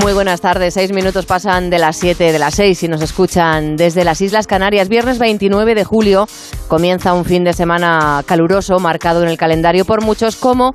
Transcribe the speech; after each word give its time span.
Muy 0.00 0.12
buenas 0.12 0.40
tardes, 0.40 0.74
seis 0.74 0.92
minutos 0.92 1.24
pasan 1.24 1.70
de 1.70 1.78
las 1.78 1.96
siete 1.96 2.32
de 2.32 2.38
las 2.38 2.54
seis 2.54 2.82
y 2.82 2.88
nos 2.88 3.00
escuchan 3.00 3.76
desde 3.76 4.04
las 4.04 4.20
Islas 4.20 4.46
Canarias. 4.46 4.88
Viernes 4.88 5.18
29 5.18 5.74
de 5.74 5.84
julio 5.84 6.26
comienza 6.68 7.12
un 7.12 7.24
fin 7.24 7.44
de 7.44 7.52
semana 7.52 8.22
caluroso 8.26 8.78
marcado 8.80 9.22
en 9.22 9.28
el 9.28 9.36
calendario 9.36 9.84
por 9.84 10.02
muchos 10.02 10.36
como 10.36 10.74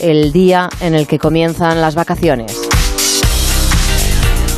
el 0.00 0.32
día 0.32 0.68
en 0.80 0.94
el 0.94 1.06
que 1.06 1.18
comienzan 1.18 1.80
las 1.80 1.94
vacaciones. 1.94 2.56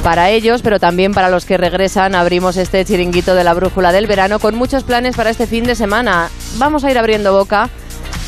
Para 0.02 0.30
ellos, 0.30 0.62
pero 0.62 0.78
también 0.78 1.12
para 1.12 1.28
los 1.28 1.45
que 1.45 1.56
regresan, 1.56 2.14
abrimos 2.14 2.56
este 2.56 2.84
chiringuito 2.84 3.34
de 3.34 3.42
la 3.42 3.55
brújula 3.55 3.91
del 3.92 4.06
verano 4.06 4.38
con 4.38 4.55
muchos 4.55 4.84
planes 4.84 5.16
para 5.16 5.30
este 5.30 5.47
fin 5.47 5.64
de 5.64 5.75
semana. 5.75 6.30
Vamos 6.59 6.84
a 6.84 6.91
ir 6.91 6.98
abriendo 6.98 7.33
boca 7.33 7.70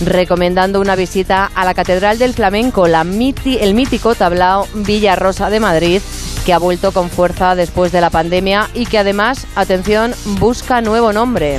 recomendando 0.01 0.81
una 0.81 0.97
visita 0.97 1.51
a 1.55 1.65
la 1.65 1.75
Catedral 1.75 2.19
del 2.19 2.35
Flamenco, 2.35 2.87
la 2.87 3.01
el 3.03 3.75
mítico 3.75 4.15
tablao 4.15 4.67
Villa 4.75 5.17
Rosa 5.17 5.51
de 5.51 5.61
Madrid, 5.61 6.01
que 6.45 6.53
ha 6.53 6.59
vuelto 6.59 6.93
con 6.93 7.11
fuerza 7.11 7.55
después 7.55 7.93
de 7.93 8.01
la 8.01 8.11
pandemia 8.11 8.69
y 8.75 8.87
que 8.87 8.99
además, 8.99 9.47
atención, 9.55 10.15
busca 10.39 10.81
nuevo 10.81 11.13
nombre. 11.13 11.59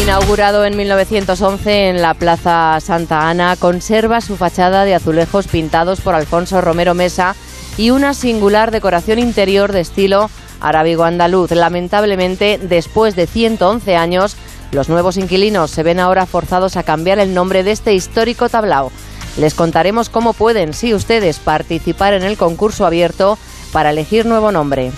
Inaugurado 0.00 0.64
en 0.64 0.76
1911 0.76 1.88
en 1.88 2.02
la 2.02 2.14
Plaza 2.14 2.78
Santa 2.80 3.28
Ana, 3.28 3.56
conserva 3.56 4.20
su 4.20 4.36
fachada 4.36 4.84
de 4.84 4.94
azulejos 4.94 5.46
pintados 5.46 6.00
por 6.00 6.14
Alfonso 6.14 6.60
Romero 6.60 6.94
Mesa 6.94 7.36
y 7.76 7.90
una 7.90 8.12
singular 8.12 8.70
decoración 8.70 9.18
interior 9.18 9.72
de 9.72 9.80
estilo 9.80 10.30
arábigo-andaluz. 10.60 11.52
Lamentablemente, 11.52 12.58
después 12.60 13.14
de 13.14 13.26
111 13.26 13.96
años, 13.96 14.36
los 14.74 14.88
nuevos 14.88 15.16
inquilinos 15.16 15.70
se 15.70 15.82
ven 15.82 16.00
ahora 16.00 16.26
forzados 16.26 16.76
a 16.76 16.82
cambiar 16.82 17.20
el 17.20 17.32
nombre 17.32 17.62
de 17.62 17.70
este 17.70 17.94
histórico 17.94 18.48
tablao. 18.48 18.90
Les 19.36 19.54
contaremos 19.54 20.08
cómo 20.08 20.32
pueden, 20.32 20.74
si 20.74 20.94
ustedes, 20.94 21.38
participar 21.38 22.12
en 22.12 22.24
el 22.24 22.36
concurso 22.36 22.84
abierto 22.84 23.38
para 23.72 23.90
elegir 23.90 24.26
nuevo 24.26 24.52
nombre. 24.52 24.90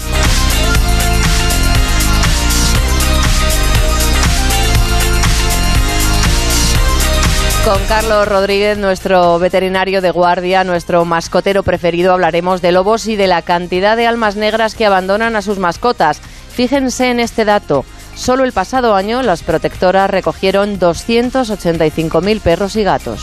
Con 7.64 7.82
Carlos 7.88 8.28
Rodríguez, 8.28 8.78
nuestro 8.78 9.38
veterinario 9.40 10.00
de 10.00 10.12
guardia, 10.12 10.62
nuestro 10.62 11.04
mascotero 11.04 11.64
preferido, 11.64 12.12
hablaremos 12.12 12.62
de 12.62 12.72
lobos 12.72 13.08
y 13.08 13.16
de 13.16 13.26
la 13.26 13.42
cantidad 13.42 13.96
de 13.96 14.06
almas 14.06 14.36
negras 14.36 14.74
que 14.74 14.86
abandonan 14.86 15.34
a 15.34 15.42
sus 15.42 15.58
mascotas. 15.58 16.20
Fíjense 16.54 17.10
en 17.10 17.20
este 17.20 17.44
dato. 17.44 17.84
Solo 18.16 18.44
el 18.44 18.52
pasado 18.52 18.94
año 18.94 19.22
las 19.22 19.42
protectoras 19.42 20.10
recogieron 20.10 20.80
285.000 20.80 22.40
perros 22.40 22.74
y 22.74 22.82
gatos. 22.82 23.22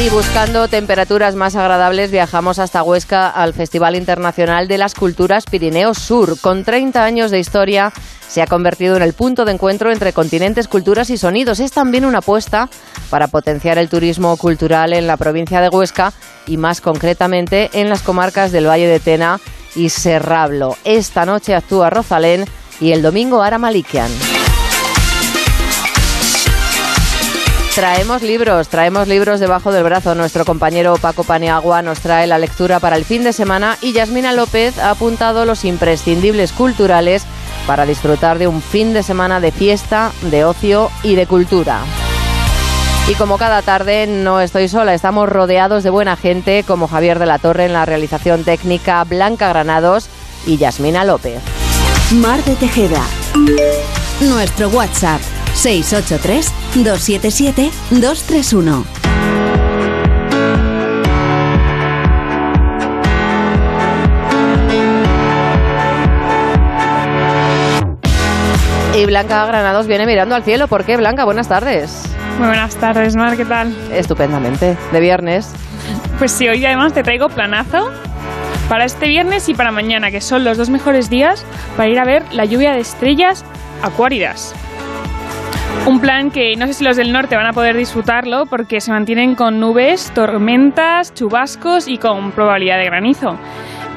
Y 0.00 0.10
buscando 0.10 0.68
temperaturas 0.68 1.34
más 1.34 1.56
agradables 1.56 2.12
viajamos 2.12 2.60
hasta 2.60 2.84
Huesca 2.84 3.28
al 3.28 3.52
Festival 3.52 3.96
Internacional 3.96 4.68
de 4.68 4.78
las 4.78 4.94
Culturas 4.94 5.44
Pirineos 5.46 5.98
Sur. 5.98 6.38
Con 6.40 6.62
30 6.62 7.02
años 7.02 7.32
de 7.32 7.40
historia 7.40 7.92
se 8.28 8.40
ha 8.40 8.46
convertido 8.46 8.96
en 8.96 9.02
el 9.02 9.14
punto 9.14 9.44
de 9.44 9.52
encuentro 9.52 9.90
entre 9.90 10.12
continentes, 10.12 10.68
culturas 10.68 11.10
y 11.10 11.18
sonidos. 11.18 11.58
Es 11.58 11.72
también 11.72 12.04
una 12.04 12.18
apuesta 12.18 12.68
para 13.10 13.26
potenciar 13.26 13.78
el 13.78 13.88
turismo 13.88 14.36
cultural 14.36 14.92
en 14.92 15.08
la 15.08 15.16
provincia 15.16 15.60
de 15.60 15.68
Huesca 15.68 16.12
y 16.46 16.58
más 16.58 16.80
concretamente 16.80 17.70
en 17.72 17.88
las 17.88 18.02
comarcas 18.02 18.52
del 18.52 18.68
Valle 18.68 18.86
de 18.86 19.00
Tena 19.00 19.40
y 19.78 19.88
Serrablo. 19.90 20.76
Esta 20.84 21.24
noche 21.24 21.54
actúa 21.54 21.88
Rosalén 21.88 22.44
y 22.80 22.92
el 22.92 23.00
domingo 23.00 23.42
Ara 23.42 23.58
Malikian. 23.58 24.10
Traemos 27.74 28.22
libros, 28.22 28.68
traemos 28.68 29.06
libros 29.06 29.38
debajo 29.38 29.70
del 29.70 29.84
brazo. 29.84 30.16
Nuestro 30.16 30.44
compañero 30.44 30.96
Paco 30.96 31.22
Paniagua 31.22 31.80
nos 31.80 32.00
trae 32.00 32.26
la 32.26 32.38
lectura 32.38 32.80
para 32.80 32.96
el 32.96 33.04
fin 33.04 33.22
de 33.22 33.32
semana 33.32 33.78
y 33.80 33.92
Yasmina 33.92 34.32
López 34.32 34.78
ha 34.78 34.90
apuntado 34.90 35.44
los 35.44 35.64
imprescindibles 35.64 36.50
culturales 36.50 37.22
para 37.68 37.86
disfrutar 37.86 38.38
de 38.38 38.48
un 38.48 38.62
fin 38.62 38.92
de 38.94 39.04
semana 39.04 39.38
de 39.38 39.52
fiesta, 39.52 40.10
de 40.22 40.44
ocio 40.44 40.90
y 41.04 41.14
de 41.14 41.26
cultura. 41.28 41.82
Y 43.08 43.14
como 43.14 43.38
cada 43.38 43.62
tarde 43.62 44.06
no 44.06 44.38
estoy 44.40 44.68
sola, 44.68 44.92
estamos 44.92 45.30
rodeados 45.30 45.82
de 45.82 45.88
buena 45.88 46.14
gente 46.14 46.62
como 46.62 46.88
Javier 46.88 47.18
de 47.18 47.24
la 47.24 47.38
Torre 47.38 47.64
en 47.64 47.72
la 47.72 47.86
realización 47.86 48.44
técnica, 48.44 49.02
Blanca 49.04 49.48
Granados 49.48 50.08
y 50.46 50.58
Yasmina 50.58 51.04
López. 51.04 51.40
Mar 52.12 52.44
de 52.44 52.54
Tejeda. 52.56 53.02
Nuestro 54.20 54.68
WhatsApp 54.68 55.22
683 55.54 56.52
277 56.74 57.70
231. 57.92 58.97
Y 68.98 69.06
Blanca 69.06 69.46
Granados 69.46 69.86
viene 69.86 70.06
mirando 70.06 70.34
al 70.34 70.42
cielo. 70.42 70.66
¿Por 70.66 70.84
qué, 70.84 70.96
Blanca? 70.96 71.24
Buenas 71.24 71.46
tardes. 71.46 72.02
Muy 72.38 72.48
buenas 72.48 72.74
tardes, 72.74 73.14
Mar, 73.14 73.36
¿qué 73.36 73.44
tal? 73.44 73.72
Estupendamente, 73.92 74.76
de 74.90 75.00
viernes. 75.00 75.52
Pues 76.18 76.32
sí, 76.32 76.48
hoy 76.48 76.66
además 76.66 76.94
te 76.94 77.04
traigo 77.04 77.28
planazo 77.28 77.92
para 78.68 78.84
este 78.84 79.06
viernes 79.06 79.48
y 79.48 79.54
para 79.54 79.70
mañana, 79.70 80.10
que 80.10 80.20
son 80.20 80.42
los 80.42 80.58
dos 80.58 80.68
mejores 80.68 81.08
días 81.08 81.44
para 81.76 81.88
ir 81.88 82.00
a 82.00 82.04
ver 82.04 82.24
la 82.32 82.44
lluvia 82.44 82.72
de 82.72 82.80
estrellas 82.80 83.44
acuáridas. 83.82 84.52
Un 85.86 86.00
plan 86.00 86.32
que 86.32 86.56
no 86.56 86.66
sé 86.66 86.74
si 86.74 86.82
los 86.82 86.96
del 86.96 87.12
norte 87.12 87.36
van 87.36 87.46
a 87.46 87.52
poder 87.52 87.76
disfrutarlo 87.76 88.46
porque 88.46 88.80
se 88.80 88.90
mantienen 88.90 89.36
con 89.36 89.60
nubes, 89.60 90.10
tormentas, 90.12 91.14
chubascos 91.14 91.86
y 91.86 91.98
con 91.98 92.32
probabilidad 92.32 92.78
de 92.78 92.86
granizo. 92.86 93.38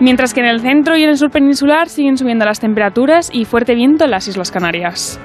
Mientras 0.02 0.34
que 0.34 0.40
en 0.40 0.48
el 0.48 0.62
centro 0.62 0.98
y 0.98 1.04
en 1.04 1.12
el 1.12 1.18
sur 1.18 1.30
peninsular 1.30 1.88
siguen 1.88 2.18
subiendo 2.18 2.44
las 2.44 2.60
temperaturas 2.60 3.30
y 3.32 3.46
fuerte 3.46 3.76
viento 3.76 4.04
en 4.04 4.10
las 4.10 4.28
Islas 4.28 4.50
Canarias. 4.50 5.20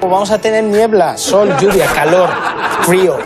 Vamos 0.00 0.30
a 0.30 0.40
tener 0.40 0.64
niebla, 0.64 1.18
sol, 1.18 1.50
lluvia, 1.60 1.84
calor, 1.94 2.30
frío, 2.80 3.18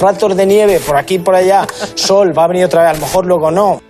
ratos 0.00 0.34
de 0.34 0.46
nieve 0.46 0.80
por 0.80 0.96
aquí 0.96 1.16
y 1.16 1.18
por 1.18 1.34
allá, 1.34 1.66
sol, 1.94 2.32
va 2.36 2.44
a 2.44 2.48
venir 2.48 2.64
otra 2.64 2.84
vez, 2.84 2.90
a 2.92 2.94
lo 2.94 3.00
mejor 3.00 3.26
luego 3.26 3.50
no. 3.50 3.80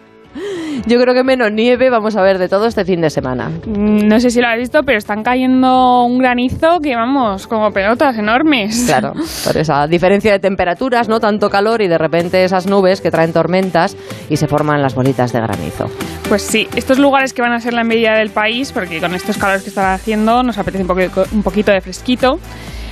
Yo 0.87 1.01
creo 1.01 1.15
que 1.15 1.25
menos 1.25 1.53
nieve 1.53 1.91
vamos 1.91 2.17
a 2.17 2.23
ver 2.23 2.39
de 2.39 2.49
todo 2.49 2.67
este 2.67 2.85
fin 2.85 3.01
de 3.01 3.11
semana. 3.11 3.51
Mm, 3.67 4.07
no 4.07 4.21
sé 4.21 4.31
si 4.31 4.41
lo 4.41 4.49
has 4.49 4.59
visto, 4.59 4.83
pero 4.83 4.99
están 4.99 5.23
cayendo 5.23 6.05
un 6.05 6.19
granizo 6.19 6.81
que 6.81 6.95
vamos, 6.95 7.47
como 7.47 7.71
pelotas 7.73 8.17
enormes. 8.17 8.85
Claro, 8.87 9.13
por 9.45 9.57
esa 9.57 9.87
diferencia 9.87 10.33
de 10.33 10.39
temperaturas, 10.39 11.09
no 11.09 11.21
tanto 11.21 11.51
calor 11.51 11.83
y 11.83 11.89
de 11.89 11.99
repente 11.99 12.45
esas 12.45 12.67
nubes 12.67 13.01
que 13.01 13.11
traen 13.11 13.33
tormentas 13.33 13.97
y 14.29 14.37
se 14.37 14.47
forman 14.47 14.83
las 14.83 14.95
bolitas 14.95 15.33
de 15.33 15.41
granizo. 15.41 15.91
Pues 16.29 16.43
sí, 16.43 16.69
estos 16.77 16.99
lugares 16.99 17.33
que 17.33 17.43
van 17.43 17.53
a 17.53 17.61
ser 17.61 17.73
la 17.73 17.83
envidia 17.83 18.15
del 18.15 18.31
país, 18.31 18.73
porque 18.73 19.01
con 19.01 19.15
estos 19.15 19.39
calores 19.39 19.63
que 19.63 19.71
están 19.71 19.93
haciendo 19.93 20.43
nos 20.43 20.59
apetece 20.59 20.85
un, 20.85 20.91
un 21.33 21.43
poquito 21.43 21.73
de 21.73 21.81
fresquito 21.81 22.39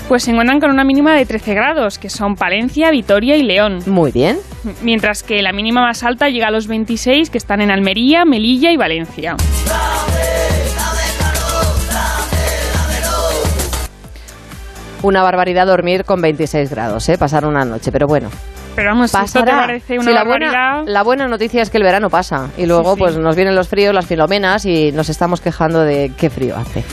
pues 0.08 0.22
se 0.22 0.30
encuentran 0.30 0.60
con 0.60 0.70
una 0.70 0.84
mínima 0.84 1.14
de 1.14 1.26
13 1.26 1.54
grados, 1.54 1.98
que 1.98 2.08
son 2.10 2.36
Palencia, 2.36 2.90
Vitoria 2.90 3.36
y 3.36 3.42
León. 3.42 3.80
Muy 3.86 4.12
bien. 4.12 4.38
Mientras 4.82 5.22
que 5.22 5.42
la 5.42 5.52
mínima 5.52 5.82
más 5.82 6.04
alta 6.04 6.28
llega 6.28 6.48
a 6.48 6.50
los 6.50 6.68
26, 6.68 7.30
que 7.30 7.38
están 7.38 7.60
en 7.60 7.70
Almería, 7.70 8.24
Melilla 8.24 8.70
y 8.70 8.76
Valencia. 8.76 9.36
Una 15.02 15.22
barbaridad 15.22 15.66
dormir 15.66 16.04
con 16.04 16.20
26 16.20 16.70
grados, 16.70 17.08
¿eh? 17.08 17.18
pasar 17.18 17.44
una 17.44 17.64
noche, 17.64 17.92
pero 17.92 18.06
bueno. 18.06 18.28
Pero 18.76 18.90
vamos, 18.90 19.12
esto 19.12 19.42
te 19.42 19.50
parece 19.50 19.98
una 19.98 20.10
la 20.12 20.22
barbaridad. 20.24 20.74
Buena, 20.76 20.92
la 20.92 21.02
buena 21.02 21.26
noticia 21.28 21.62
es 21.62 21.70
que 21.70 21.78
el 21.78 21.82
verano 21.82 22.10
pasa 22.10 22.50
y 22.56 22.66
luego 22.66 22.90
Sí, 22.90 22.96
sí. 22.96 22.98
pues 23.00 23.16
nos 23.18 23.34
vienen 23.34 23.56
los 23.56 23.68
fríos, 23.68 23.92
las 23.94 24.06
filomenas 24.06 24.64
y 24.66 24.92
nos 24.92 25.08
estamos 25.08 25.40
quejando 25.40 25.80
de 25.80 26.12
qué 26.16 26.30
frío 26.30 26.56
hace. 26.56 26.84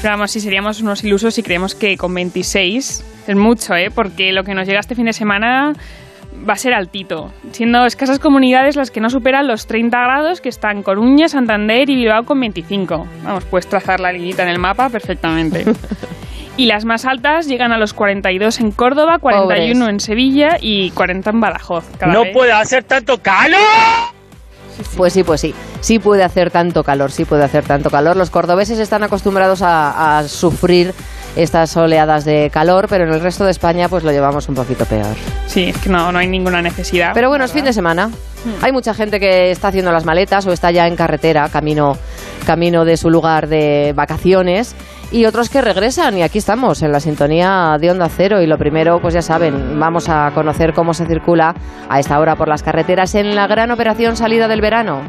Pero 0.00 0.14
vamos, 0.14 0.30
si 0.30 0.40
seríamos 0.40 0.80
unos 0.80 1.04
ilusos 1.04 1.34
si 1.34 1.42
creemos 1.42 1.74
que 1.74 1.96
con 1.96 2.14
26 2.14 3.04
es 3.26 3.36
mucho, 3.36 3.74
¿eh? 3.74 3.90
Porque 3.94 4.32
lo 4.32 4.44
que 4.44 4.54
nos 4.54 4.66
llega 4.66 4.80
este 4.80 4.94
fin 4.94 5.04
de 5.06 5.12
semana 5.12 5.72
va 6.48 6.54
a 6.54 6.56
ser 6.56 6.72
altito, 6.74 7.32
siendo 7.52 7.84
escasas 7.86 8.18
comunidades 8.18 8.74
las 8.74 8.90
que 8.90 9.00
no 9.00 9.10
superan 9.10 9.46
los 9.46 9.66
30 9.66 9.96
grados 10.00 10.40
que 10.40 10.48
están 10.48 10.82
Coruña, 10.82 11.28
Santander 11.28 11.88
y 11.90 11.94
Bilbao 11.96 12.24
con 12.24 12.40
25. 12.40 13.06
Vamos, 13.24 13.44
puedes 13.44 13.68
trazar 13.68 14.00
la 14.00 14.12
linita 14.12 14.42
en 14.42 14.48
el 14.48 14.58
mapa 14.58 14.88
perfectamente. 14.88 15.64
Y 16.56 16.66
las 16.66 16.84
más 16.84 17.04
altas 17.06 17.46
llegan 17.46 17.72
a 17.72 17.78
los 17.78 17.94
42 17.94 18.60
en 18.60 18.72
Córdoba, 18.72 19.18
41 19.18 19.72
Pobres. 19.80 19.88
en 19.94 20.00
Sevilla 20.00 20.58
y 20.60 20.90
40 20.90 21.30
en 21.30 21.40
Badajoz. 21.40 21.84
cada 21.98 22.12
¡No 22.12 22.22
vez. 22.22 22.32
puede 22.34 22.52
hacer 22.52 22.84
tanto 22.84 23.18
calor! 23.22 23.58
Pues 24.96 25.12
sí, 25.12 25.22
pues 25.22 25.40
sí. 25.40 25.54
Sí 25.80 25.98
puede 25.98 26.22
hacer 26.24 26.50
tanto 26.50 26.82
calor, 26.84 27.10
sí 27.10 27.24
puede 27.24 27.44
hacer 27.44 27.64
tanto 27.64 27.90
calor. 27.90 28.16
Los 28.16 28.30
cordobeses 28.30 28.78
están 28.78 29.02
acostumbrados 29.02 29.62
a, 29.62 30.18
a 30.18 30.28
sufrir 30.28 30.94
estas 31.36 31.76
oleadas 31.76 32.24
de 32.24 32.50
calor, 32.50 32.86
pero 32.88 33.04
en 33.04 33.12
el 33.12 33.20
resto 33.20 33.44
de 33.44 33.50
España 33.50 33.88
pues 33.88 34.04
lo 34.04 34.10
llevamos 34.10 34.48
un 34.48 34.54
poquito 34.54 34.84
peor. 34.86 35.16
Sí, 35.46 35.64
es 35.64 35.78
que 35.78 35.88
no, 35.88 36.12
no 36.12 36.18
hay 36.18 36.28
ninguna 36.28 36.62
necesidad. 36.62 37.12
Pero 37.14 37.28
bueno, 37.28 37.44
es 37.44 37.52
fin 37.52 37.64
de 37.64 37.72
semana. 37.72 38.10
Hay 38.60 38.72
mucha 38.72 38.92
gente 38.92 39.20
que 39.20 39.50
está 39.50 39.68
haciendo 39.68 39.92
las 39.92 40.04
maletas 40.04 40.46
o 40.46 40.52
está 40.52 40.70
ya 40.70 40.86
en 40.86 40.96
carretera, 40.96 41.48
camino, 41.48 41.96
camino 42.44 42.84
de 42.84 42.96
su 42.96 43.08
lugar 43.08 43.46
de 43.48 43.92
vacaciones, 43.94 44.74
y 45.12 45.26
otros 45.26 45.48
que 45.48 45.60
regresan. 45.60 46.18
Y 46.18 46.22
aquí 46.22 46.38
estamos, 46.38 46.82
en 46.82 46.90
la 46.90 46.98
sintonía 46.98 47.76
de 47.80 47.90
Onda 47.90 48.08
Cero. 48.08 48.42
Y 48.42 48.46
lo 48.46 48.58
primero, 48.58 49.00
pues 49.00 49.14
ya 49.14 49.22
saben, 49.22 49.78
vamos 49.78 50.08
a 50.08 50.32
conocer 50.34 50.72
cómo 50.72 50.94
se 50.94 51.06
circula 51.06 51.54
a 51.88 52.00
esta 52.00 52.18
hora 52.18 52.34
por 52.34 52.48
las 52.48 52.62
carreteras 52.62 53.14
en 53.14 53.34
la 53.34 53.46
gran 53.46 53.70
operación 53.70 54.16
salida 54.16 54.48
del 54.48 54.60
verano. 54.60 55.02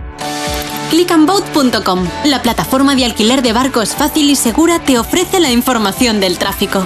Clickandboat.com, 0.94 2.06
la 2.26 2.44
plataforma 2.44 2.96
de 2.96 3.04
alquiler 3.04 3.42
de 3.42 3.52
barcos 3.52 3.96
fácil 3.96 4.30
y 4.30 4.36
segura, 4.36 4.78
te 4.78 5.00
ofrece 5.00 5.40
la 5.40 5.50
información 5.50 6.20
del 6.20 6.38
tráfico. 6.38 6.86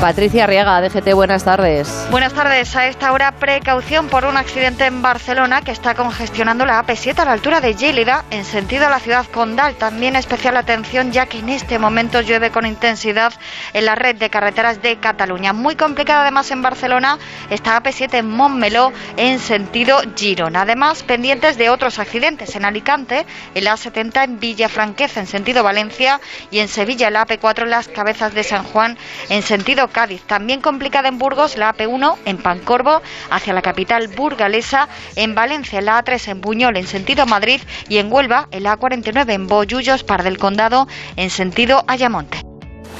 Patricia 0.00 0.44
Arriaga, 0.44 0.80
DGT, 0.80 1.12
buenas 1.12 1.42
tardes. 1.42 2.06
Buenas 2.12 2.32
tardes. 2.32 2.76
A 2.76 2.86
esta 2.86 3.10
hora, 3.10 3.32
precaución 3.32 4.06
por 4.06 4.24
un 4.26 4.36
accidente 4.36 4.86
en 4.86 5.02
Barcelona 5.02 5.62
que 5.62 5.72
está 5.72 5.96
congestionando 5.96 6.64
la 6.64 6.80
AP7 6.84 7.18
a 7.18 7.24
la 7.24 7.32
altura 7.32 7.60
de 7.60 7.74
Gélida, 7.74 8.24
en 8.30 8.44
sentido 8.44 8.86
a 8.86 8.90
la 8.90 9.00
ciudad 9.00 9.26
condal. 9.26 9.74
También 9.74 10.14
especial 10.14 10.56
atención, 10.56 11.10
ya 11.10 11.26
que 11.26 11.40
en 11.40 11.48
este 11.48 11.80
momento 11.80 12.20
llueve 12.20 12.52
con 12.52 12.64
intensidad 12.64 13.32
en 13.72 13.86
la 13.86 13.96
red 13.96 14.14
de 14.14 14.30
carreteras 14.30 14.80
de 14.82 14.98
Cataluña. 14.98 15.52
Muy 15.52 15.74
complicada 15.74 16.22
además 16.22 16.48
en 16.52 16.62
Barcelona 16.62 17.18
esta 17.50 17.82
AP7 17.82 18.18
en 18.18 18.30
Montmeló, 18.30 18.92
en 19.16 19.40
sentido 19.40 20.00
Girona. 20.14 20.62
Además, 20.62 21.02
pendientes 21.02 21.58
de 21.58 21.70
otros 21.70 21.98
accidentes 21.98 22.54
en 22.54 22.64
Alicante, 22.64 23.26
en 23.52 23.64
la 23.64 23.74
A70 23.74 24.22
en 24.22 24.38
Villafranqueza, 24.38 25.18
en 25.18 25.26
sentido 25.26 25.64
Valencia, 25.64 26.20
y 26.52 26.60
en 26.60 26.68
Sevilla, 26.68 27.10
la 27.10 27.26
AP4 27.26 27.64
en 27.64 27.70
las 27.70 27.88
cabezas 27.88 28.32
de 28.32 28.44
San 28.44 28.62
Juan, 28.62 28.96
en 29.28 29.42
sentido 29.42 29.87
Cádiz. 29.88 30.22
También 30.22 30.60
complicada 30.60 31.08
en 31.08 31.18
Burgos, 31.18 31.56
la 31.56 31.74
AP1 31.74 32.16
en 32.24 32.38
Pancorbo, 32.38 33.02
hacia 33.30 33.52
la 33.52 33.62
capital 33.62 34.08
burgalesa, 34.08 34.88
en 35.16 35.34
Valencia, 35.34 35.80
la 35.80 36.02
A3 36.02 36.28
en 36.28 36.40
Buñol, 36.40 36.76
en 36.76 36.86
sentido 36.86 37.26
Madrid, 37.26 37.60
y 37.88 37.98
en 37.98 38.12
Huelva, 38.12 38.48
en 38.50 38.62
la 38.62 38.78
A49 38.78 39.32
en 39.32 39.46
Bollullos, 39.46 40.04
Par 40.04 40.22
del 40.22 40.38
Condado, 40.38 40.86
en 41.16 41.30
sentido 41.30 41.84
Ayamonte. 41.86 42.57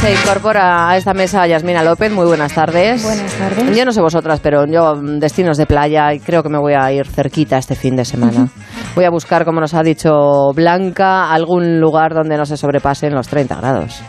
Se 0.00 0.14
incorpora 0.14 0.88
a 0.88 0.96
esta 0.96 1.12
mesa 1.12 1.46
Yasmina 1.46 1.84
López. 1.84 2.10
Muy 2.10 2.24
buenas 2.24 2.54
tardes. 2.54 3.02
Buenas 3.02 3.34
tardes. 3.34 3.76
Yo 3.76 3.84
no 3.84 3.92
sé 3.92 4.00
vosotras, 4.00 4.40
pero 4.40 4.64
yo 4.64 4.94
mm, 4.94 5.18
destinos 5.18 5.58
de 5.58 5.66
playa 5.66 6.14
y 6.14 6.20
creo 6.20 6.42
que 6.42 6.48
me 6.48 6.58
voy 6.58 6.72
a 6.72 6.90
ir 6.90 7.06
cerquita 7.06 7.58
este 7.58 7.74
fin 7.74 7.96
de 7.96 8.06
semana. 8.06 8.48
Voy 8.94 9.04
a 9.04 9.10
buscar, 9.10 9.44
como 9.44 9.60
nos 9.60 9.74
ha 9.74 9.82
dicho 9.82 10.52
Blanca, 10.54 11.30
algún 11.30 11.80
lugar 11.80 12.14
donde 12.14 12.38
no 12.38 12.46
se 12.46 12.56
sobrepasen 12.56 13.14
los 13.14 13.28
30 13.28 13.56
grados. 13.56 14.00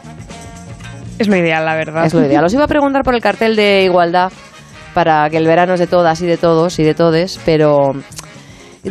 Es 1.20 1.28
lo 1.28 1.36
ideal, 1.36 1.66
la 1.66 1.76
verdad. 1.76 2.06
Es 2.06 2.14
lo 2.14 2.26
ideal. 2.26 2.46
Os 2.46 2.54
iba 2.54 2.64
a 2.64 2.68
preguntar 2.68 3.04
por 3.04 3.14
el 3.14 3.22
cartel 3.22 3.58
de 3.58 3.84
igualdad 3.84 4.32
para 4.94 5.30
que 5.30 5.36
el 5.36 5.46
verano 5.46 5.74
es 5.74 5.80
de 5.82 5.88
todas 5.88 6.22
y 6.22 6.26
de 6.26 6.38
todos 6.38 6.80
y 6.80 6.84
de 6.84 6.94
todes, 6.94 7.38
pero 7.46 7.92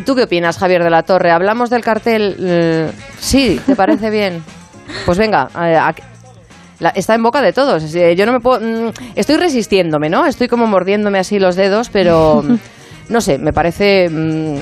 ¿tú 0.05 0.15
qué 0.15 0.25
opinas, 0.25 0.59
Javier 0.59 0.85
de 0.85 0.91
la 0.91 1.03
Torre? 1.03 1.31
¿Hablamos 1.31 1.71
del 1.71 1.83
cartel? 1.83 2.37
Eh, 2.41 2.93
sí, 3.19 3.59
¿te 3.65 3.75
parece 3.75 4.11
bien? 4.11 4.43
Pues 5.07 5.19
venga, 5.19 5.49
eh, 5.55 5.79
la- 6.81 6.91
está 6.91 7.15
en 7.15 7.23
boca 7.23 7.41
de 7.43 7.53
todos. 7.53 7.83
Decir, 7.83 8.17
Yo 8.17 8.27
no 8.27 8.33
me 8.33 8.41
puedo. 8.41 8.61
mm, 8.61 8.93
Estoy 9.15 9.37
resistiéndome, 9.37 10.09
¿no? 10.11 10.27
Estoy 10.27 10.49
como 10.49 10.67
mordiéndome 10.67 11.19
así 11.19 11.39
los 11.39 11.55
dedos, 11.57 11.89
pero 11.91 12.43
no 13.09 13.21
sé, 13.21 13.39
me 13.39 13.53
parece. 13.53 14.09
mm, 14.11 14.57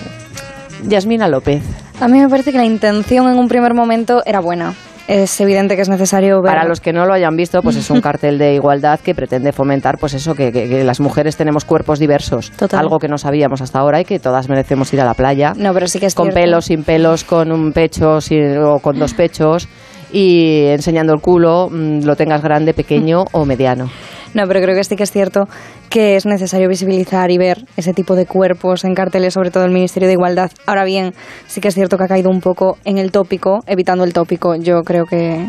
Yasmina 0.89 1.29
López. 1.29 1.63
A 2.01 2.07
mí 2.09 2.21
me 2.21 2.29
parece 2.29 2.53
que 2.53 2.59
la 2.59 2.65
intención 2.65 3.29
en 3.29 3.39
un 3.39 3.49
primer 3.49 3.75
momento 3.75 4.23
era 4.25 4.41
buena. 4.41 4.75
Es 5.09 5.41
evidente 5.41 5.75
que 5.75 5.81
es 5.83 5.89
necesario 5.89 6.43
ver. 6.43 6.53
Para 6.53 6.69
los 6.69 6.81
que 6.81 6.93
no 6.93 7.07
lo 7.07 7.15
hayan 7.15 7.35
visto, 7.35 7.63
pues 7.63 7.77
es 7.77 7.91
un 7.91 8.01
cartel 8.03 8.37
de 8.39 8.55
igualdad 8.55 9.01
que 9.01 9.15
pretende 9.15 9.53
fomentar, 9.53 9.97
pues 9.99 10.13
eso, 10.15 10.35
que, 10.35 10.53
que- 10.53 10.69
que 10.69 10.85
las 10.85 11.01
mujeres 11.01 11.35
tenemos 11.37 11.65
cuerpos 11.65 11.99
diversos. 11.99 12.51
Total. 12.53 12.81
Algo 12.81 12.99
que 12.99 13.09
no 13.09 13.17
sabíamos 13.19 13.63
hasta 13.63 13.79
ahora 13.79 14.01
y 14.01 14.05
que 14.05 14.19
todas 14.21 14.49
merecemos 14.51 14.93
ir 14.93 15.01
a 15.01 15.05
la 15.07 15.15
playa. 15.15 15.55
No, 15.57 15.73
pero 15.73 15.89
sí 15.89 15.99
que 15.99 16.07
es 16.07 16.15
con 16.15 16.27
cierto. 16.27 16.41
pelos, 16.41 16.67
sin 16.67 16.85
pelos, 16.85 17.25
con 17.25 17.51
un 17.51 17.73
pecho 17.73 18.21
sin- 18.21 18.59
o 18.59 18.79
con 18.81 18.99
dos 18.99 19.15
pechos 19.15 19.67
y 20.13 20.65
enseñando 20.67 21.13
el 21.13 21.21
culo, 21.21 21.69
mm, 21.71 22.05
lo 22.05 22.17
tengas 22.17 22.43
grande, 22.43 22.75
pequeño 22.75 23.25
o 23.33 23.45
mediano. 23.45 23.89
No, 24.35 24.47
pero 24.47 24.61
creo 24.61 24.77
que 24.77 24.85
sí 24.85 24.95
que 24.95 25.05
es 25.05 25.11
cierto 25.11 25.49
que 25.89 26.17
es 26.17 26.27
necesario 26.27 26.69
visibilizar 26.69 27.31
y 27.31 27.39
ver 27.39 27.65
ese 27.79 27.95
tipo 27.95 28.15
de 28.15 28.27
cuerpos 28.27 28.85
en 28.85 28.95
carteles, 28.95 29.33
sobre 29.33 29.51
todo 29.51 29.65
el 29.65 29.71
Ministerio 29.71 30.07
de 30.07 30.13
Igualdad. 30.15 30.51
Ahora 30.67 30.85
bien, 30.85 31.15
sí 31.47 31.63
que 31.63 31.69
es 31.69 31.75
cierto 31.75 31.97
que 31.97 32.05
ha 32.05 32.09
caído 32.09 32.29
un 32.31 32.41
poco 32.41 32.77
en 32.85 32.99
el 32.99 33.11
tópico, 33.11 33.61
evitando 33.67 34.05
el 34.05 34.13
tópico. 34.13 34.55
Yo 34.57 34.83
creo 34.83 35.07
que 35.07 35.47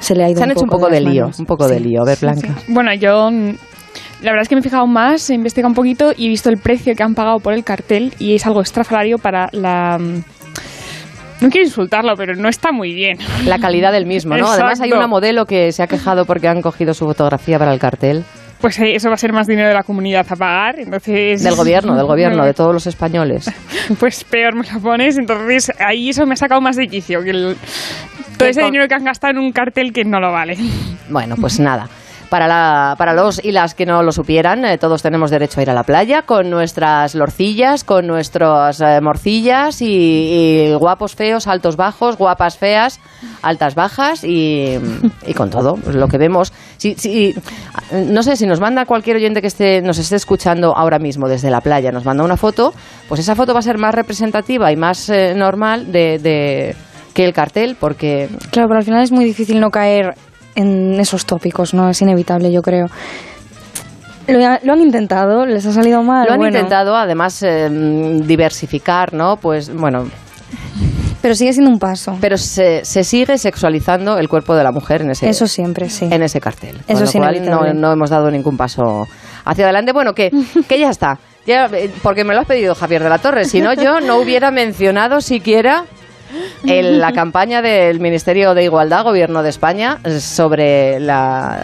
se 0.00 0.14
le 0.14 0.24
ha 0.24 0.28
ido 0.28 0.36
Se 0.38 0.44
han 0.44 0.50
hecho 0.50 0.64
un 0.64 0.68
poco 0.68 0.88
de 0.90 1.00
las 1.00 1.12
lío, 1.12 1.22
manos. 1.22 1.38
un 1.40 1.46
poco 1.46 1.66
de 1.66 1.78
Sí. 1.78 1.84
lío. 1.84 2.02
A 2.02 2.04
ver, 2.04 2.18
Blanca. 2.20 2.48
Bueno, 2.68 2.92
yo 2.94 3.30
mm, 3.30 3.54
la 4.22 4.30
verdad 4.32 4.42
es 4.42 4.48
que 4.48 4.54
me 4.54 4.60
he 4.60 4.64
fijado 4.64 4.86
más, 4.86 5.30
he 5.30 5.34
investigado 5.34 5.70
un 5.70 5.74
poquito 5.74 6.12
y 6.14 6.26
he 6.26 6.28
visto 6.28 6.50
el 6.50 6.58
precio 6.58 6.94
que 6.94 7.02
han 7.02 7.14
pagado 7.14 7.38
por 7.38 7.54
el 7.54 7.64
cartel 7.64 8.12
y 8.18 8.34
es 8.34 8.44
algo 8.46 8.60
estrafalario 8.60 9.16
para 9.16 9.48
la... 9.52 9.98
No 11.40 11.48
quiero 11.48 11.66
insultarlo, 11.66 12.14
pero 12.16 12.34
no 12.36 12.48
está 12.48 12.72
muy 12.72 12.92
bien. 12.94 13.18
La 13.46 13.58
calidad 13.58 13.92
del 13.92 14.06
mismo, 14.06 14.36
¿no? 14.36 14.46
Además 14.50 14.80
hay 14.80 14.92
una 14.92 15.06
modelo 15.06 15.46
que 15.46 15.72
se 15.72 15.82
ha 15.82 15.86
quejado 15.86 16.24
porque 16.24 16.48
han 16.48 16.60
cogido 16.62 16.92
su 16.94 17.06
fotografía 17.06 17.58
para 17.58 17.72
el 17.72 17.78
cartel. 17.78 18.24
Pues 18.60 18.78
eh, 18.78 18.94
eso 18.94 19.08
va 19.08 19.14
a 19.14 19.18
ser 19.18 19.32
más 19.32 19.46
dinero 19.46 19.68
de 19.68 19.74
la 19.74 19.82
comunidad 19.84 20.26
a 20.28 20.36
pagar, 20.36 20.78
entonces... 20.78 21.42
Del 21.42 21.54
gobierno, 21.54 21.96
del 21.96 22.04
gobierno, 22.04 22.44
de 22.44 22.52
todos 22.54 22.74
los 22.74 22.86
españoles. 22.86 23.50
Pues 23.98 24.22
peor 24.24 24.54
me 24.54 24.64
lo 24.70 24.80
pones, 24.80 25.16
entonces 25.16 25.72
ahí 25.78 26.10
eso 26.10 26.26
me 26.26 26.34
ha 26.34 26.36
sacado 26.36 26.60
más 26.60 26.76
de 26.76 26.86
quicio 26.86 27.22
que 27.22 27.30
el- 27.30 27.56
todo 28.36 28.48
ese 28.48 28.62
dinero 28.64 28.86
que 28.86 28.94
han 28.94 29.04
gastado 29.04 29.30
en 29.32 29.38
un 29.38 29.52
cartel 29.52 29.94
que 29.94 30.04
no 30.04 30.20
lo 30.20 30.30
vale. 30.32 30.56
Bueno, 31.08 31.36
pues 31.40 31.58
nada. 31.58 31.88
Para, 32.30 32.46
la, 32.46 32.94
para 32.96 33.12
los 33.12 33.44
y 33.44 33.50
las 33.50 33.74
que 33.74 33.84
no 33.86 34.04
lo 34.04 34.12
supieran, 34.12 34.64
eh, 34.64 34.78
todos 34.78 35.02
tenemos 35.02 35.32
derecho 35.32 35.58
a 35.58 35.62
ir 35.64 35.70
a 35.70 35.74
la 35.74 35.82
playa 35.82 36.22
con 36.22 36.48
nuestras 36.48 37.16
lorcillas, 37.16 37.82
con 37.82 38.06
nuestras 38.06 38.80
eh, 38.80 39.00
morcillas 39.02 39.82
y, 39.82 39.88
y 40.68 40.74
guapos 40.74 41.16
feos, 41.16 41.48
altos 41.48 41.74
bajos, 41.76 42.16
guapas 42.16 42.56
feas, 42.56 43.00
altas 43.42 43.74
bajas 43.74 44.22
y, 44.22 44.78
y 45.26 45.34
con 45.34 45.50
todo 45.50 45.76
lo 45.92 46.06
que 46.06 46.18
vemos. 46.18 46.52
Si, 46.76 46.94
si- 46.94 47.34
no 48.06 48.22
sé 48.22 48.36
si 48.36 48.46
nos 48.46 48.60
manda 48.60 48.84
cualquier 48.86 49.16
oyente 49.16 49.40
que 49.40 49.48
esté, 49.48 49.82
nos 49.82 49.98
esté 49.98 50.14
escuchando 50.14 50.72
ahora 50.76 51.00
mismo 51.00 51.28
desde 51.28 51.50
la 51.50 51.60
playa, 51.60 51.90
nos 51.90 52.04
manda 52.04 52.22
una 52.22 52.36
foto, 52.36 52.72
pues 53.08 53.18
esa 53.20 53.34
foto 53.34 53.52
va 53.54 53.58
a 53.58 53.62
ser 53.62 53.76
más 53.78 53.92
representativa 53.94 54.70
y 54.70 54.76
más 54.76 55.08
eh, 55.08 55.34
normal 55.36 55.90
de, 55.90 56.18
de- 56.20 56.76
que 57.12 57.24
el 57.24 57.32
cartel, 57.32 57.76
porque 57.80 58.28
Claro, 58.52 58.68
pero 58.68 58.78
al 58.78 58.84
final 58.84 59.02
es 59.02 59.10
muy 59.10 59.24
difícil 59.24 59.58
no 59.58 59.70
caer 59.70 60.14
en 60.60 61.00
esos 61.00 61.26
tópicos, 61.26 61.74
¿no? 61.74 61.88
Es 61.88 62.00
inevitable, 62.02 62.52
yo 62.52 62.62
creo. 62.62 62.86
Lo, 64.28 64.38
lo 64.38 64.72
han 64.72 64.80
intentado, 64.80 65.44
les 65.44 65.66
ha 65.66 65.72
salido 65.72 66.02
mal. 66.02 66.26
Lo 66.26 66.32
han 66.34 66.38
bueno, 66.38 66.56
intentado, 66.56 66.96
además, 66.96 67.42
eh, 67.42 67.68
diversificar, 68.24 69.12
¿no? 69.12 69.36
Pues 69.38 69.74
bueno, 69.74 70.04
Pero 71.20 71.34
sigue 71.34 71.52
siendo 71.52 71.70
un 71.70 71.78
paso. 71.78 72.16
pero 72.20 72.36
se, 72.38 72.84
se 72.84 73.02
sigue 73.02 73.38
sexualizando 73.38 74.18
el 74.18 74.28
cuerpo 74.28 74.54
de 74.54 74.62
la 74.62 74.70
mujer 74.70 75.02
en 75.02 75.10
ese, 75.10 75.28
Eso 75.28 75.46
siempre, 75.48 75.88
sí. 75.90 76.08
en 76.10 76.22
ese 76.22 76.40
cartel. 76.40 76.76
Eso 76.86 77.04
Con 77.04 77.22
lo 77.22 77.28
cual 77.28 77.44
no, 77.44 77.74
no 77.74 77.92
hemos 77.92 78.10
dado 78.10 78.30
ningún 78.30 78.56
paso 78.56 79.06
hacia 79.44 79.64
adelante. 79.64 79.92
Bueno, 79.92 80.12
que, 80.14 80.30
que 80.68 80.78
ya 80.78 80.90
está. 80.90 81.18
Ya, 81.46 81.66
eh, 81.72 81.90
porque 82.02 82.22
me 82.22 82.34
lo 82.34 82.40
has 82.40 82.46
pedido 82.46 82.74
Javier 82.74 83.02
de 83.02 83.08
la 83.08 83.18
Torre. 83.18 83.46
Si 83.46 83.60
no, 83.60 83.72
yo 83.74 84.00
no 84.00 84.18
hubiera 84.18 84.50
mencionado 84.50 85.20
siquiera 85.20 85.84
el- 86.66 86.98
la 87.00 87.12
campaña 87.12 87.62
del 87.62 88.00
Ministerio 88.00 88.54
de 88.54 88.64
Igualdad, 88.64 89.04
Gobierno 89.04 89.42
de 89.42 89.48
España, 89.50 89.98
sobre 90.20 91.00
la 91.00 91.62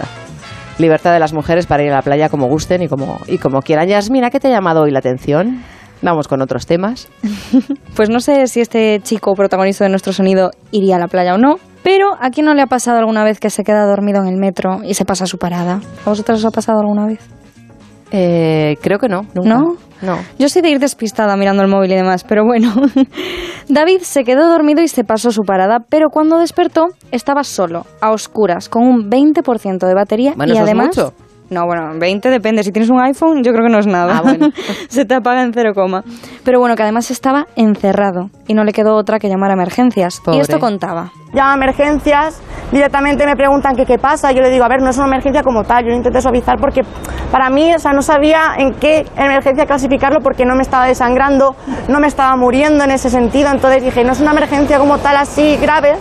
libertad 0.79 1.13
de 1.13 1.19
las 1.21 1.33
mujeres 1.33 1.67
para 1.67 1.83
ir 1.83 1.91
a 1.93 1.97
la 1.97 2.03
playa 2.03 2.29
como 2.29 2.49
gusten 2.49 2.83
y 2.83 2.89
como, 2.89 3.21
y 3.27 3.39
como 3.39 3.63
quieran. 3.63 3.89
Yasmina, 3.89 4.31
¿qué 4.31 4.41
te 4.41 4.49
ha 4.49 4.51
llamado 4.51 4.83
hoy 4.83 4.91
la 4.91 4.99
atención? 4.99 5.63
Vamos 6.03 6.29
con 6.29 6.43
otros 6.43 6.67
temas. 6.67 7.09
Pues 7.97 8.11
no 8.11 8.21
sé 8.21 8.47
si 8.47 8.61
este 8.61 9.01
chico 9.03 9.35
protagonista 9.35 9.85
de 9.85 9.89
nuestro 9.91 10.13
sonido 10.13 10.51
iría 10.71 10.97
a 10.97 10.99
la 10.99 11.09
playa 11.09 11.35
o 11.35 11.39
no, 11.39 11.55
pero 11.83 12.09
¿a 12.21 12.29
quién 12.29 12.45
no 12.45 12.53
le 12.53 12.61
ha 12.61 12.67
pasado 12.67 12.99
alguna 12.99 13.25
vez 13.25 13.41
que 13.41 13.49
se 13.49 13.65
queda 13.65 13.87
dormido 13.87 14.21
en 14.21 14.29
el 14.29 14.37
metro 14.37 14.81
y 14.85 14.93
se 14.93 15.07
pasa 15.07 15.25
su 15.25 15.39
parada? 15.39 15.81
¿A 16.05 16.11
vosotros 16.11 16.41
os 16.41 16.45
ha 16.45 16.51
pasado 16.51 16.81
alguna 16.81 17.07
vez? 17.07 17.21
Eh, 18.11 18.77
creo 18.83 18.99
que 18.99 19.09
no. 19.09 19.23
Nunca. 19.35 19.49
¿No? 19.49 19.77
No. 20.03 20.19
Yo 20.39 20.49
soy 20.49 20.63
de 20.63 20.71
ir 20.71 20.79
despistada 20.79 21.37
mirando 21.37 21.63
el 21.63 21.69
móvil 21.69 21.93
y 21.93 21.95
demás, 21.95 22.25
pero 22.25 22.45
bueno. 22.45 22.73
David 23.69 24.01
se 24.03 24.25
quedó 24.25 24.49
dormido 24.49 24.83
y 24.83 24.89
se 24.89 25.05
pasó 25.05 25.31
su 25.31 25.43
parada, 25.43 25.79
pero 25.89 26.11
cuando 26.11 26.39
despertó 26.39 26.89
estaba 27.11 27.45
solo, 27.45 27.87
a 28.01 28.11
oscuras, 28.11 28.69
con 28.69 28.85
un 28.85 29.11
20% 29.11 29.87
de 29.87 29.95
batería 29.95 30.35
Bueno, 30.37 30.53
y 30.53 30.57
es 30.57 30.63
además... 30.63 30.89
mucho. 30.89 31.15
No, 31.49 31.65
bueno, 31.65 31.99
20 31.99 32.29
depende. 32.29 32.65
Si 32.65 32.73
tienes 32.73 32.91
un 32.91 33.01
iPhone, 33.01 33.43
yo 33.45 33.53
creo 33.53 33.65
que 33.67 33.73
no 33.73 33.79
es 33.79 33.87
nada. 33.87 34.19
Ah, 34.19 34.23
bueno. 34.23 34.49
se 34.89 35.05
te 35.05 35.15
apaga 35.15 35.43
en 35.43 35.53
cero 35.53 35.73
coma. 35.75 36.03
Pero 36.45 36.59
bueno, 36.59 36.75
que 36.75 36.83
además 36.83 37.11
estaba 37.11 37.47
encerrado 37.55 38.31
y 38.49 38.55
no 38.55 38.65
le 38.65 38.73
quedó 38.73 38.97
otra 38.97 39.19
que 39.19 39.29
llamar 39.29 39.51
a 39.51 39.55
emergencias. 39.55 40.21
Pobre. 40.25 40.39
Y 40.39 40.41
esto 40.41 40.59
contaba. 40.59 41.13
llama 41.33 41.53
a 41.53 41.55
emergencias, 41.55 42.43
directamente 42.73 43.27
me 43.27 43.37
preguntan 43.37 43.77
que 43.77 43.85
qué 43.85 43.99
pasa, 43.99 44.33
yo 44.33 44.43
le 44.43 44.51
digo, 44.51 44.65
a 44.65 44.69
ver, 44.69 44.83
no 44.83 44.91
es 44.91 44.97
una 44.97 45.07
emergencia 45.07 45.43
como 45.43 45.63
tal, 45.65 45.85
yo 45.85 45.91
lo 45.91 45.97
intenté 45.97 46.21
suavizar 46.21 46.57
porque 46.59 46.83
para 47.31 47.51
mí, 47.51 47.75
o 47.75 47.79
sea, 47.79 47.93
no 47.93 48.03
sabía 48.03 48.55
en 48.57 48.75
qué 48.75 49.05
emergencia 49.17 49.67
clasificarlo 49.67 50.21
porque 50.21 50.45
no 50.45 50.55
me 50.55 50.63
estaba 50.63 50.87
desangrando, 50.87 51.55
no 51.89 52.01
me 52.01 52.07
estaba 52.07 52.35
muriendo 52.37 52.85
en 52.85 52.91
ese 52.91 53.11
sentido, 53.11 53.51
entonces 53.51 53.85
dije, 53.85 54.03
no 54.05 54.13
es 54.13 54.21
una 54.21 54.33
emergencia 54.33 54.79
como 54.79 54.99
tal 54.99 55.17
así 55.17 55.57
grave, 55.59 55.95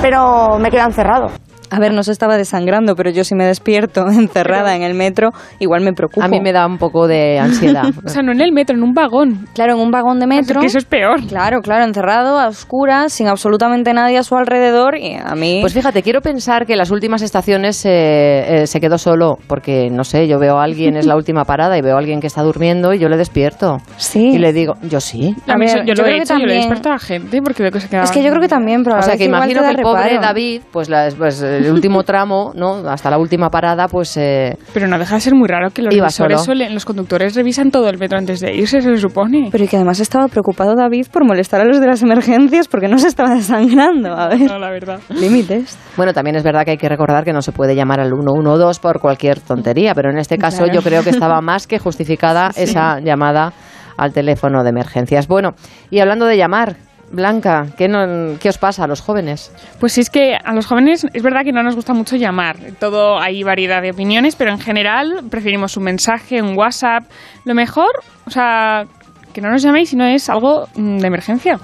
pero 0.00 0.58
me 0.58 0.70
queda 0.70 0.84
encerrado. 0.84 1.28
A 1.72 1.78
ver, 1.80 1.92
no 1.94 2.02
se 2.02 2.12
estaba 2.12 2.36
desangrando, 2.36 2.94
pero 2.94 3.10
yo 3.10 3.24
si 3.24 3.34
me 3.34 3.44
despierto 3.46 4.06
encerrada 4.10 4.76
en 4.76 4.82
el 4.82 4.94
metro, 4.94 5.30
igual 5.58 5.82
me 5.82 5.92
preocupo. 5.92 6.24
A 6.24 6.28
mí 6.28 6.40
me 6.40 6.52
da 6.52 6.66
un 6.66 6.78
poco 6.78 7.06
de 7.08 7.38
ansiedad. 7.38 7.84
O 8.04 8.08
sea, 8.08 8.22
no 8.22 8.32
en 8.32 8.40
el 8.40 8.52
metro, 8.52 8.76
en 8.76 8.82
un 8.82 8.92
vagón. 8.94 9.46
Claro, 9.54 9.74
en 9.74 9.80
un 9.80 9.90
vagón 9.90 10.18
de 10.20 10.26
metro. 10.26 10.60
Que 10.60 10.66
eso 10.66 10.78
es 10.78 10.84
peor. 10.84 11.26
Claro, 11.26 11.60
claro, 11.60 11.84
encerrado, 11.84 12.38
a 12.38 12.48
oscuras, 12.48 13.12
sin 13.12 13.28
absolutamente 13.28 13.92
nadie 13.94 14.18
a 14.18 14.22
su 14.22 14.34
alrededor 14.36 14.96
y 14.96 15.14
a 15.14 15.34
mí... 15.34 15.58
Pues 15.60 15.72
fíjate, 15.72 16.02
quiero 16.02 16.20
pensar 16.20 16.66
que 16.66 16.72
en 16.72 16.78
las 16.78 16.90
últimas 16.90 17.22
estaciones 17.22 17.84
eh, 17.86 18.62
eh, 18.62 18.66
se 18.66 18.80
quedó 18.80 18.98
solo, 18.98 19.38
porque 19.46 19.88
no 19.90 20.04
sé, 20.04 20.26
yo 20.28 20.38
veo 20.38 20.58
a 20.58 20.64
alguien, 20.64 20.96
es 20.96 21.06
la 21.06 21.16
última 21.22 21.44
parada, 21.44 21.78
y 21.78 21.80
veo 21.82 21.96
a 21.96 21.98
alguien 21.98 22.20
que 22.20 22.26
está 22.26 22.42
durmiendo 22.42 22.92
y 22.92 22.98
yo 22.98 23.08
le 23.08 23.16
despierto. 23.16 23.78
sí. 23.96 24.30
Y 24.34 24.38
le 24.38 24.52
digo, 24.52 24.74
yo 24.82 25.00
sí. 25.00 25.34
A 25.46 25.56
mí 25.56 25.66
yo, 25.66 25.82
yo 25.84 25.94
lo 25.94 26.02
he 26.02 26.04
creo 26.04 26.06
que 26.16 26.22
hecho, 26.22 26.34
yo 26.34 26.38
lo 26.40 26.44
he 26.44 26.48
también- 26.48 26.58
despertado 26.60 26.90
a 26.90 26.96
la 26.96 27.00
gente 27.00 27.42
porque 27.42 27.62
veo 27.62 27.72
que 27.72 27.80
se 27.80 27.88
quedaba. 27.88 28.04
Es 28.04 28.10
que 28.12 28.22
yo 28.22 28.30
creo 28.30 28.40
que 28.42 28.48
también, 28.48 28.82
pero 28.82 28.96
a 28.96 28.98
O 28.98 29.02
sea 29.02 29.16
que 29.16 29.24
imagino 29.24 29.62
que 29.62 29.70
el 29.70 29.76
pobre 29.82 30.02
reparo. 30.04 30.20
David, 30.22 30.62
pues, 30.72 30.88
la- 30.88 31.08
pues, 31.16 31.40
el 31.66 31.72
último 31.72 32.02
tramo, 32.02 32.52
¿no? 32.54 32.76
Hasta 32.88 33.10
la 33.10 33.18
última 33.18 33.48
parada, 33.50 33.88
pues 33.88 34.16
eh, 34.16 34.56
Pero 34.74 34.86
no 34.88 34.98
deja 34.98 35.14
de 35.16 35.20
ser 35.20 35.34
muy 35.34 35.48
raro 35.48 35.70
que 35.70 35.82
los 35.82 35.94
Iba 35.94 36.06
revisores 36.06 36.40
solo. 36.40 36.54
suelen- 36.56 36.74
los 36.74 36.84
conductores 36.84 37.34
revisan 37.34 37.70
todo 37.70 37.88
el 37.88 37.98
metro 37.98 38.18
antes 38.18 38.40
de 38.40 38.54
irse, 38.54 38.80
se 38.80 38.96
supone. 38.96 39.48
Pero 39.52 39.64
y 39.64 39.68
que 39.68 39.76
además 39.76 40.00
estaba 40.00 40.28
preocupado 40.28 40.74
David 40.74 41.06
por 41.12 41.24
molestar 41.26 41.60
a 41.60 41.64
los 41.64 41.80
de 41.80 41.86
las 41.86 42.02
emergencias 42.02 42.68
porque 42.68 42.88
no 42.88 42.98
se 42.98 43.08
estaba 43.08 43.34
desangrando. 43.34 44.12
A 44.12 44.28
ver, 44.28 44.40
No, 44.42 44.58
la 44.58 44.70
verdad. 44.70 45.00
límites. 45.10 45.78
Bueno, 45.96 46.12
también 46.12 46.36
es 46.36 46.42
verdad 46.42 46.64
que 46.64 46.72
hay 46.72 46.78
que 46.78 46.88
recordar 46.88 47.24
que 47.24 47.32
no 47.32 47.42
se 47.42 47.52
puede 47.52 47.74
llamar 47.74 48.00
al 48.00 48.10
112 48.10 48.80
por 48.80 49.00
cualquier 49.00 49.40
tontería, 49.40 49.94
pero 49.94 50.10
en 50.10 50.18
este 50.18 50.38
caso 50.38 50.64
Claro. 50.64 50.72
yo 50.74 50.82
creo 50.82 51.02
que 51.02 51.10
estaba 51.10 51.40
más 51.40 51.66
que 51.66 51.78
justificada 51.78 52.50
esa 52.56 53.00
llamada 53.00 53.52
al 53.96 54.12
teléfono 54.12 54.62
de 54.62 54.70
emergencias. 54.70 55.28
Bueno, 55.28 55.50
y 55.90 56.00
hablando 56.00 56.24
de 56.26 56.36
llamar, 56.36 56.76
Blanca, 57.12 57.66
¿qué, 57.76 57.88
no- 57.88 58.38
¿qué 58.40 58.48
os 58.48 58.58
pasa 58.58 58.84
a 58.84 58.86
los 58.86 59.00
jóvenes? 59.02 59.52
Pues 59.78 59.92
sí, 59.92 60.00
es 60.00 60.10
que 60.10 60.34
a 60.34 60.52
los 60.54 60.66
jóvenes 60.66 61.06
es 61.12 61.22
verdad 61.22 61.42
que 61.44 61.52
no 61.52 61.62
nos 61.62 61.76
gusta 61.76 61.92
mucho 61.92 62.16
llamar. 62.16 62.56
Todo 62.80 63.20
hay 63.20 63.42
variedad 63.42 63.82
de 63.82 63.90
opiniones, 63.90 64.34
pero 64.34 64.50
en 64.50 64.58
general 64.58 65.20
preferimos 65.30 65.76
un 65.76 65.84
mensaje, 65.84 66.40
un 66.42 66.56
WhatsApp. 66.56 67.04
Lo 67.44 67.54
mejor, 67.54 67.90
o 68.26 68.30
sea, 68.30 68.86
que 69.32 69.40
no 69.40 69.50
nos 69.50 69.62
llaméis 69.62 69.90
si 69.90 69.96
no 69.96 70.04
es 70.06 70.28
algo 70.30 70.66
mm, 70.74 70.98
de 70.98 71.06
emergencia. 71.06 71.58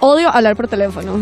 Odio 0.00 0.28
hablar 0.28 0.54
por 0.54 0.68
teléfono. 0.68 1.16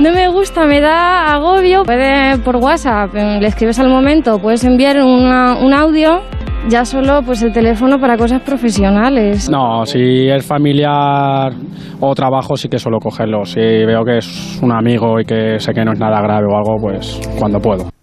No 0.00 0.12
me 0.12 0.28
gusta, 0.28 0.64
me 0.64 0.80
da 0.80 1.32
agobio. 1.34 1.84
Puede 1.84 2.36
por 2.38 2.56
WhatsApp, 2.56 3.14
le 3.14 3.46
escribes 3.46 3.78
al 3.78 3.88
momento, 3.88 4.40
puedes 4.40 4.64
enviar 4.64 4.96
una- 5.02 5.54
un 5.56 5.72
audio, 5.72 6.22
ya 6.68 6.84
solo 6.84 7.22
pues 7.22 7.42
el 7.42 7.52
teléfono 7.52 7.98
para 7.98 8.16
cosas 8.16 8.42
profesionales. 8.42 9.48
No, 9.50 9.84
si 9.84 10.28
es 10.28 10.44
familiar 10.44 11.52
o 12.00 12.14
trabajo 12.14 12.56
sí 12.56 12.68
que 12.68 12.78
suelo 12.78 12.98
cogerlo. 12.98 13.44
Si 13.44 13.60
veo 13.60 14.04
que 14.04 14.18
es 14.18 14.60
un 14.62 14.72
amigo 14.72 15.20
y 15.20 15.24
que 15.24 15.58
sé 15.58 15.72
que 15.72 15.84
no 15.84 15.92
es 15.92 15.98
nada 15.98 16.20
grave 16.20 16.46
o 16.46 16.56
algo, 16.56 16.76
pues 16.80 17.20
cuando 17.38 17.58
puedo. 17.60 17.97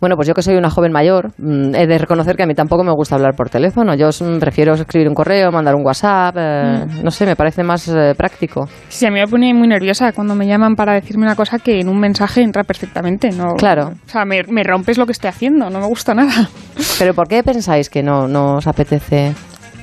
Bueno, 0.00 0.14
pues 0.14 0.28
yo 0.28 0.34
que 0.34 0.42
soy 0.42 0.56
una 0.56 0.70
joven 0.70 0.92
mayor, 0.92 1.32
mm, 1.38 1.74
he 1.74 1.86
de 1.86 1.98
reconocer 1.98 2.36
que 2.36 2.44
a 2.44 2.46
mí 2.46 2.54
tampoco 2.54 2.84
me 2.84 2.92
gusta 2.92 3.16
hablar 3.16 3.34
por 3.34 3.50
teléfono. 3.50 3.94
Yo 3.94 4.08
mm, 4.08 4.38
prefiero 4.38 4.74
escribir 4.74 5.08
un 5.08 5.14
correo, 5.14 5.50
mandar 5.50 5.74
un 5.74 5.84
WhatsApp, 5.84 6.36
eh, 6.38 6.86
no 7.02 7.10
sé, 7.10 7.26
me 7.26 7.34
parece 7.34 7.64
más 7.64 7.88
eh, 7.88 8.14
práctico. 8.16 8.68
Sí, 8.88 9.06
a 9.06 9.10
mí 9.10 9.18
me 9.18 9.26
pone 9.26 9.52
muy 9.54 9.66
nerviosa 9.66 10.12
cuando 10.12 10.34
me 10.34 10.46
llaman 10.46 10.76
para 10.76 10.94
decirme 10.94 11.24
una 11.24 11.34
cosa 11.34 11.58
que 11.58 11.80
en 11.80 11.88
un 11.88 11.98
mensaje 11.98 12.42
entra 12.42 12.62
perfectamente. 12.62 13.30
No, 13.30 13.54
Claro. 13.56 13.88
O 14.06 14.08
sea, 14.08 14.24
me, 14.24 14.42
me 14.44 14.62
rompes 14.62 14.98
lo 14.98 15.06
que 15.06 15.12
estoy 15.12 15.28
haciendo, 15.30 15.68
no 15.68 15.80
me 15.80 15.86
gusta 15.86 16.14
nada. 16.14 16.48
Pero 16.98 17.14
¿por 17.14 17.26
qué 17.26 17.42
pensáis 17.42 17.90
que 17.90 18.02
no, 18.02 18.28
no 18.28 18.56
os 18.56 18.66
apetece? 18.66 19.34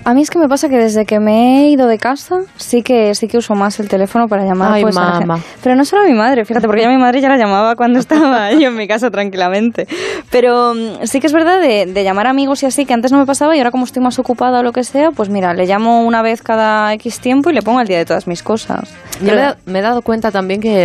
A 0.07 0.13
mí 0.13 0.21
es 0.21 0.29
que 0.29 0.37
me 0.37 0.47
pasa 0.47 0.69
que 0.69 0.77
desde 0.77 1.03
que 1.05 1.19
me 1.19 1.63
he 1.65 1.69
ido 1.71 1.87
de 1.87 1.97
casa 1.97 2.41
sí 2.57 2.83
que 2.83 3.15
sí 3.15 3.27
que 3.27 3.37
uso 3.39 3.55
más 3.55 3.79
el 3.79 3.87
teléfono 3.89 4.27
para 4.27 4.45
llamar 4.45 4.73
Ay, 4.73 4.83
pues, 4.83 4.95
a 4.95 5.19
la. 5.19 5.39
Pero 5.63 5.75
no 5.75 5.83
solo 5.83 6.03
a 6.03 6.05
mi 6.05 6.13
madre, 6.13 6.45
fíjate, 6.45 6.67
porque 6.67 6.83
ya 6.83 6.89
mi 6.89 6.97
madre 6.97 7.21
ya 7.21 7.27
la 7.29 7.37
llamaba 7.37 7.75
cuando 7.75 7.97
estaba 8.05 8.51
yo 8.51 8.67
en 8.67 8.75
mi 8.75 8.87
casa 8.87 9.09
tranquilamente. 9.09 9.87
Pero 10.29 10.75
mm, 10.75 11.05
sí 11.07 11.19
que 11.19 11.25
es 11.25 11.33
verdad 11.33 11.59
de, 11.59 11.87
de 11.87 12.03
llamar 12.03 12.27
a 12.27 12.29
amigos 12.29 12.61
y 12.61 12.67
así, 12.67 12.85
que 12.85 12.93
antes 12.93 13.11
no 13.11 13.17
me 13.17 13.25
pasaba 13.25 13.55
y 13.55 13.59
ahora 13.59 13.71
como 13.71 13.85
estoy 13.85 14.03
más 14.03 14.19
ocupada 14.19 14.59
o 14.59 14.63
lo 14.63 14.73
que 14.73 14.83
sea, 14.83 15.09
pues 15.09 15.29
mira, 15.29 15.55
le 15.55 15.65
llamo 15.65 16.05
una 16.05 16.21
vez 16.21 16.43
cada 16.43 16.93
X 16.93 17.19
tiempo 17.19 17.49
y 17.49 17.53
le 17.53 17.63
pongo 17.63 17.79
al 17.79 17.87
día 17.87 17.97
de 17.97 18.05
todas 18.05 18.27
mis 18.27 18.43
cosas. 18.43 18.93
Yo 19.21 19.27
me, 19.27 19.33
he 19.33 19.35
da- 19.37 19.57
me 19.65 19.79
he 19.79 19.81
dado 19.81 20.03
cuenta 20.03 20.29
también 20.29 20.61
que 20.61 20.83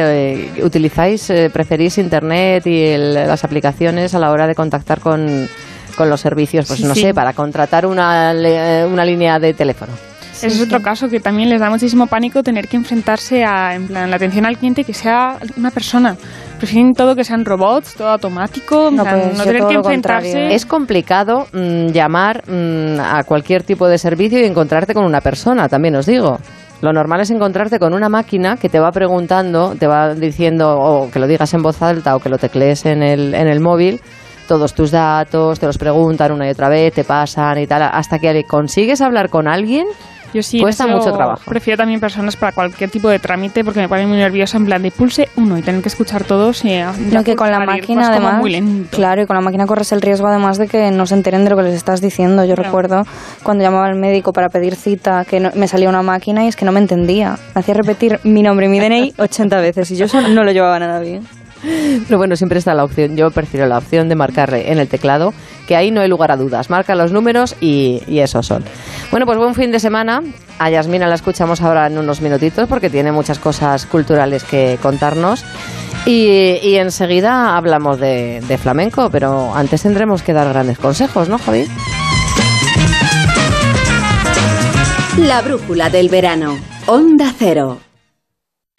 eh, 0.57 0.65
utilizáis, 0.65 1.29
eh, 1.29 1.51
preferís 1.53 1.99
Internet 1.99 2.67
y 2.67 2.85
el- 2.85 3.13
las 3.13 3.45
aplicaciones 3.45 4.15
a 4.15 4.19
la 4.19 4.31
hora 4.31 4.47
de 4.47 4.55
contactar 4.55 5.01
con, 5.01 5.47
con 6.01 6.09
los 6.09 6.21
servicios, 6.23 6.67
pues 6.67 6.81
Sí, 6.81 6.87
no 6.87 6.95
sí. 6.95 7.03
sé, 7.03 7.13
para 7.15 7.35
contratar 7.35 7.85
una, 7.85 8.33
le- 8.33 8.87
una 8.87 9.05
línea 9.05 9.39
de 9.39 9.53
teléfono. 9.53 9.93
Ese 10.33 10.47
es 10.47 10.61
otro 10.63 10.81
caso 10.81 11.11
que 11.11 11.21
también 11.21 11.51
les 11.51 11.61
da 11.61 11.69
muchísimo 11.69 12.07
pánico 12.07 12.43
tener 12.43 12.67
que 12.67 12.77
enfrentarse 12.79 13.45
a 13.45 13.75
en 13.75 13.87
plan, 13.89 14.09
la 14.09 14.17
atención 14.17 14.47
al 14.47 14.57
cliente 14.57 14.85
que 14.85 14.95
sea 14.95 15.37
una 15.59 15.71
persona. 15.71 16.17
Prefieren 16.57 16.95
todo 16.95 17.15
que 17.15 17.25
sean 17.25 17.45
robots, 17.45 17.95
todo 17.95 18.09
automático, 18.09 18.91
No, 18.91 19.05
pues 19.05 19.37
no 19.37 19.45
tener 19.45 19.67
que 19.67 19.75
enfrentarse. 19.75 20.31
contrario. 20.33 20.57
Es 20.57 20.65
complicado 20.65 21.47
mm, 21.53 21.89
llamar 21.89 22.43
mm, 22.49 23.01
a 23.01 23.23
cualquier 23.25 23.65
tipo 23.65 23.87
de 23.87 23.99
servicio 23.99 24.41
y 24.41 24.45
encontrarte 24.45 24.95
con 24.95 25.05
una 25.05 25.21
persona, 25.21 25.69
también 25.69 25.97
os 25.97 26.07
digo. 26.07 26.39
Lo 26.81 26.95
normal 26.95 27.21
es 27.21 27.31
encontrarte 27.31 27.79
con 27.79 27.93
una 27.93 28.09
máquina 28.09 28.57
que 28.57 28.71
te 28.71 28.81
va 28.81 28.91
preguntando, 28.93 29.75
te 29.79 29.87
va 29.87 30.15
diciendo, 30.15 30.79
o 30.79 31.11
que 31.11 31.19
lo 31.19 31.27
digas 31.27 31.53
en 31.53 31.61
voz 31.63 31.83
alta 31.83 32.17
o 32.17 32.21
que 32.21 32.31
lo 32.31 32.39
teclees 32.39 32.87
en 32.87 33.03
el, 33.03 33.35
en 33.35 33.47
el 33.49 33.61
móvil, 33.61 34.01
todos 34.51 34.75
tus 34.75 34.91
datos, 34.91 35.61
te 35.61 35.67
los 35.67 35.79
preguntan 35.79 36.33
una 36.33 36.49
y 36.49 36.51
otra 36.51 36.69
vez, 36.69 36.93
te 36.93 37.05
pasan 37.05 37.57
y 37.61 37.69
tal, 37.69 37.83
hasta 37.83 38.19
que 38.19 38.43
consigues 38.43 39.01
hablar 39.01 39.29
con 39.31 39.47
alguien. 39.47 39.87
Yo 40.35 40.43
sí, 40.43 40.61
Cuesta 40.61 40.87
mucho 40.89 41.13
trabajo. 41.13 41.43
Prefiero 41.45 41.77
también 41.77 41.99
personas 42.01 42.37
para 42.37 42.51
cualquier 42.53 42.89
tipo 42.91 43.09
de 43.09 43.19
trámite 43.21 43.65
porque 43.65 43.79
me 43.81 43.89
pone 43.89 44.07
muy 44.09 44.17
nerviosa 44.17 44.57
en 44.59 44.65
plan 44.67 44.83
de 44.83 44.91
pulse 44.91 45.29
uno 45.37 45.57
y 45.59 45.63
tener 45.63 45.83
que 45.83 45.89
escuchar 45.89 46.23
todos. 46.25 46.65
Y, 46.65 46.69
ya 46.71 46.93
No, 47.13 47.23
que 47.25 47.35
con 47.37 47.49
la 47.51 47.61
máquina 47.61 48.09
además, 48.11 48.39
muy 48.39 48.51
lento. 48.51 48.97
claro, 48.97 49.23
y 49.23 49.27
con 49.27 49.35
la 49.37 49.41
máquina 49.41 49.67
corres 49.67 49.91
el 49.93 50.01
riesgo 50.01 50.27
además 50.29 50.59
de 50.59 50.67
que 50.69 50.91
no 50.91 51.07
se 51.07 51.15
enteren 51.15 51.45
de 51.45 51.51
lo 51.51 51.57
que 51.57 51.63
les 51.65 51.75
estás 51.75 52.01
diciendo. 52.01 52.45
Yo 52.45 52.55
Claro. 52.55 52.63
recuerdo 52.69 53.07
cuando 53.45 53.63
llamaba 53.65 53.87
al 53.87 53.97
médico 53.97 54.33
para 54.33 54.49
pedir 54.49 54.75
cita 54.77 55.25
que 55.25 55.39
no- 55.41 55.51
me 55.55 55.67
salía 55.69 55.89
una 55.89 56.03
máquina 56.03 56.45
y 56.45 56.49
es 56.49 56.55
que 56.57 56.65
no 56.65 56.71
me 56.73 56.81
entendía. 56.81 57.37
Me 57.55 57.61
hacía 57.61 57.75
repetir 57.75 58.19
mi 58.25 58.43
nombre 58.43 58.67
y 58.67 58.69
mi 58.69 58.79
DNI 58.81 59.15
80 59.19 59.61
veces 59.61 59.91
y 59.93 59.97
yo 59.97 60.05
eso 60.07 60.21
no 60.21 60.45
lo 60.45 60.51
llevaba 60.53 60.79
nada 60.79 61.01
bien. 61.01 61.23
Pero 61.63 62.19
bueno, 62.19 62.37
siempre 62.37 62.59
está 62.59 62.75
la 62.75 62.85
opción, 62.85 63.17
yo 63.17 63.31
prefiero 63.31 63.67
la 63.67 63.79
opción 63.79 64.09
de 64.09 64.15
marcarle 64.15 64.73
en 64.73 64.79
el 64.79 64.89
teclado, 64.89 65.33
que 65.67 65.77
ahí 65.77 65.91
no 65.91 66.01
hay 66.01 66.09
lugar 66.09 66.31
a 66.33 66.37
dudas. 66.37 66.71
Marca 66.71 66.95
los 66.95 67.13
números 67.13 67.57
y, 67.61 68.03
y 68.07 68.21
esos 68.21 68.47
son. 68.47 68.65
Bueno, 69.11 69.27
pues 69.27 69.39
buen 69.39 69.55
fin 69.55 69.71
de 69.73 69.81
semana. 69.81 70.23
A 70.59 70.71
Yasmina 70.71 71.07
la 71.07 71.15
escuchamos 71.15 71.63
ahora 71.63 71.87
en 71.87 71.99
unos 71.99 72.21
minutitos 72.21 72.69
porque 72.69 72.91
tiene 72.91 73.13
muchas 73.13 73.39
cosas 73.39 73.87
culturales 73.87 74.45
que 74.45 74.79
contarnos. 74.83 75.45
Y, 76.07 76.77
enseguida 76.77 77.57
hablamos 77.57 78.01
de, 78.01 78.43
de 78.47 78.59
flamenco, 78.59 79.11
pero 79.11 79.55
antes 79.55 79.83
tendremos 79.83 80.23
que 80.23 80.33
dar 80.33 80.49
grandes 80.49 80.79
consejos, 80.79 81.29
¿no, 81.29 81.39
Javi? 81.39 81.67
La 85.19 85.43
brújula 85.43 85.91
del 85.91 86.09
verano. 86.09 86.57
Onda 86.87 87.33
Cero. 87.39 87.90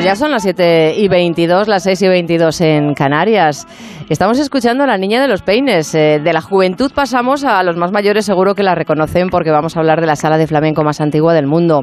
Pues 0.00 0.08
ya 0.08 0.16
son 0.16 0.30
las 0.30 0.44
7 0.44 0.94
y 0.96 1.08
22, 1.08 1.68
las 1.68 1.82
6 1.82 2.00
y 2.00 2.08
22 2.08 2.62
en 2.62 2.94
Canarias. 2.94 3.66
Estamos 4.08 4.38
escuchando 4.38 4.84
a 4.84 4.86
la 4.86 4.96
niña 4.96 5.20
de 5.20 5.28
los 5.28 5.42
peines. 5.42 5.94
Eh, 5.94 6.20
de 6.24 6.32
la 6.32 6.40
juventud 6.40 6.90
pasamos 6.94 7.44
a 7.44 7.62
los 7.62 7.76
más 7.76 7.92
mayores, 7.92 8.24
seguro 8.24 8.54
que 8.54 8.62
la 8.62 8.74
reconocen 8.74 9.28
porque 9.28 9.50
vamos 9.50 9.76
a 9.76 9.80
hablar 9.80 10.00
de 10.00 10.06
la 10.06 10.16
sala 10.16 10.38
de 10.38 10.46
flamenco 10.46 10.84
más 10.84 11.02
antigua 11.02 11.34
del 11.34 11.46
mundo. 11.46 11.82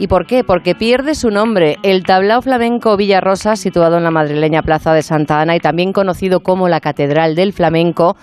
¿Y 0.00 0.08
por 0.08 0.26
qué? 0.26 0.42
Porque 0.42 0.74
pierde 0.74 1.14
su 1.14 1.30
nombre. 1.30 1.76
El 1.84 2.02
tablao 2.02 2.42
flamenco 2.42 2.96
Villarrosa, 2.96 3.54
situado 3.54 3.96
en 3.96 4.02
la 4.02 4.10
madrileña 4.10 4.62
Plaza 4.62 4.92
de 4.92 5.02
Santa 5.02 5.40
Ana 5.40 5.54
y 5.54 5.60
también 5.60 5.92
conocido 5.92 6.40
como 6.40 6.68
la 6.68 6.80
Catedral 6.80 7.36
del 7.36 7.52
Flamenco, 7.52 8.16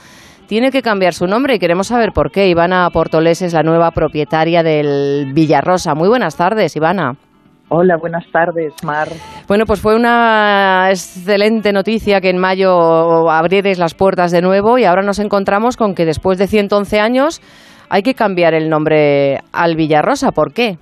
tiene 0.47 0.69
que 0.69 0.82
cambiar 0.82 1.13
su 1.13 1.28
nombre 1.28 1.56
y 1.56 1.60
queremos 1.60 1.88
saber 1.88 2.12
por 2.12 2.30
qué. 2.30 2.49
Ivana 2.49 2.89
Portolés 2.91 3.41
es 3.41 3.54
la 3.54 3.63
nueva 3.63 3.91
propietaria 3.91 4.63
del 4.63 5.32
Villarrosa. 5.34 5.95
Muy 5.95 6.10
buenas 6.10 6.36
tardes, 6.36 6.75
Ivana. 6.75 7.13
Hola, 7.71 7.97
buenas 7.97 8.25
tardes, 8.32 8.73
Mar. 8.84 9.08
Bueno, 9.47 9.65
pues 9.67 9.79
fue 9.79 9.95
una 9.95 10.88
excelente 10.89 11.71
noticia 11.71 12.19
que 12.19 12.32
en 12.32 12.39
mayo 12.39 13.29
abrierais 13.29 13.77
las 13.77 13.93
puertas 13.93 14.32
de 14.32 14.41
nuevo 14.41 14.79
y 14.79 14.86
ahora 14.86 15.03
nos 15.03 15.19
encontramos 15.19 15.77
con 15.77 15.93
que 15.93 16.05
después 16.05 16.39
de 16.39 16.47
111 16.47 16.99
años 16.99 17.41
hay 17.88 18.01
que 18.01 18.15
cambiar 18.15 18.55
el 18.55 18.71
nombre 18.71 19.38
al 19.53 19.75
Villarrosa. 19.75 20.32
¿Por 20.32 20.51
qué? 20.51 20.77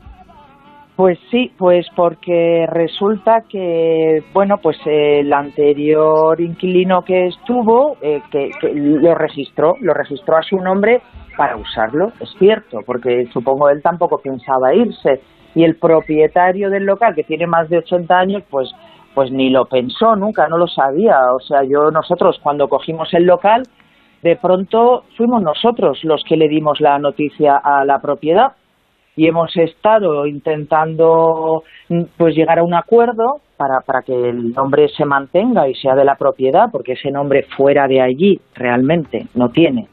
Pues 0.95 1.19
sí, 1.29 1.51
pues 1.57 1.85
porque 1.93 2.65
resulta 2.71 3.41
que, 3.49 4.23
bueno, 4.33 4.55
pues 4.63 4.77
el 4.85 5.31
anterior 5.33 6.39
inquilino 6.39 7.01
que 7.01 7.27
estuvo, 7.27 7.97
eh, 8.01 8.21
que, 8.31 8.49
que 8.61 8.71
lo 8.73 9.13
registró, 9.13 9.73
lo 9.81 9.93
registró 9.93 10.37
a 10.37 10.41
su 10.41 10.55
nombre 10.55 11.01
para 11.35 11.57
usarlo, 11.57 12.13
es 12.19 12.33
cierto, 12.39 12.79
porque 12.85 13.25
supongo 13.31 13.69
él 13.69 13.81
tampoco 13.83 14.17
pensaba 14.17 14.73
irse 14.73 15.21
y 15.57 15.63
el 15.63 15.75
propietario 15.75 16.69
del 16.69 16.85
local 16.85 17.15
que 17.15 17.23
tiene 17.23 17.47
más 17.47 17.67
de 17.67 17.79
80 17.79 18.15
años 18.15 18.43
pues 18.47 18.69
pues 19.15 19.31
ni 19.31 19.49
lo 19.49 19.65
pensó 19.65 20.15
nunca 20.15 20.47
no 20.47 20.59
lo 20.59 20.67
sabía. 20.67 21.33
O 21.33 21.39
sea 21.39 21.63
yo 21.63 21.89
nosotros 21.89 22.39
cuando 22.43 22.69
cogimos 22.69 23.11
el 23.15 23.25
local 23.25 23.63
de 24.21 24.35
pronto 24.35 25.05
fuimos 25.17 25.41
nosotros 25.41 26.03
los 26.03 26.23
que 26.23 26.37
le 26.37 26.47
dimos 26.47 26.79
la 26.79 26.99
noticia 26.99 27.57
a 27.57 27.83
la 27.85 27.99
propiedad. 27.99 28.51
Y 29.15 29.25
hemos 29.25 29.57
estado 29.57 30.27
intentando 30.27 31.63
pues 32.17 32.35
llegar 32.35 32.59
a 32.59 32.63
un 32.63 32.75
acuerdo 32.75 33.41
para, 33.57 33.79
para 33.81 34.03
que 34.03 34.13
el 34.13 34.53
nombre 34.53 34.89
se 34.89 35.05
mantenga 35.05 35.67
y 35.67 35.73
sea 35.73 35.95
de 35.95 36.05
la 36.05 36.17
propiedad 36.17 36.69
porque 36.71 36.91
ese 36.91 37.09
nombre 37.09 37.47
fuera 37.57 37.87
de 37.87 37.99
allí 37.99 38.39
realmente 38.53 39.25
no 39.33 39.49
tiene 39.49 39.87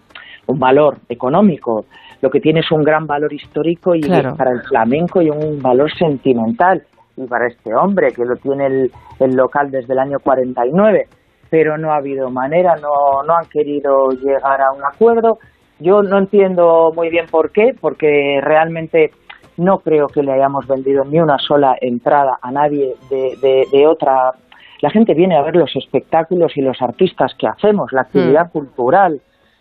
un 0.47 0.59
valor 0.59 0.99
económico 1.09 1.87
lo 2.25 2.31
que 2.31 2.41
tiene 2.41 2.61
es 2.61 2.73
un 2.73 2.83
gran 2.83 3.07
valor 3.07 3.31
histórico 3.35 3.95
y 3.95 4.01
Claro. 4.01 4.35
para 4.35 4.51
el 4.53 4.63
flamenco 4.63 5.21
y 5.21 5.29
un 5.29 5.61
valor 5.61 5.93
sentimental. 5.93 6.83
Y 7.19 7.27
para 7.27 7.47
este 7.49 7.75
hombre 7.75 8.13
que 8.13 8.25
lo 8.25 8.35
tiene 8.37 8.65
el, 8.67 8.91
el 9.21 9.37
local 9.37 9.71
desde 9.71 9.93
el 9.93 9.99
año 9.99 10.19
49, 10.21 11.07
pero 11.51 11.77
no 11.77 11.93
ha 11.93 11.97
habido 11.97 12.31
manera, 12.31 12.77
no, 12.77 13.23
no 13.27 13.37
han 13.37 13.45
querido 13.51 14.09
llegar 14.13 14.63
a 14.63 14.73
un 14.73 14.83
acuerdo. 14.83 15.39
Yo 15.81 16.03
no 16.03 16.17
entiendo 16.19 16.93
muy 16.97 17.11
bien 17.11 17.27
por 17.31 17.51
qué, 17.53 17.75
porque 17.79 18.41
realmente 18.43 19.11
no 19.59 19.81
creo 19.81 20.07
que 20.09 20.23
le 20.23 20.33
hayamos 20.33 20.67
vendido 20.67 21.05
ni 21.05 21.21
una 21.21 21.37
sola 21.39 21.77
entrada 21.79 22.39
a 22.41 22.51
nadie 22.51 22.95
de, 23.11 23.37
de- 23.43 23.67
de 23.71 23.87
otra. 23.87 24.33
La 24.81 24.89
gente 24.91 25.13
viene 25.15 25.37
a 25.37 25.43
ver 25.43 25.57
los 25.57 25.77
espectáculos 25.77 26.57
y 26.57 26.63
los 26.63 26.81
artistas 26.81 27.33
que 27.39 27.47
hacemos, 27.47 27.93
la 27.93 28.01
actividad 28.03 28.51
cultural, 28.51 29.21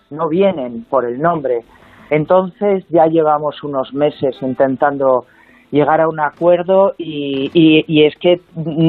no 0.09 0.29
vienen 0.29 0.85
por 0.89 1.05
el 1.05 1.19
nombre. 1.21 1.59
Entonces 2.09 2.85
ya 2.89 3.05
llevamos 3.07 3.63
unos 3.63 3.93
meses 3.93 4.35
intentando 4.41 5.25
llegar 5.71 6.01
a 6.01 6.07
un 6.07 6.19
acuerdo 6.19 6.93
y, 6.97 7.49
y- 7.53 7.83
y 7.87 8.03
es 8.05 8.15
que 8.17 8.39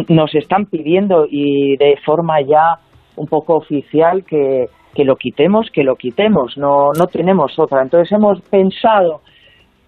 nos 0.09 0.35
están 0.35 0.67
pidiendo 0.67 1.27
y 1.31 1.77
de 1.79 1.97
forma 2.05 2.41
ya 2.43 2.79
un 3.17 3.27
poco 3.27 3.55
oficial 3.57 4.25
que, 4.25 4.69
que 4.95 5.05
lo 5.05 5.17
quitemos, 5.17 5.71
que 5.71 5.83
lo 5.85 5.97
quitemos, 5.97 6.59
no, 6.59 6.93
no 6.93 7.07
tenemos 7.07 7.59
otra. 7.59 7.81
Entonces 7.83 8.13
hemos 8.13 8.41
pensado 8.43 9.23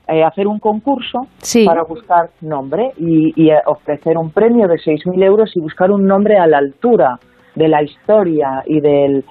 eh, 0.08 0.22
hacer 0.22 0.46
un 0.46 0.58
concurso 0.60 1.26
para 1.66 1.82
buscar 1.82 2.30
nombre 2.40 2.92
y, 2.96 3.32
y, 3.40 3.50
eh, 3.50 3.58
ofrecer 3.66 4.16
un 4.16 4.30
premio 4.30 4.66
de 4.68 4.76
6.000 4.76 5.22
euros 5.24 5.50
y 5.56 5.60
buscar 5.60 5.90
un 5.90 6.06
nombre 6.06 6.38
a 6.38 6.46
la 6.46 6.58
altura 6.58 7.18
de 7.56 7.68
la 7.68 7.82
historia 7.82 8.62
y 8.66 8.80
del, 8.80 9.24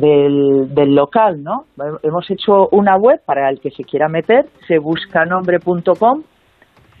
del, 0.00 0.74
del 0.74 0.94
local, 0.94 1.42
¿no? 1.42 1.64
Hemos 2.02 2.30
hecho 2.30 2.68
una 2.70 2.96
web 2.96 3.20
para 3.24 3.48
el 3.50 3.60
que 3.60 3.70
se 3.70 3.84
quiera 3.84 4.08
meter, 4.08 4.46
se 4.66 4.78
busca 4.78 5.24
nombre.com 5.24 6.22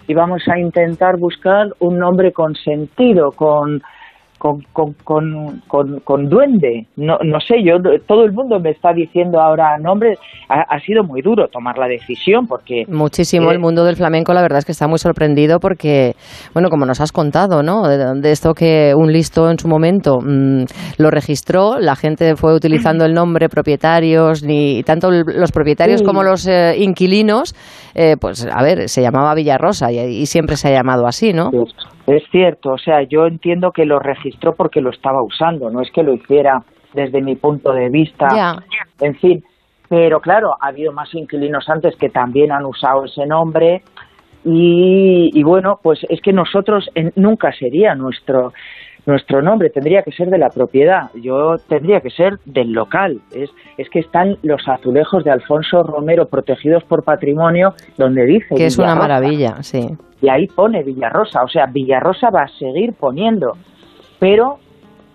y 0.06 0.14
vamos 0.14 0.42
a 0.48 0.58
intentar 0.58 1.18
buscar 1.18 1.68
un 1.80 1.98
nombre 1.98 2.32
con 2.32 2.54
sentido, 2.54 3.32
con 3.32 3.82
con, 4.38 4.60
con, 4.72 4.94
con, 5.66 6.00
con, 6.04 6.28
duende. 6.28 6.86
No, 6.96 7.18
no 7.24 7.40
sé, 7.40 7.56
yo 7.64 7.74
todo 8.06 8.24
el 8.24 8.32
mundo 8.32 8.60
me 8.60 8.70
está 8.70 8.92
diciendo 8.92 9.40
ahora 9.40 9.76
nombres. 9.78 10.18
Ha, 10.48 10.62
ha 10.74 10.78
sido 10.80 11.02
muy 11.04 11.20
duro 11.22 11.48
tomar 11.48 11.76
la 11.78 11.88
decisión 11.88 12.46
porque... 12.46 12.84
Muchísimo. 12.88 13.50
eh, 13.50 13.54
El 13.54 13.60
mundo 13.60 13.84
del 13.84 13.96
flamenco, 13.96 14.32
la 14.32 14.42
verdad 14.42 14.58
es 14.58 14.64
que 14.64 14.72
está 14.72 14.86
muy 14.88 14.98
sorprendido 14.98 15.58
porque, 15.58 16.14
bueno, 16.54 16.68
como 16.70 16.86
nos 16.86 17.00
has 17.00 17.12
contado, 17.12 17.62
¿no? 17.62 17.86
De, 17.88 17.98
de 18.20 18.30
esto 18.30 18.54
que 18.54 18.92
un 18.96 19.12
listo 19.12 19.50
en 19.50 19.58
su 19.58 19.68
momento 19.68 20.18
mm, 20.20 20.64
lo 20.98 21.10
registró, 21.10 21.78
la 21.78 21.96
gente 21.96 22.36
fue 22.36 22.54
utilizando 22.54 23.04
el 23.04 23.12
nombre, 23.14 23.48
propietarios, 23.48 24.42
ni 24.44 24.82
tanto 24.84 25.10
los 25.10 25.50
propietarios 25.52 26.00
Sí. 26.00 26.04
como 26.06 26.22
los 26.22 26.46
eh, 26.46 26.76
inquilinos, 26.78 27.54
eh, 27.94 28.16
pues 28.20 28.46
a 28.46 28.62
ver, 28.62 28.88
se 28.88 29.02
llamaba 29.02 29.34
Villarrosa 29.34 29.90
y, 29.90 29.98
y 29.98 30.26
siempre 30.26 30.56
se 30.56 30.68
ha 30.68 30.72
llamado 30.72 31.06
así, 31.06 31.32
¿no? 31.32 31.50
Es 32.08 32.22
cierto, 32.30 32.70
o 32.72 32.78
sea, 32.78 33.02
yo 33.02 33.26
entiendo 33.26 33.70
que 33.70 33.84
lo 33.84 33.98
registró 33.98 34.54
porque 34.54 34.80
lo 34.80 34.90
estaba 34.90 35.22
usando, 35.22 35.70
no 35.70 35.80
es 35.82 35.90
que 35.92 36.02
lo 36.02 36.12
hiciera 36.14 36.62
desde 36.94 37.20
mi 37.20 37.36
punto 37.36 37.72
de 37.72 37.88
vista, 37.90 38.26
en 39.00 39.14
fin. 39.16 39.44
Pero 39.88 40.20
claro, 40.20 40.54
ha 40.60 40.68
habido 40.68 40.92
más 40.92 41.14
inquilinos 41.14 41.68
antes 41.68 41.96
que 41.96 42.08
también 42.08 42.50
han 42.52 42.64
usado 42.64 43.04
ese 43.04 43.26
nombre 43.26 43.82
y, 44.44 45.30
y 45.34 45.42
bueno, 45.42 45.80
pues 45.82 46.00
es 46.08 46.20
que 46.20 46.32
nosotros 46.32 46.88
en- 46.94 47.12
nunca 47.16 47.52
sería 47.52 47.94
nuestro 47.94 48.52
nuestro 49.08 49.40
nombre, 49.40 49.70
tendría 49.70 50.02
que 50.02 50.12
ser 50.12 50.28
de 50.28 50.36
la 50.36 50.50
propiedad, 50.50 51.10
yo 51.14 51.56
tendría 51.66 52.00
que 52.00 52.10
ser 52.10 52.38
del 52.44 52.72
local. 52.72 53.22
Es, 53.32 53.48
es 53.78 53.88
que 53.88 54.00
están 54.00 54.36
los 54.42 54.60
azulejos 54.68 55.24
de 55.24 55.30
Alfonso 55.30 55.82
Romero 55.82 56.26
protegidos 56.26 56.84
por 56.84 57.02
patrimonio 57.02 57.72
donde 57.96 58.26
dice 58.26 58.54
Que 58.54 58.66
es 58.66 58.78
una 58.78 58.94
maravilla, 58.94 59.62
sí. 59.62 59.88
y 60.20 60.28
ahí 60.28 60.46
pone 60.46 60.82
Villarrosa, 60.82 61.42
o 61.42 61.48
sea, 61.48 61.64
Villarrosa 61.72 62.28
va 62.28 62.42
a 62.42 62.48
seguir 62.48 62.92
poniendo, 63.00 63.52
pero 64.20 64.58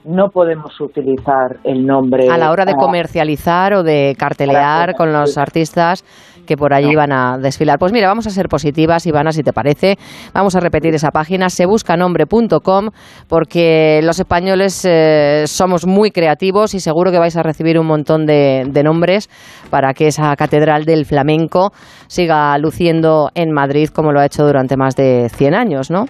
no 0.06 0.29
podemos 0.29 0.82
utilizar 0.82 1.60
el 1.63 1.86
nombre 1.86 2.27
a 2.29 2.38
la 2.38 2.51
hora 2.51 2.65
de 2.65 2.73
comercializar 2.73 3.73
o 3.73 3.84
de 3.84 4.15
cartelear 4.17 4.95
con 4.95 5.13
los 5.13 5.38
artistas 5.38 6.03
que 6.45 6.58
por 6.58 6.73
allí 6.73 6.95
van 6.95 7.12
a 7.12 7.38
desfilar. 7.38 7.79
Pues 7.79 7.91
mira, 7.91 8.08
vamos 8.08 8.27
a 8.27 8.29
ser 8.29 8.47
positivas, 8.47 9.06
Ivana, 9.06 9.32
si 9.32 9.43
te 9.43 9.53
parece. 9.53 9.95
Vamos 10.34 10.56
a 10.56 10.60
repetir 10.60 10.93
esa 10.93 11.12
página, 11.12 11.49
sebuscanombre.com, 11.49 12.89
porque 13.27 14.01
los 14.03 14.19
españoles 14.19 14.86
eh, 14.86 15.43
somos 15.47 15.86
muy 15.86 16.12
creativos 16.12 16.73
y 16.73 16.79
seguro 16.79 17.12
que 17.12 17.19
vais 17.19 17.38
a 17.38 17.43
recibir 17.43 17.79
un 17.79 17.88
montón 17.88 18.25
de, 18.25 18.63
de 18.67 18.84
nombres 18.84 19.29
para 19.69 19.93
que 19.93 20.08
esa 20.08 20.36
catedral 20.36 20.86
del 20.86 21.06
flamenco 21.06 21.71
siga 22.08 22.58
luciendo 22.58 23.29
en 23.36 23.51
Madrid 23.51 23.89
como 23.89 24.12
lo 24.12 24.19
ha 24.19 24.25
hecho 24.25 24.45
durante 24.45 24.77
más 24.77 24.95
de 24.95 25.29
100 25.29 25.53
años, 25.56 25.91
¿no? 25.91 26.06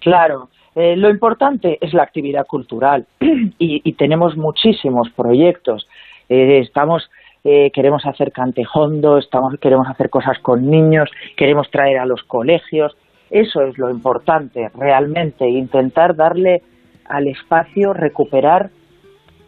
Claro, 0.00 0.48
eh, 0.74 0.96
lo 0.96 1.10
importante 1.10 1.78
es 1.80 1.92
la 1.92 2.02
actividad 2.02 2.46
cultural 2.46 3.06
y, 3.20 3.82
y 3.84 3.92
tenemos 3.94 4.36
muchísimos 4.36 5.08
proyectos. 5.10 5.86
Eh, 6.28 6.60
estamos 6.60 7.10
eh, 7.44 7.70
queremos 7.72 8.04
hacer 8.06 8.32
cantejondo, 8.32 9.18
estamos 9.18 9.54
queremos 9.60 9.88
hacer 9.88 10.10
cosas 10.10 10.38
con 10.40 10.68
niños, 10.68 11.08
queremos 11.36 11.70
traer 11.70 11.98
a 11.98 12.06
los 12.06 12.22
colegios. 12.24 12.96
Eso 13.30 13.62
es 13.62 13.78
lo 13.78 13.90
importante, 13.90 14.70
realmente, 14.74 15.48
intentar 15.48 16.16
darle 16.16 16.62
al 17.06 17.28
espacio 17.28 17.92
recuperar 17.92 18.70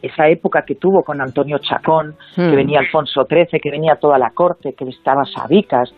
esa 0.03 0.29
época 0.29 0.65
que 0.65 0.75
tuvo 0.75 1.03
con 1.03 1.21
Antonio 1.21 1.59
Chacón, 1.59 2.17
Hmm. 2.37 2.51
que 2.51 2.57
venía 2.57 2.81
Alfonso 2.81 3.25
XIII, 3.29 3.61
que 3.61 3.71
venía 3.71 3.97
toda 3.97 4.19
la 4.19 4.31
corte, 4.31 4.75
que 4.75 4.85
estaba 4.89 5.25
Sabicas, 5.25 5.95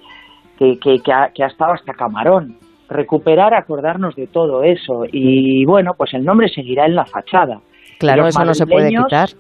que, 0.59 0.79
que, 0.79 1.01
que, 1.01 1.13
ha, 1.13 1.31
que 1.35 1.43
ha 1.43 1.47
estado 1.47 1.73
hasta 1.73 1.95
Camarón. 1.95 2.59
Recuperar, 2.89 3.55
acordarnos 3.55 4.15
de 4.15 4.27
todo 4.27 4.63
eso. 4.63 5.05
Y 5.11 5.65
bueno, 5.65 5.95
pues 5.97 6.13
el 6.13 6.25
nombre 6.25 6.49
seguirá 6.49 6.85
en 6.85 6.95
la 6.95 7.07
fachada. 7.07 7.61
Claro, 7.99 8.23
Los 8.25 8.35
eso 8.35 8.45
no 8.45 8.55
se 8.55 8.67
puede 8.67 8.91
quitar. 8.91 9.31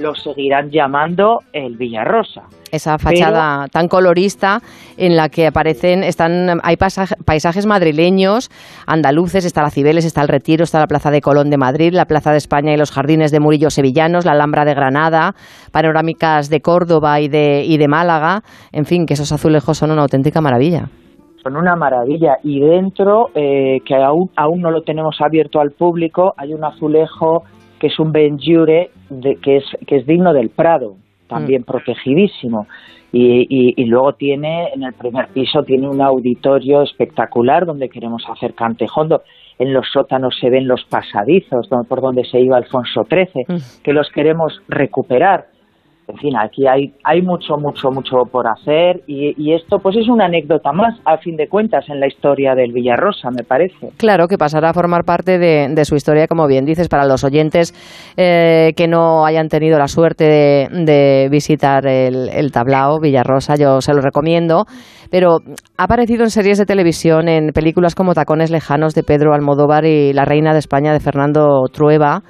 Lo 0.00 0.14
seguirán 0.14 0.70
llamando 0.70 1.38
el 1.52 1.76
Villarrosa. 1.76 2.42
esa 2.70 2.98
fachada 2.98 3.66
tan 3.72 3.88
colorista 3.88 4.60
en 4.98 5.16
la 5.16 5.30
que 5.30 5.46
aparecen 5.46 6.04
están 6.04 6.60
hay 6.62 6.76
pasaje- 6.76 7.16
paisajes 7.24 7.64
madrileños, 7.64 8.50
andaluces, 8.86 9.46
está 9.46 9.62
la 9.62 9.70
Cibeles, 9.70 10.04
está 10.04 10.20
el 10.20 10.28
Retiro, 10.28 10.64
está 10.64 10.78
la 10.78 10.86
Plaza 10.86 11.10
de 11.10 11.22
Colón 11.22 11.48
de 11.48 11.56
Madrid, 11.56 11.94
la 11.94 12.04
Plaza 12.04 12.30
de 12.30 12.36
España 12.36 12.74
y 12.74 12.76
los 12.76 12.90
jardines 12.90 13.32
de 13.32 13.40
Murillo 13.40 13.70
sevillanos, 13.70 14.26
la 14.26 14.32
Alhambra 14.32 14.66
de 14.66 14.74
Granada, 14.74 15.32
panorámicas 15.72 16.50
de 16.50 16.60
Córdoba 16.60 17.20
y 17.20 17.28
de 17.28 17.64
y 17.64 17.78
de 17.78 17.88
Málaga, 17.88 18.42
en 18.72 18.84
fin, 18.84 19.06
que 19.06 19.14
esos 19.14 19.32
azulejos 19.32 19.78
son 19.78 19.90
una 19.90 20.02
auténtica 20.02 20.40
maravilla. 20.42 20.88
son 21.42 21.56
una 21.56 21.76
maravilla 21.76 22.34
y 22.42 22.60
dentro 22.60 23.28
eh, 23.34 23.78
que 23.86 23.94
aún, 23.94 24.28
aún 24.36 24.60
no 24.60 24.70
lo 24.70 24.82
tenemos 24.82 25.16
abierto 25.24 25.60
al 25.60 25.70
público 25.70 26.34
hay 26.36 26.52
un 26.52 26.64
azulejo 26.64 27.44
que 27.78 27.88
es 27.88 27.98
un 27.98 28.12
Benjure 28.12 28.90
de, 29.10 29.36
que 29.36 29.58
es 29.58 29.64
que 29.86 29.96
es 29.96 30.06
digno 30.06 30.32
del 30.32 30.50
Prado 30.50 30.96
también 31.28 31.62
protegidísimo. 31.62 32.66
Y, 33.10 33.46
y, 33.48 33.74
y 33.76 33.84
luego 33.86 34.14
tiene 34.14 34.68
en 34.74 34.82
el 34.82 34.92
primer 34.92 35.28
piso 35.28 35.62
tiene 35.62 35.88
un 35.88 36.02
auditorio 36.02 36.82
espectacular 36.82 37.64
donde 37.64 37.88
queremos 37.88 38.22
hacer 38.28 38.54
cantejondo. 38.54 39.22
En 39.58 39.72
los 39.72 39.86
sótanos 39.90 40.36
se 40.40 40.50
ven 40.50 40.68
los 40.68 40.84
pasadizos 40.84 41.68
por 41.88 42.00
donde 42.00 42.24
se 42.24 42.40
iba 42.40 42.56
Alfonso 42.56 43.06
XIII 43.08 43.46
que 43.82 43.92
los 43.92 44.08
queremos 44.10 44.60
recuperar 44.68 45.46
en 46.08 46.16
fin, 46.16 46.36
aquí 46.36 46.66
hay, 46.66 46.94
hay 47.04 47.20
mucho, 47.20 47.56
mucho, 47.58 47.90
mucho 47.90 48.24
por 48.30 48.46
hacer 48.46 49.02
y, 49.06 49.52
esto 49.52 49.78
pues 49.78 49.96
es 49.96 50.08
una 50.08 50.26
anécdota 50.26 50.72
más, 50.72 50.98
a 51.04 51.18
fin 51.18 51.36
de 51.36 51.48
cuentas, 51.48 51.84
en 51.88 52.00
la 52.00 52.06
historia 52.06 52.54
del 52.54 52.72
Villarrosa, 52.72 53.30
me 53.30 53.44
parece. 53.44 53.90
Claro, 53.96 54.26
que 54.26 54.38
pasará 54.38 54.70
a 54.70 54.74
formar 54.74 55.04
parte 55.04 55.38
de, 55.38 55.68
de 55.68 55.84
su 55.84 55.96
historia, 55.96 56.26
como 56.26 56.46
bien 56.46 56.64
dices, 56.64 56.88
para 56.88 57.06
los 57.06 57.24
oyentes 57.24 57.74
eh, 58.16 58.72
que 58.76 58.88
no 58.88 59.24
hayan 59.26 59.48
tenido 59.48 59.78
la 59.78 59.88
suerte 59.88 60.24
de, 60.24 60.68
de 60.84 61.28
visitar 61.30 61.86
el, 61.86 62.28
el 62.28 62.52
tablao 62.52 63.00
Villarrosa, 63.00 63.56
yo 63.56 63.80
se 63.80 63.92
lo 63.94 64.00
recomiendo. 64.00 64.64
Pero 65.10 65.38
ha 65.76 65.84
aparecido 65.84 66.24
en 66.24 66.30
series 66.30 66.58
de 66.58 66.66
televisión, 66.66 67.28
en 67.28 67.52
películas 67.52 67.94
como 67.94 68.14
Tacones 68.14 68.50
Lejanos 68.50 68.94
de 68.94 69.02
Pedro 69.02 69.34
Almodóvar 69.34 69.84
y 69.86 70.12
La 70.12 70.24
Reina 70.24 70.52
de 70.52 70.58
España 70.58 70.92
de 70.92 71.00
Fernando 71.00 71.64
Trueba. 71.72 72.22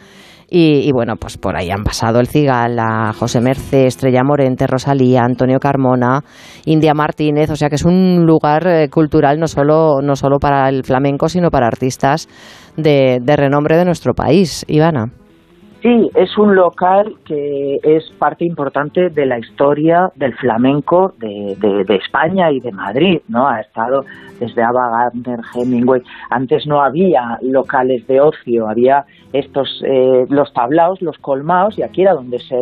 Y, 0.50 0.88
y 0.88 0.92
bueno, 0.92 1.16
pues 1.16 1.36
por 1.36 1.56
ahí 1.56 1.70
han 1.70 1.84
pasado 1.84 2.20
el 2.20 2.26
Cigal, 2.26 2.78
a 2.78 3.12
José 3.12 3.40
Merce, 3.40 3.86
Estrella 3.86 4.24
Morente, 4.24 4.66
Rosalía, 4.66 5.22
Antonio 5.22 5.58
Carmona, 5.58 6.22
India 6.64 6.94
Martínez, 6.94 7.50
o 7.50 7.56
sea 7.56 7.68
que 7.68 7.74
es 7.74 7.84
un 7.84 8.24
lugar 8.24 8.66
eh, 8.66 8.88
cultural 8.88 9.38
no 9.38 9.46
solo, 9.46 10.00
no 10.02 10.16
solo 10.16 10.38
para 10.38 10.70
el 10.70 10.84
flamenco, 10.84 11.28
sino 11.28 11.50
para 11.50 11.66
artistas 11.66 12.28
de, 12.76 13.18
de 13.22 13.36
renombre 13.36 13.76
de 13.76 13.84
nuestro 13.84 14.14
país. 14.14 14.64
Ivana. 14.68 15.12
Sí, 15.80 16.10
es 16.16 16.36
un 16.36 16.56
local 16.56 17.14
que 17.24 17.78
es 17.84 18.10
parte 18.18 18.44
importante 18.44 19.10
de 19.10 19.26
la 19.26 19.38
historia 19.38 20.10
del 20.16 20.34
flamenco 20.34 21.14
de, 21.18 21.56
de- 21.86 21.94
España 21.94 22.50
y 22.50 22.58
de 22.58 22.72
Madrid, 22.72 23.20
¿no? 23.28 23.46
Ha 23.46 23.60
estado 23.60 24.04
desde 24.40 24.60
Ava 24.60 24.90
Gardner, 24.90 25.38
Hemingway. 25.54 26.02
Antes 26.30 26.66
no 26.66 26.82
había 26.82 27.38
locales 27.42 28.04
de 28.08 28.20
ocio, 28.20 28.68
había 28.68 29.04
estos, 29.32 29.80
eh, 29.86 30.26
los 30.28 30.52
tablaos, 30.52 31.00
los 31.00 31.16
colmaos, 31.18 31.78
y 31.78 31.82
aquí 31.82 32.02
era 32.02 32.14
donde 32.14 32.40
se, 32.40 32.58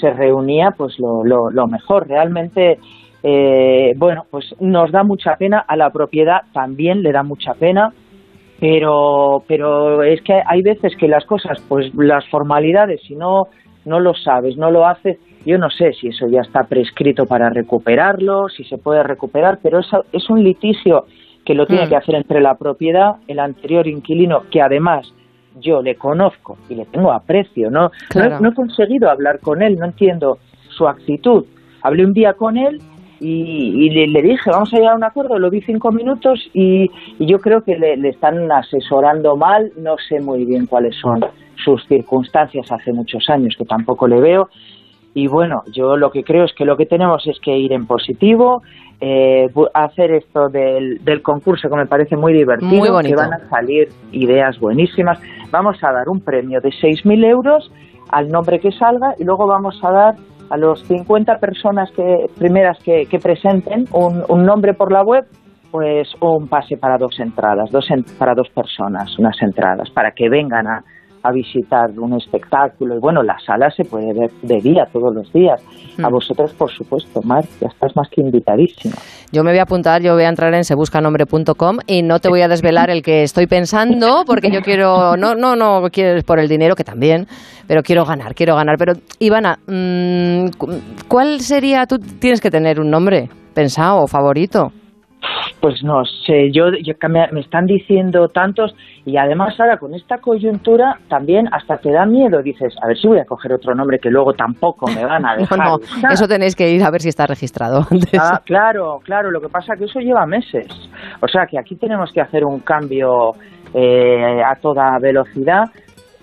se 0.00 0.10
reunía 0.14 0.70
pues 0.70 0.98
lo, 0.98 1.22
lo, 1.22 1.50
lo 1.50 1.66
mejor. 1.66 2.08
Realmente, 2.08 2.78
eh, 3.22 3.92
bueno, 3.96 4.24
pues 4.30 4.54
nos 4.60 4.90
da 4.90 5.02
mucha 5.02 5.36
pena, 5.36 5.58
a 5.68 5.76
la 5.76 5.90
propiedad 5.90 6.42
también 6.54 7.02
le 7.02 7.12
da 7.12 7.22
mucha 7.22 7.52
pena, 7.52 7.92
pero 8.60 9.42
pero 9.46 10.02
es 10.02 10.20
que 10.22 10.40
hay 10.46 10.62
veces 10.62 10.96
que 10.96 11.08
las 11.08 11.24
cosas 11.24 11.58
pues 11.68 11.92
las 11.94 12.26
formalidades 12.28 13.00
si 13.06 13.14
no 13.16 13.48
no 13.84 14.00
lo 14.00 14.14
sabes 14.14 14.56
no 14.56 14.70
lo 14.70 14.86
haces 14.86 15.18
yo 15.44 15.58
no 15.58 15.68
sé 15.70 15.92
si 15.92 16.08
eso 16.08 16.26
ya 16.28 16.40
está 16.40 16.64
prescrito 16.64 17.26
para 17.26 17.50
recuperarlo 17.50 18.48
si 18.48 18.64
se 18.64 18.78
puede 18.78 19.02
recuperar 19.02 19.58
pero 19.62 19.80
eso 19.80 20.04
es 20.12 20.28
un 20.30 20.42
litigio 20.42 21.04
que 21.44 21.54
lo 21.54 21.66
tiene 21.66 21.86
Mm. 21.86 21.88
que 21.90 21.96
hacer 21.96 22.14
entre 22.14 22.40
la 22.40 22.54
propiedad 22.54 23.16
el 23.28 23.38
anterior 23.38 23.86
inquilino 23.86 24.44
que 24.50 24.62
además 24.62 25.12
yo 25.60 25.82
le 25.82 25.96
conozco 25.96 26.56
y 26.68 26.74
le 26.74 26.86
tengo 26.86 27.12
aprecio 27.12 27.70
no 27.70 27.90
Claro. 28.08 28.36
no, 28.36 28.40
no 28.40 28.48
he 28.50 28.54
conseguido 28.54 29.10
hablar 29.10 29.40
con 29.40 29.62
él 29.62 29.76
no 29.78 29.84
entiendo 29.86 30.38
su 30.70 30.88
actitud 30.88 31.44
hablé 31.82 32.04
un 32.06 32.12
día 32.14 32.32
con 32.32 32.56
él 32.56 32.80
y, 33.20 33.86
y 33.86 33.90
le, 33.90 34.06
le 34.08 34.22
dije, 34.22 34.50
vamos 34.50 34.72
a 34.72 34.76
llegar 34.76 34.92
a 34.92 34.96
un 34.96 35.04
acuerdo, 35.04 35.38
lo 35.38 35.50
vi 35.50 35.60
cinco 35.60 35.92
minutos 35.92 36.48
y, 36.52 36.90
y 37.18 37.26
yo 37.26 37.38
creo 37.38 37.62
que 37.62 37.76
le, 37.76 37.96
le 37.96 38.10
están 38.10 38.50
asesorando 38.50 39.36
mal, 39.36 39.72
no 39.76 39.96
sé 40.08 40.20
muy 40.20 40.44
bien 40.44 40.66
cuáles 40.66 40.96
son 40.96 41.24
sus 41.64 41.86
circunstancias 41.86 42.70
hace 42.70 42.92
muchos 42.92 43.28
años, 43.28 43.54
que 43.56 43.64
tampoco 43.64 44.08
le 44.08 44.20
veo. 44.20 44.48
Y 45.14 45.28
bueno, 45.28 45.62
yo 45.72 45.96
lo 45.96 46.10
que 46.10 46.24
creo 46.24 46.44
es 46.44 46.52
que 46.54 46.64
lo 46.64 46.76
que 46.76 46.86
tenemos 46.86 47.24
es 47.26 47.38
que 47.38 47.56
ir 47.56 47.72
en 47.72 47.86
positivo, 47.86 48.62
eh, 49.00 49.48
hacer 49.72 50.10
esto 50.10 50.48
del, 50.48 51.04
del 51.04 51.22
concurso 51.22 51.68
que 51.68 51.76
me 51.76 51.86
parece 51.86 52.16
muy 52.16 52.32
divertido, 52.32 52.94
Muy 52.94 53.04
que 53.04 53.14
van 53.14 53.32
a 53.32 53.48
salir 53.48 53.88
ideas 54.10 54.58
buenísimas. 54.58 55.20
Vamos 55.52 55.82
a 55.84 55.92
dar 55.92 56.08
un 56.08 56.20
premio 56.20 56.60
de 56.60 56.70
6.000 56.70 57.24
euros 57.26 57.70
al 58.10 58.28
nombre 58.28 58.58
que 58.58 58.72
salga 58.72 59.14
y 59.18 59.24
luego 59.24 59.46
vamos 59.46 59.78
a 59.84 59.90
dar 59.90 60.14
a 60.50 60.56
los 60.56 60.82
50 60.86 61.38
personas 61.38 61.90
que 61.96 62.26
primeras 62.38 62.78
que, 62.82 63.06
que 63.06 63.18
presenten 63.18 63.84
un, 63.92 64.22
un 64.28 64.44
nombre 64.44 64.74
por 64.74 64.92
la 64.92 65.02
web, 65.02 65.24
pues 65.70 66.08
un 66.20 66.46
pase 66.48 66.76
para 66.76 66.98
dos 66.98 67.18
entradas, 67.18 67.70
dos 67.70 67.90
en- 67.90 68.04
para 68.18 68.34
dos 68.34 68.48
personas, 68.50 69.18
unas 69.18 69.40
entradas, 69.42 69.90
para 69.90 70.12
que 70.12 70.28
vengan 70.28 70.66
a, 70.68 70.84
a 71.24 71.32
visitar 71.32 71.90
un 71.98 72.14
espectáculo. 72.14 72.96
Y 72.96 73.00
bueno, 73.00 73.22
la 73.22 73.36
sala 73.44 73.70
se 73.70 73.84
puede 73.84 74.12
ver 74.12 74.30
de 74.42 74.60
día, 74.60 74.84
todos 74.92 75.12
los 75.14 75.32
días. 75.32 75.60
A 76.02 76.08
Mm. 76.08 76.12
vosotros, 76.12 76.52
por 76.54 76.70
supuesto, 76.70 77.20
Mar, 77.22 77.44
ya 77.60 77.68
estás 77.68 77.96
más 77.96 78.08
que 78.10 78.20
invitadísima. 78.20 78.94
Yo 79.32 79.42
me 79.42 79.50
voy 79.50 79.58
a 79.58 79.62
apuntar, 79.62 80.02
yo 80.02 80.14
voy 80.14 80.24
a 80.24 80.28
entrar 80.28 80.52
en 80.54 80.64
sebuscanombre.com 80.64 81.78
y 81.86 82.02
no 82.02 82.18
te 82.18 82.28
voy 82.28 82.42
a 82.42 82.48
desvelar 82.48 82.90
el 82.90 83.02
que 83.02 83.22
estoy 83.22 83.46
pensando 83.46 84.24
porque 84.26 84.50
yo 84.50 84.60
quiero, 84.60 85.16
no, 85.16 85.34
no, 85.34 85.56
no 85.56 85.82
quiero 85.90 86.20
por 86.22 86.38
el 86.38 86.48
dinero, 86.48 86.74
que 86.74 86.84
también, 86.84 87.26
pero 87.66 87.82
quiero 87.82 88.04
ganar, 88.04 88.34
quiero 88.34 88.54
ganar. 88.56 88.76
Pero, 88.78 88.92
Ivana, 89.18 89.58
mm, 89.66 90.48
cu- 90.58 90.80
¿cuál 91.08 91.40
sería, 91.40 91.86
tú 91.86 91.98
tienes 91.98 92.40
que 92.40 92.50
tener 92.50 92.80
un 92.80 92.90
nombre 92.90 93.28
pensado 93.54 94.02
o 94.02 94.06
favorito? 94.06 94.72
Pues 95.60 95.82
no 95.82 96.04
sé, 96.04 96.50
yo, 96.52 96.66
yo 96.82 96.94
me, 97.08 97.40
están 97.40 97.66
diciendo 97.66 98.28
tantos 98.28 98.74
y 99.04 99.16
además 99.16 99.58
ahora 99.58 99.78
con 99.78 99.94
esta 99.94 100.18
coyuntura 100.18 100.98
también 101.08 101.48
hasta 101.52 101.78
te 101.78 101.90
da 101.90 102.04
miedo, 102.04 102.42
dices, 102.42 102.74
a 102.82 102.86
ver 102.86 102.98
si 102.98 103.08
voy 103.08 103.18
a 103.18 103.24
coger 103.24 103.52
otro 103.52 103.74
nombre 103.74 103.98
que 103.98 104.10
luego 104.10 104.32
tampoco 104.32 104.86
me 104.90 105.04
van 105.04 105.24
a 105.24 105.36
dejar. 105.36 105.58
no, 105.58 105.78
eso 106.10 106.28
tenéis 106.28 106.54
que 106.54 106.70
ir 106.70 106.82
a 106.82 106.90
ver 106.90 107.00
si 107.00 107.08
está 107.08 107.26
registrado 107.26 107.86
antes. 107.90 108.20
Ah, 108.20 108.40
claro, 108.44 109.00
claro, 109.02 109.30
lo 109.30 109.40
que 109.40 109.48
pasa 109.48 109.74
que 109.76 109.84
eso 109.84 110.00
lleva 110.00 110.26
meses. 110.26 110.66
O 111.20 111.28
sea 111.28 111.46
que 111.46 111.58
aquí 111.58 111.76
tenemos 111.76 112.12
que 112.12 112.20
hacer 112.20 112.44
un 112.44 112.60
cambio 112.60 113.32
eh, 113.72 114.42
a 114.44 114.54
toda 114.56 114.98
velocidad. 115.00 115.64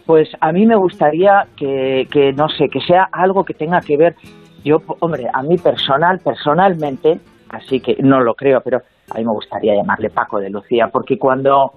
Pues 0.06 0.30
a 0.40 0.52
mí 0.52 0.66
me 0.66 0.76
gustaría 0.76 1.46
que, 1.56 2.08
que, 2.12 2.34
no 2.34 2.50
sé, 2.50 2.68
que 2.70 2.82
sea 2.82 3.08
algo 3.12 3.44
que 3.44 3.54
tenga 3.54 3.80
que 3.82 3.98
ver, 3.98 4.16
yo, 4.64 4.78
hombre, 5.00 5.28
a 5.32 5.42
mí 5.42 5.58
personal, 5.58 6.20
personalmente, 6.24 7.20
así 7.52 7.80
que 7.80 7.98
no 8.00 8.20
lo 8.22 8.34
creo, 8.34 8.62
pero 8.62 8.80
a 9.10 9.18
mí 9.18 9.26
me 9.26 9.32
gustaría 9.32 9.76
llamarle 9.76 10.10
Paco 10.10 10.40
de 10.40 10.50
Lucía, 10.50 10.90
porque 10.92 11.18
cuando, 11.18 11.72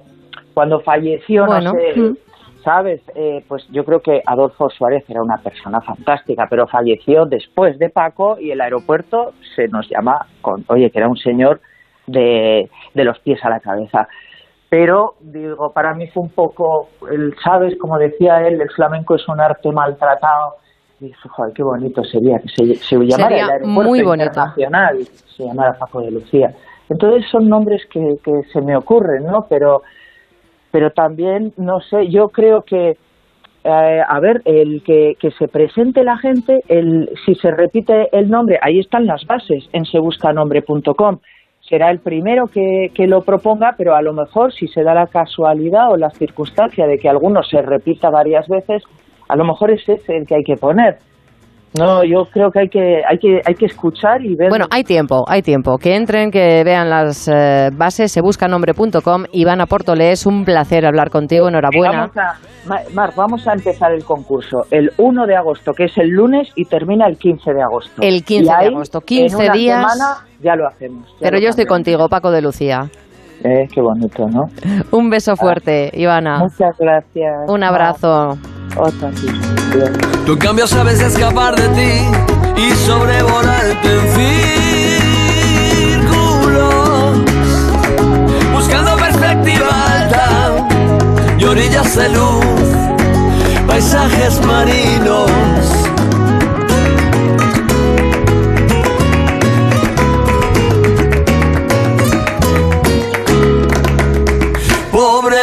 cuando 0.54 0.80
falleció, 0.80 1.46
Bueno, 1.46 1.72
no 1.72 1.78
sé, 1.78 2.00
mm. 2.00 2.16
¿sabes? 2.64 3.02
Eh, 3.14 3.44
pues 3.46 3.66
yo 3.70 3.84
creo 3.84 4.00
que 4.00 4.22
Adolfo 4.24 4.70
Suárez 4.70 5.04
era 5.08 5.22
una 5.22 5.36
persona 5.36 5.80
fantástica, 5.80 6.46
pero 6.48 6.66
falleció 6.66 7.26
después 7.26 7.78
de 7.78 7.90
Paco 7.90 8.38
y 8.40 8.50
el 8.50 8.60
aeropuerto 8.60 9.32
se 9.54 9.68
nos 9.68 9.88
llama 9.88 10.26
con, 10.40 10.64
oye, 10.68 10.90
que 10.90 10.98
era 10.98 11.08
un 11.08 11.16
señor 11.16 11.60
de, 12.06 12.70
de 12.94 13.04
los 13.04 13.18
pies 13.20 13.44
a 13.44 13.50
la 13.50 13.60
cabeza. 13.60 14.08
Pero, 14.70 15.14
digo, 15.20 15.72
para 15.72 15.94
mí 15.94 16.08
fue 16.08 16.24
un 16.24 16.30
poco, 16.30 16.88
el, 17.10 17.34
¿sabes? 17.44 17.76
Como 17.78 17.98
decía 17.98 18.46
él, 18.46 18.60
el 18.60 18.70
flamenco 18.70 19.14
es 19.14 19.28
un 19.28 19.40
arte 19.40 19.70
maltratado. 19.70 20.56
Y 21.00 21.06
dije, 21.06 21.28
joder, 21.28 21.52
qué 21.54 21.62
bonito 21.62 22.02
sería 22.04 22.38
que 22.38 22.48
se, 22.48 22.74
se 22.76 22.96
llamara 22.96 23.28
Sería 23.28 23.44
el 23.44 23.50
aeropuerto 23.50 23.90
muy 23.90 24.00
internacional, 24.00 24.98
se 25.36 25.44
llamara 25.44 25.72
Paco 25.78 26.00
de 26.00 26.10
Lucía. 26.10 26.54
Entonces 26.88 27.24
son 27.30 27.48
nombres 27.48 27.82
que, 27.90 28.16
que 28.22 28.32
se 28.52 28.60
me 28.60 28.76
ocurren, 28.76 29.24
¿no? 29.24 29.46
Pero 29.48 29.82
pero 30.74 30.90
también, 30.90 31.52
no 31.56 31.78
sé, 31.78 32.08
yo 32.08 32.30
creo 32.30 32.62
que, 32.62 32.96
eh, 33.62 34.00
a 34.08 34.18
ver, 34.18 34.42
el 34.44 34.82
que, 34.82 35.12
que 35.20 35.30
se 35.30 35.46
presente 35.46 36.02
la 36.02 36.18
gente, 36.18 36.62
el, 36.66 37.08
si 37.24 37.36
se 37.36 37.52
repite 37.52 38.08
el 38.10 38.28
nombre, 38.28 38.58
ahí 38.60 38.80
están 38.80 39.06
las 39.06 39.24
bases 39.24 39.68
en 39.72 39.84
sebuscanombre.com. 39.84 41.18
Será 41.60 41.92
el 41.92 42.00
primero 42.00 42.48
que, 42.48 42.90
que 42.92 43.06
lo 43.06 43.22
proponga, 43.22 43.76
pero 43.78 43.94
a 43.94 44.02
lo 44.02 44.14
mejor 44.14 44.52
si 44.52 44.66
se 44.66 44.82
da 44.82 44.94
la 44.94 45.06
casualidad 45.06 45.92
o 45.92 45.96
la 45.96 46.10
circunstancia 46.10 46.88
de 46.88 46.98
que 46.98 47.08
alguno 47.08 47.44
se 47.44 47.62
repita 47.62 48.10
varias 48.10 48.48
veces, 48.48 48.82
a 49.28 49.36
lo 49.36 49.44
mejor 49.44 49.70
es 49.70 49.88
ese 49.88 50.16
el 50.16 50.26
que 50.26 50.36
hay 50.36 50.42
que 50.44 50.56
poner. 50.56 50.98
No, 51.76 52.04
yo 52.04 52.26
creo 52.32 52.50
que 52.52 52.60
hay 52.60 52.68
que, 52.68 53.02
hay 53.04 53.18
que, 53.18 53.40
hay 53.44 53.54
que 53.54 53.66
escuchar 53.66 54.24
y 54.24 54.36
ver. 54.36 54.48
Bueno, 54.48 54.66
hay 54.70 54.84
tiempo, 54.84 55.24
hay 55.26 55.42
tiempo. 55.42 55.76
Que 55.76 55.96
entren, 55.96 56.30
que 56.30 56.62
vean 56.64 56.88
las 56.88 57.26
eh, 57.26 57.70
bases, 57.76 58.12
se 58.12 58.20
busca 58.20 58.46
nombre.com. 58.46 59.24
Ivana 59.32 59.66
Portole, 59.66 60.12
es 60.12 60.24
un 60.24 60.44
placer 60.44 60.86
hablar 60.86 61.10
contigo, 61.10 61.48
enhorabuena. 61.48 62.12
Vamos 62.14 62.16
a, 62.16 62.94
Mar, 62.94 63.10
vamos 63.16 63.48
a 63.48 63.54
empezar 63.54 63.92
el 63.92 64.04
concurso 64.04 64.62
el 64.70 64.92
1 64.98 65.26
de 65.26 65.34
agosto, 65.34 65.72
que 65.72 65.84
es 65.86 65.98
el 65.98 66.10
lunes, 66.10 66.48
y 66.54 66.64
termina 66.66 67.08
el 67.08 67.18
15 67.18 67.52
de 67.52 67.62
agosto. 67.62 68.00
El 68.00 68.22
15 68.22 68.42
Y 68.44 68.46
de 68.46 68.52
ahí, 68.52 68.66
agosto, 68.72 69.00
15 69.00 69.36
en 69.36 69.42
una 69.42 69.52
días. 69.52 69.92
semana 69.92 70.26
ya 70.40 70.54
lo 70.54 70.68
hacemos. 70.68 71.08
ya 71.14 71.16
Pero 71.22 71.38
lo 71.38 71.42
yo 71.42 71.48
estoy 71.48 71.66
contigo, 71.66 72.08
Paco 72.08 72.30
de 72.30 72.40
Lucía. 72.40 72.82
Eh, 73.44 73.68
qué 73.70 73.80
bonito, 73.82 74.26
¿no? 74.26 74.48
Un 74.90 75.10
beso 75.10 75.36
fuerte, 75.36 75.90
Ivana. 75.92 76.38
Muchas 76.38 76.74
gracias. 76.78 77.46
Un 77.46 77.62
abrazo. 77.62 78.38
Otra, 78.76 79.12
sí. 79.12 79.26
Tú 80.24 80.32
en 80.32 80.38
cambio 80.38 80.66
sabes 80.66 81.00
escapar 81.02 81.54
de 81.54 81.68
ti 81.68 82.00
y 82.56 82.70
sobrevolarte 82.70 83.88
en 83.92 84.08
círculos, 86.00 87.18
buscando 88.52 88.96
perspectiva 88.96 89.68
alta 89.92 90.66
y 91.38 91.44
orillas 91.44 91.94
de 91.96 92.08
luz, 92.08 92.44
paisajes 93.66 94.40
marinos. 94.46 95.30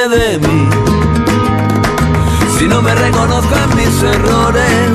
De 0.09 0.39
mí, 0.39 0.67
si 2.57 2.67
no 2.67 2.81
me 2.81 2.95
reconozco 2.95 3.55
en 3.55 3.75
mis 3.77 4.01
errores 4.01 4.89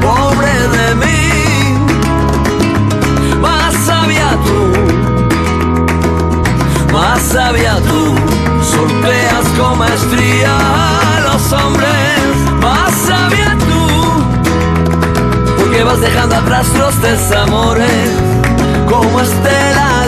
pobre 0.00 0.68
de 0.76 0.94
mí. 0.94 1.78
Más 3.40 3.74
sabia 3.84 4.30
tú, 4.46 4.60
más 6.92 7.20
sabia 7.20 7.76
tú, 7.88 8.14
sorteas 8.64 9.46
con 9.58 9.78
maestría 9.78 10.56
a 10.56 11.20
los 11.20 11.52
hombres. 11.52 11.88
Más 12.62 12.92
sabia 13.06 13.56
tú, 13.58 13.86
porque 15.58 15.84
vas 15.84 16.00
dejando 16.00 16.36
atrás 16.36 16.66
los 16.78 17.02
desamores 17.02 18.10
como 18.88 19.20
estela 19.20 20.05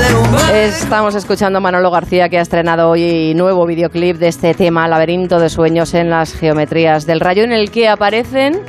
Estamos 0.53 1.15
escuchando 1.15 1.59
a 1.59 1.61
Manolo 1.61 1.91
García 1.91 2.29
que 2.29 2.39
ha 2.39 2.41
estrenado 2.41 2.89
hoy 2.91 3.35
nuevo 3.35 3.67
videoclip 3.67 4.17
de 4.17 4.29
este 4.29 4.55
tema, 4.55 4.89
Laberinto 4.89 5.39
de 5.39 5.49
Sueños 5.49 5.95
en 5.95 6.11
las 6.11 6.33
Geometrías 6.33 7.07
del 7.07 7.21
Rayo, 7.21 7.45
en 7.45 7.53
el 7.53 7.71
que 7.71 7.89
aparecen, 7.89 8.61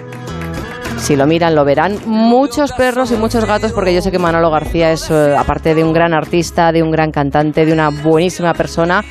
si 0.97 1.15
lo 1.15 1.25
miran 1.25 1.56
lo 1.56 1.65
verán, 1.65 1.97
muchos 2.06 2.73
perros 2.73 3.12
y 3.12 3.15
muchos 3.15 3.45
gatos, 3.45 3.71
porque 3.71 3.93
yo 3.93 4.02
sé 4.02 4.12
que 4.12 4.19
Manolo 4.19 4.52
García 4.52 4.91
es, 4.91 5.10
eh, 5.10 5.36
aparte 5.38 5.73
de 5.73 5.84
un 5.84 5.93
gran 5.93 6.13
artista, 6.13 6.71
de 6.71 6.84
un 6.84 6.91
gran 6.91 7.12
cantante, 7.12 7.65
de 7.65 7.73
una 7.73 7.89
buenísima 7.89 8.54
persona, 8.54 9.04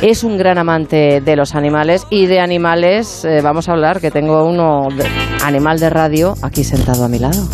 es 0.00 0.24
un 0.24 0.36
gran 0.38 0.58
amante 0.58 1.20
de 1.20 1.36
los 1.36 1.54
animales 1.54 2.06
y 2.10 2.26
de 2.26 2.40
animales, 2.40 3.24
eh, 3.24 3.40
vamos 3.42 3.68
a 3.68 3.72
hablar, 3.72 4.00
que 4.00 4.10
tengo 4.10 4.44
uno, 4.44 4.88
animal 5.44 5.78
de 5.78 5.90
radio, 5.90 6.34
aquí 6.42 6.64
sentado 6.64 7.04
a 7.04 7.08
mi 7.08 7.18
lado. 7.18 7.46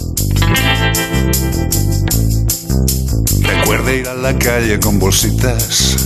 Recuerda 3.65 3.95
ir 3.95 4.09
a 4.09 4.15
la 4.15 4.39
calle 4.39 4.79
con 4.79 4.99
bolsitas 4.99 5.97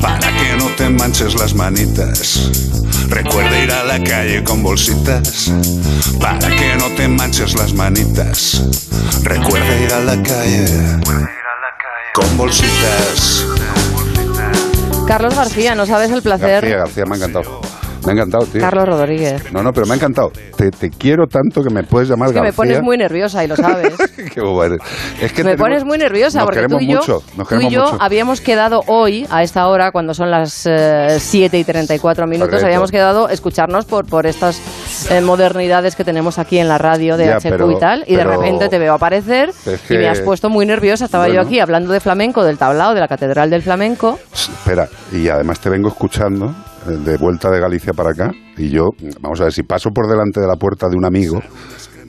para 0.00 0.28
que 0.28 0.56
no 0.56 0.66
te 0.76 0.88
manches 0.88 1.34
las 1.34 1.54
manitas. 1.54 2.52
Recuerda 3.08 3.58
ir 3.58 3.72
a 3.72 3.82
la 3.82 4.00
calle 4.00 4.44
con 4.44 4.62
bolsitas 4.62 5.50
para 6.20 6.38
que 6.38 6.76
no 6.76 6.86
te 6.90 7.08
manches 7.08 7.54
las 7.54 7.74
manitas. 7.74 8.62
Recuerda 9.24 9.76
ir 9.80 9.92
a 9.92 9.98
la 9.98 10.22
calle 10.22 10.66
con 12.14 12.36
bolsitas. 12.36 13.44
Carlos 15.08 15.34
García, 15.34 15.74
no 15.74 15.86
sabes 15.86 16.12
el 16.12 16.22
placer. 16.22 16.62
García, 16.62 16.76
García, 16.76 17.06
me 17.06 17.14
ha 17.14 17.16
encantado. 17.16 17.60
Me 18.04 18.12
ha 18.12 18.14
encantado, 18.14 18.46
tío. 18.46 18.60
Carlos 18.60 18.88
Rodríguez. 18.88 19.52
No, 19.52 19.62
no, 19.62 19.72
pero 19.72 19.86
me 19.86 19.92
ha 19.92 19.96
encantado. 19.96 20.30
Te, 20.56 20.70
te 20.70 20.90
quiero 20.90 21.26
tanto 21.26 21.62
que 21.62 21.70
me 21.70 21.82
puedes 21.82 22.08
llamar 22.08 22.28
Es 22.28 22.34
que 22.34 22.40
me 22.40 22.52
pones 22.52 22.82
muy 22.82 22.96
nerviosa 22.96 23.44
y 23.44 23.48
lo 23.48 23.56
sabes. 23.56 23.94
Qué 24.34 24.40
boba 24.40 24.66
eres. 24.66 24.78
Es 25.20 25.32
que 25.32 25.44
me 25.44 25.50
tenemos- 25.52 25.60
pones 25.60 25.84
muy 25.84 25.98
nerviosa 25.98 26.44
porque 26.44 26.66
tú 26.68 26.78
y 26.80 26.88
yo, 26.88 26.98
mucho, 26.98 27.22
nos 27.36 27.48
tú 27.48 27.56
y 27.60 27.68
yo 27.70 27.84
mucho. 27.84 27.96
habíamos 28.00 28.40
quedado 28.40 28.82
hoy, 28.86 29.26
a 29.30 29.42
esta 29.42 29.66
hora, 29.68 29.90
cuando 29.92 30.14
son 30.14 30.30
las 30.30 30.66
eh, 30.66 31.16
7 31.18 31.58
y 31.58 31.64
34 31.64 32.26
minutos, 32.26 32.48
Correcto. 32.48 32.66
habíamos 32.66 32.90
quedado 32.90 33.28
escucharnos 33.28 33.84
por, 33.84 34.06
por 34.06 34.26
estas 34.26 34.60
eh, 35.10 35.20
modernidades 35.20 35.96
que 35.96 36.04
tenemos 36.04 36.38
aquí 36.38 36.58
en 36.58 36.68
la 36.68 36.78
radio 36.78 37.16
de 37.16 37.26
Ya, 37.26 37.36
HQ 37.36 37.42
pero- 37.42 37.70
y 37.70 37.78
tal, 37.78 38.04
y 38.06 38.16
de 38.16 38.24
repente 38.24 38.68
te 38.68 38.78
veo 38.78 38.94
aparecer 38.94 39.50
Es 39.66 39.90
y 39.90 39.94
me 39.94 40.08
has 40.08 40.20
puesto 40.20 40.48
muy 40.50 40.66
nerviosa. 40.66 41.04
Estaba 41.04 41.28
yo 41.28 41.40
aquí 41.40 41.60
hablando 41.60 41.92
de 41.92 42.00
flamenco, 42.00 42.44
del 42.44 42.58
tablao, 42.58 42.94
de 42.94 43.00
la 43.00 43.08
Catedral 43.08 43.50
del 43.50 43.62
Flamenco. 43.62 44.18
Espera, 44.32 44.88
y 45.12 45.28
además 45.28 45.60
te 45.60 45.70
vengo 45.70 45.88
escuchando 45.88 46.54
de 46.86 47.16
vuelta 47.16 47.50
de 47.50 47.60
Galicia 47.60 47.92
para 47.92 48.10
acá 48.10 48.30
y 48.56 48.70
yo, 48.70 48.90
vamos 49.20 49.40
a 49.40 49.44
ver, 49.44 49.52
si 49.52 49.62
paso 49.62 49.90
por 49.90 50.08
delante 50.08 50.40
de 50.40 50.46
la 50.46 50.56
puerta 50.56 50.88
de 50.88 50.96
un 50.96 51.04
amigo, 51.04 51.40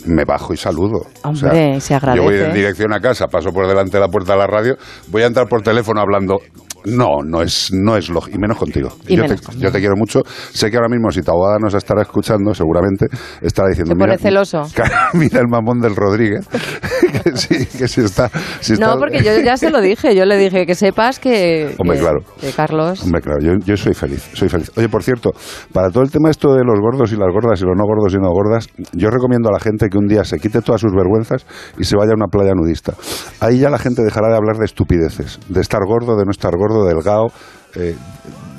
me 0.05 0.25
bajo 0.25 0.53
y 0.53 0.57
saludo. 0.57 1.01
O 1.23 1.36
sea, 1.36 1.49
Hombre, 1.49 1.79
se 1.79 1.93
agradece. 1.93 2.17
Yo 2.17 2.23
voy 2.23 2.39
en 2.39 2.53
dirección 2.53 2.93
a 2.93 2.99
casa, 2.99 3.27
paso 3.27 3.51
por 3.51 3.67
delante 3.67 3.97
de 3.97 4.01
la 4.01 4.07
puerta 4.07 4.34
de 4.34 4.39
la 4.39 4.47
radio, 4.47 4.75
voy 5.10 5.23
a 5.23 5.27
entrar 5.27 5.47
por 5.47 5.62
teléfono 5.62 6.01
hablando 6.01 6.39
No, 6.86 7.17
no 7.26 7.41
es, 7.41 7.70
no 7.74 7.96
es 7.98 8.10
lógico, 8.10 8.36
y 8.38 8.39
menos 8.39 8.58
contigo. 8.58 8.89
Y 9.08 9.15
yo, 9.15 9.24
menos 9.24 9.39
te, 9.41 9.46
conmigo. 9.46 9.63
yo 9.63 9.72
te 9.72 9.80
quiero 9.80 9.96
mucho. 9.96 10.22
Sé 10.26 10.70
que 10.70 10.78
ahora 10.78 10.89
mismo, 10.89 11.12
si 11.12 11.22
tu 11.22 11.32
abogada 11.32 11.58
nos 11.60 11.74
estará 11.74 12.02
escuchando, 12.02 12.54
seguramente 12.54 13.08
estará 13.41 13.70
diciendo: 13.70 13.91
Se 13.94 13.96
pone 14.00 14.13
mira, 14.13 14.17
celoso. 14.17 14.63
mira 15.13 15.39
el 15.41 15.48
mamón 15.48 15.80
del 15.80 15.96
Rodríguez. 15.96 16.48
que 17.24 17.38
sí, 17.38 17.65
que 17.78 17.88
sí 17.88 18.02
está. 18.02 18.30
sí 18.60 18.74
está- 18.74 18.88
No, 18.88 18.98
porque 19.00 19.22
yo 19.24 19.39
ya 19.41 19.58
se 19.58 19.70
lo 19.70 19.82
dije. 19.82 20.15
Yo 20.15 20.26
le 20.26 20.38
dije 20.38 20.65
que 20.65 20.76
sepas 20.76 21.20
que. 21.20 21.76
Hombre, 21.78 21.98
que- 21.98 22.04
claro. 22.04 22.20
que 22.39 22.52
Carlos. 22.52 23.04
Hombre, 23.04 23.22
claro, 23.22 23.39
yo, 23.41 23.52
yo 23.65 23.78
soy 23.78 23.94
feliz, 23.94 24.30
soy 24.34 24.50
feliz. 24.50 24.72
Oye, 24.78 24.89
por 24.89 25.04
cierto, 25.04 25.32
para 25.74 25.89
todo 25.89 26.04
el 26.04 26.12
tema 26.12 26.30
esto 26.30 26.54
de 26.54 26.63
los 26.63 26.80
gordos 26.80 27.12
y 27.12 27.15
las 27.15 27.28
gordas 27.34 27.62
y 27.62 27.65
los 27.65 27.76
no 27.78 27.84
gordos 27.86 28.13
y 28.13 28.17
no 28.17 28.30
gordas, 28.30 28.67
yo 28.94 29.10
recomiendo 29.10 29.50
a 29.50 29.54
la 29.54 29.60
gente 29.60 29.88
que 29.89 29.98
un 29.98 30.08
día 30.08 30.24
se 30.24 30.38
quite 30.39 30.62
todas 30.62 30.82
sus 30.82 30.91
vergüenzas 30.94 31.46
y 31.78 31.84
se 31.84 31.96
vaya 31.96 32.12
a 32.12 32.15
una 32.15 32.28
playa 32.28 32.54
nudista. 32.56 32.94
Ahí 33.39 33.60
ya 33.60 33.70
la 33.70 33.78
gente 33.78 34.02
dejará 34.04 34.30
de 34.30 34.36
hablar 34.36 34.58
de 34.58 34.65
estupideces, 34.65 35.39
de 35.50 35.62
estar 35.62 35.82
gordo, 35.86 36.15
de 36.17 36.26
no 36.26 36.32
estar 36.32 36.52
gordo, 36.56 36.70
delgado. 36.86 37.27
Eh, 37.73 37.95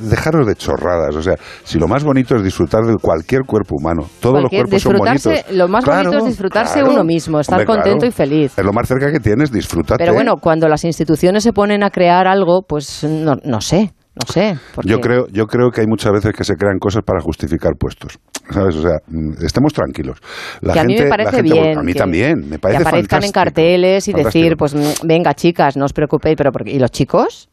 dejaros 0.00 0.46
de 0.46 0.54
chorradas, 0.54 1.14
o 1.14 1.22
sea, 1.22 1.34
si 1.64 1.78
lo 1.78 1.86
más 1.86 2.02
bonito 2.02 2.34
es 2.34 2.42
disfrutar 2.42 2.82
de 2.82 2.96
cualquier 2.96 3.42
cuerpo 3.46 3.76
humano, 3.78 4.08
todos 4.20 4.40
Cualquier- 4.40 4.62
los 4.62 4.70
cuerpos 4.70 4.82
son 4.82 4.96
bonitos. 4.96 5.54
Lo 5.54 5.68
más 5.68 5.84
bonito 5.84 6.08
Claro, 6.10 6.18
es 6.18 6.24
disfrutarse 6.30 6.78
claro. 6.80 6.92
uno 6.94 7.04
mismo, 7.04 7.38
estar 7.38 7.60
Hombre, 7.60 7.66
contento 7.66 7.98
claro. 7.98 8.08
y 8.08 8.10
feliz. 8.12 8.58
Es 8.58 8.64
lo 8.64 8.72
más 8.72 8.88
cerca 8.88 9.12
que 9.12 9.20
tienes, 9.20 9.52
disfrútate. 9.52 10.02
Pero 10.02 10.14
bueno, 10.14 10.36
cuando 10.38 10.66
las 10.66 10.82
instituciones 10.84 11.42
se 11.44 11.52
ponen 11.52 11.84
a 11.84 11.90
crear 11.90 12.26
algo, 12.26 12.62
pues 12.66 13.04
no, 13.04 13.34
no 13.44 13.60
sé, 13.60 13.92
no 14.14 14.26
sé. 14.32 14.58
porque- 14.74 14.90
Yo 14.90 14.98
creo, 15.00 15.26
yo 15.28 15.46
creo 15.46 15.70
que 15.70 15.80
hay 15.80 15.86
muchas 15.86 16.12
veces 16.12 16.32
que 16.36 16.44
se 16.44 16.54
crean 16.54 16.78
cosas 16.78 17.02
para 17.04 17.20
justificar 17.20 17.72
puestos. 17.78 18.18
¿Sabes? 18.50 18.76
O 18.76 18.82
sea, 18.82 18.98
mm, 19.06 19.44
estemos 19.44 19.72
tranquilos. 19.72 20.18
La 20.60 20.72
que 20.74 20.80
a 20.80 20.84
mí 20.84 20.92
gente, 20.94 21.04
me 21.04 21.10
parece 21.10 21.36
gente- 21.36 21.52
bien. 21.52 21.78
A 21.78 21.82
mí 21.82 21.92
que- 21.92 21.98
también, 21.98 22.48
me 22.50 22.58
parece 22.58 22.82
Que 22.82 22.88
aparezcan 22.88 23.24
en 23.24 23.30
carteles 23.32 24.08
y 24.08 24.12
Fantástico. 24.12 24.42
decir, 24.44 24.56
pues 24.58 24.74
mm, 24.74 25.06
venga 25.06 25.32
chicas, 25.34 25.76
no 25.76 25.84
os 25.86 25.92
preocupéis, 25.92 26.36
pero 26.36 26.50
porque, 26.52 26.72
¿y 26.72 26.78
los 26.78 26.90
chicos? 26.90 27.48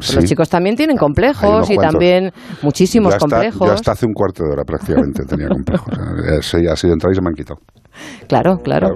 Sí. 0.00 0.14
Los 0.16 0.24
chicos 0.24 0.48
también 0.48 0.76
tienen 0.76 0.96
complejos 0.96 1.68
y 1.68 1.74
cuantos. 1.74 1.92
también 1.92 2.32
muchísimos 2.62 3.10
yo 3.12 3.16
hasta, 3.16 3.28
complejos. 3.28 3.66
Yo 3.68 3.74
hasta 3.74 3.92
hace 3.92 4.06
un 4.06 4.12
cuarto 4.12 4.44
de 4.44 4.52
hora 4.52 4.62
prácticamente 4.64 5.24
tenía 5.24 5.48
complejos. 5.48 5.88
Eh, 6.28 6.42
sí, 6.42 6.58
ha 6.70 6.76
sido 6.76 6.92
entrar 6.94 7.12
y 7.12 7.16
se 7.16 7.20
me 7.20 7.28
han 7.28 7.34
quitado. 7.34 7.60
Claro, 8.28 8.58
claro. 8.62 8.88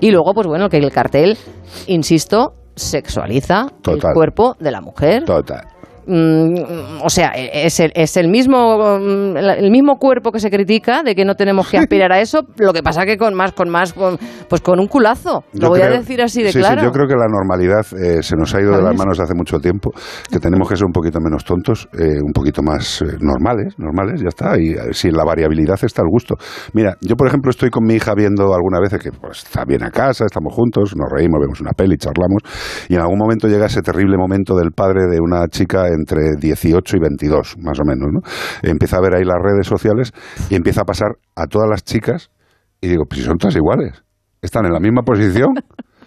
Y 0.00 0.10
luego, 0.10 0.34
pues 0.34 0.46
bueno, 0.46 0.68
que 0.68 0.76
el 0.76 0.90
cartel, 0.92 1.38
insisto, 1.86 2.52
sexualiza 2.76 3.68
Total. 3.82 4.10
el 4.10 4.14
cuerpo 4.14 4.56
de 4.60 4.70
la 4.70 4.80
mujer. 4.82 5.24
Total. 5.24 5.62
Mm, 6.06 7.02
o 7.02 7.08
sea, 7.10 7.28
es 7.34 7.80
el, 7.80 7.92
es 7.94 8.16
el 8.16 8.28
mismo 8.28 8.98
mm, 8.98 9.36
el 9.36 9.50
el 9.64 9.70
mismo 9.70 9.96
cuerpo 9.96 10.32
que 10.32 10.40
se 10.40 10.50
critica 10.50 11.02
de 11.02 11.14
que 11.14 11.24
no 11.24 11.34
tenemos 11.34 11.68
que 11.70 11.78
aspirar 11.78 12.12
a 12.12 12.20
eso, 12.20 12.42
lo 12.58 12.72
que 12.72 12.82
pasa 12.82 13.04
que 13.06 13.16
con 13.16 13.34
más 13.34 13.52
con 13.52 13.70
más 13.70 13.92
con- 13.92 14.18
pues 14.48 14.60
con 14.60 14.78
un 14.80 14.86
culazo. 14.86 15.44
Yo 15.52 15.62
Lo 15.62 15.68
voy 15.70 15.80
creo- 15.80 15.94
a 15.94 15.98
decir 15.98 16.20
así 16.22 16.42
de 16.42 16.52
sí, 16.52 16.58
claro. 16.58 16.80
Sí, 16.80 16.86
yo 16.86 16.92
creo 16.92 17.06
que 17.08 17.14
la 17.14 17.26
normalidad 17.28 17.84
eh, 17.98 18.22
se 18.22 18.36
nos 18.36 18.54
ha 18.54 18.60
ido 18.60 18.76
de 18.76 18.82
las 18.82 18.96
manos 18.96 19.18
hace 19.20 19.34
mucho 19.34 19.58
tiempo, 19.58 19.90
que 20.30 20.38
tenemos 20.38 20.68
que 20.68 20.76
ser 20.76 20.86
un 20.86 20.92
poquito 20.92 21.18
menos 21.20 21.44
tontos, 21.44 21.88
eh, 21.98 22.18
un 22.22 22.32
poquito 22.32 22.62
más 22.62 23.02
eh, 23.02 23.16
normales, 23.20 23.74
normales, 23.78 24.20
ya 24.20 24.28
está. 24.28 24.58
Y 24.58 24.74
si 24.92 25.10
la 25.10 25.24
variabilidad 25.24 25.76
está 25.82 26.02
al 26.02 26.08
gusto. 26.08 26.34
Mira, 26.74 26.96
yo 27.00 27.16
por 27.16 27.28
ejemplo 27.28 27.50
estoy 27.50 27.70
con 27.70 27.84
mi 27.84 27.94
hija 27.94 28.12
viendo 28.14 28.54
alguna 28.54 28.80
vez 28.80 28.92
que 29.02 29.10
pues, 29.12 29.44
está 29.44 29.64
bien 29.64 29.82
a 29.82 29.90
casa, 29.90 30.24
estamos 30.26 30.52
juntos, 30.54 30.94
nos 30.96 31.08
reímos, 31.10 31.40
vemos 31.40 31.60
una 31.60 31.72
peli, 31.72 31.96
charlamos, 31.96 32.42
y 32.88 32.94
en 32.94 33.00
algún 33.00 33.18
momento 33.18 33.48
llega 33.48 33.66
ese 33.66 33.80
terrible 33.82 34.16
momento 34.16 34.54
del 34.54 34.72
padre 34.72 35.06
de 35.10 35.18
una 35.20 35.46
chica 35.48 35.88
entre 35.94 36.36
18 36.40 36.96
y 36.96 37.00
22, 37.00 37.56
más 37.62 37.78
o 37.80 37.84
menos, 37.84 38.08
¿no? 38.12 38.20
Empieza 38.62 38.96
a 38.98 39.00
ver 39.00 39.14
ahí 39.16 39.24
las 39.24 39.38
redes 39.42 39.66
sociales 39.66 40.12
y 40.50 40.54
empieza 40.54 40.82
a 40.82 40.84
pasar 40.84 41.08
a 41.36 41.46
todas 41.46 41.68
las 41.68 41.82
chicas 41.84 42.30
y 42.80 42.88
digo, 42.88 43.04
pues 43.08 43.20
si 43.20 43.26
son 43.26 43.38
todas 43.38 43.56
iguales, 43.56 44.02
están 44.42 44.66
en 44.66 44.72
la 44.72 44.80
misma 44.80 45.02
posición. 45.02 45.54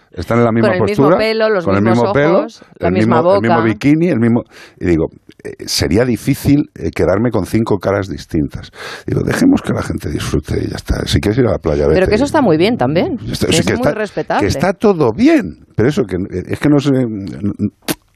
Están 0.09 0.39
en 0.39 0.45
la 0.45 0.51
misma 0.51 0.69
Con 0.69 0.75
el 0.77 0.83
mismo 0.83 1.03
postura, 1.03 1.17
pelo, 1.17 1.49
los 1.49 1.65
con 1.65 1.75
el 1.75 1.81
mismos 1.83 1.99
mismo 1.99 2.13
pelo, 2.13 2.47
la 2.79 2.87
el, 2.87 2.93
misma 2.93 3.15
mismo, 3.17 3.35
el 3.35 3.41
mismo 3.41 3.63
bikini, 3.63 4.07
el 4.07 4.19
mismo. 4.19 4.41
Y 4.79 4.85
digo, 4.85 5.07
eh, 5.43 5.51
sería 5.67 6.05
difícil 6.05 6.69
eh, 6.75 6.89
quedarme 6.95 7.29
con 7.29 7.45
cinco 7.45 7.77
caras 7.77 8.07
distintas. 8.07 8.71
Digo, 9.05 9.21
dejemos 9.21 9.61
que 9.61 9.73
la 9.73 9.83
gente 9.83 10.09
disfrute 10.09 10.63
y 10.63 10.69
ya 10.69 10.77
está. 10.77 11.05
Si 11.05 11.19
quieres 11.19 11.37
ir 11.39 11.45
a 11.47 11.51
la 11.51 11.57
playa, 11.59 11.83
vete. 11.87 11.95
Pero 11.99 12.07
que 12.07 12.15
eso 12.15 12.23
está 12.23 12.41
muy 12.41 12.57
bien 12.57 12.77
también. 12.77 13.17
Está- 13.29 13.47
que 13.47 13.53
sí, 13.53 13.59
eso 13.59 13.67
que 13.67 13.73
es 13.73 13.79
muy 13.79 13.87
está- 13.87 13.99
respetable. 13.99 14.41
Que 14.41 14.47
está 14.47 14.73
todo 14.73 15.11
bien. 15.15 15.65
Pero 15.75 15.89
eso, 15.89 16.03
que 16.05 16.15
eh, 16.15 16.43
es 16.47 16.59
que 16.59 16.69
nos, 16.69 16.87
eh, 16.87 17.05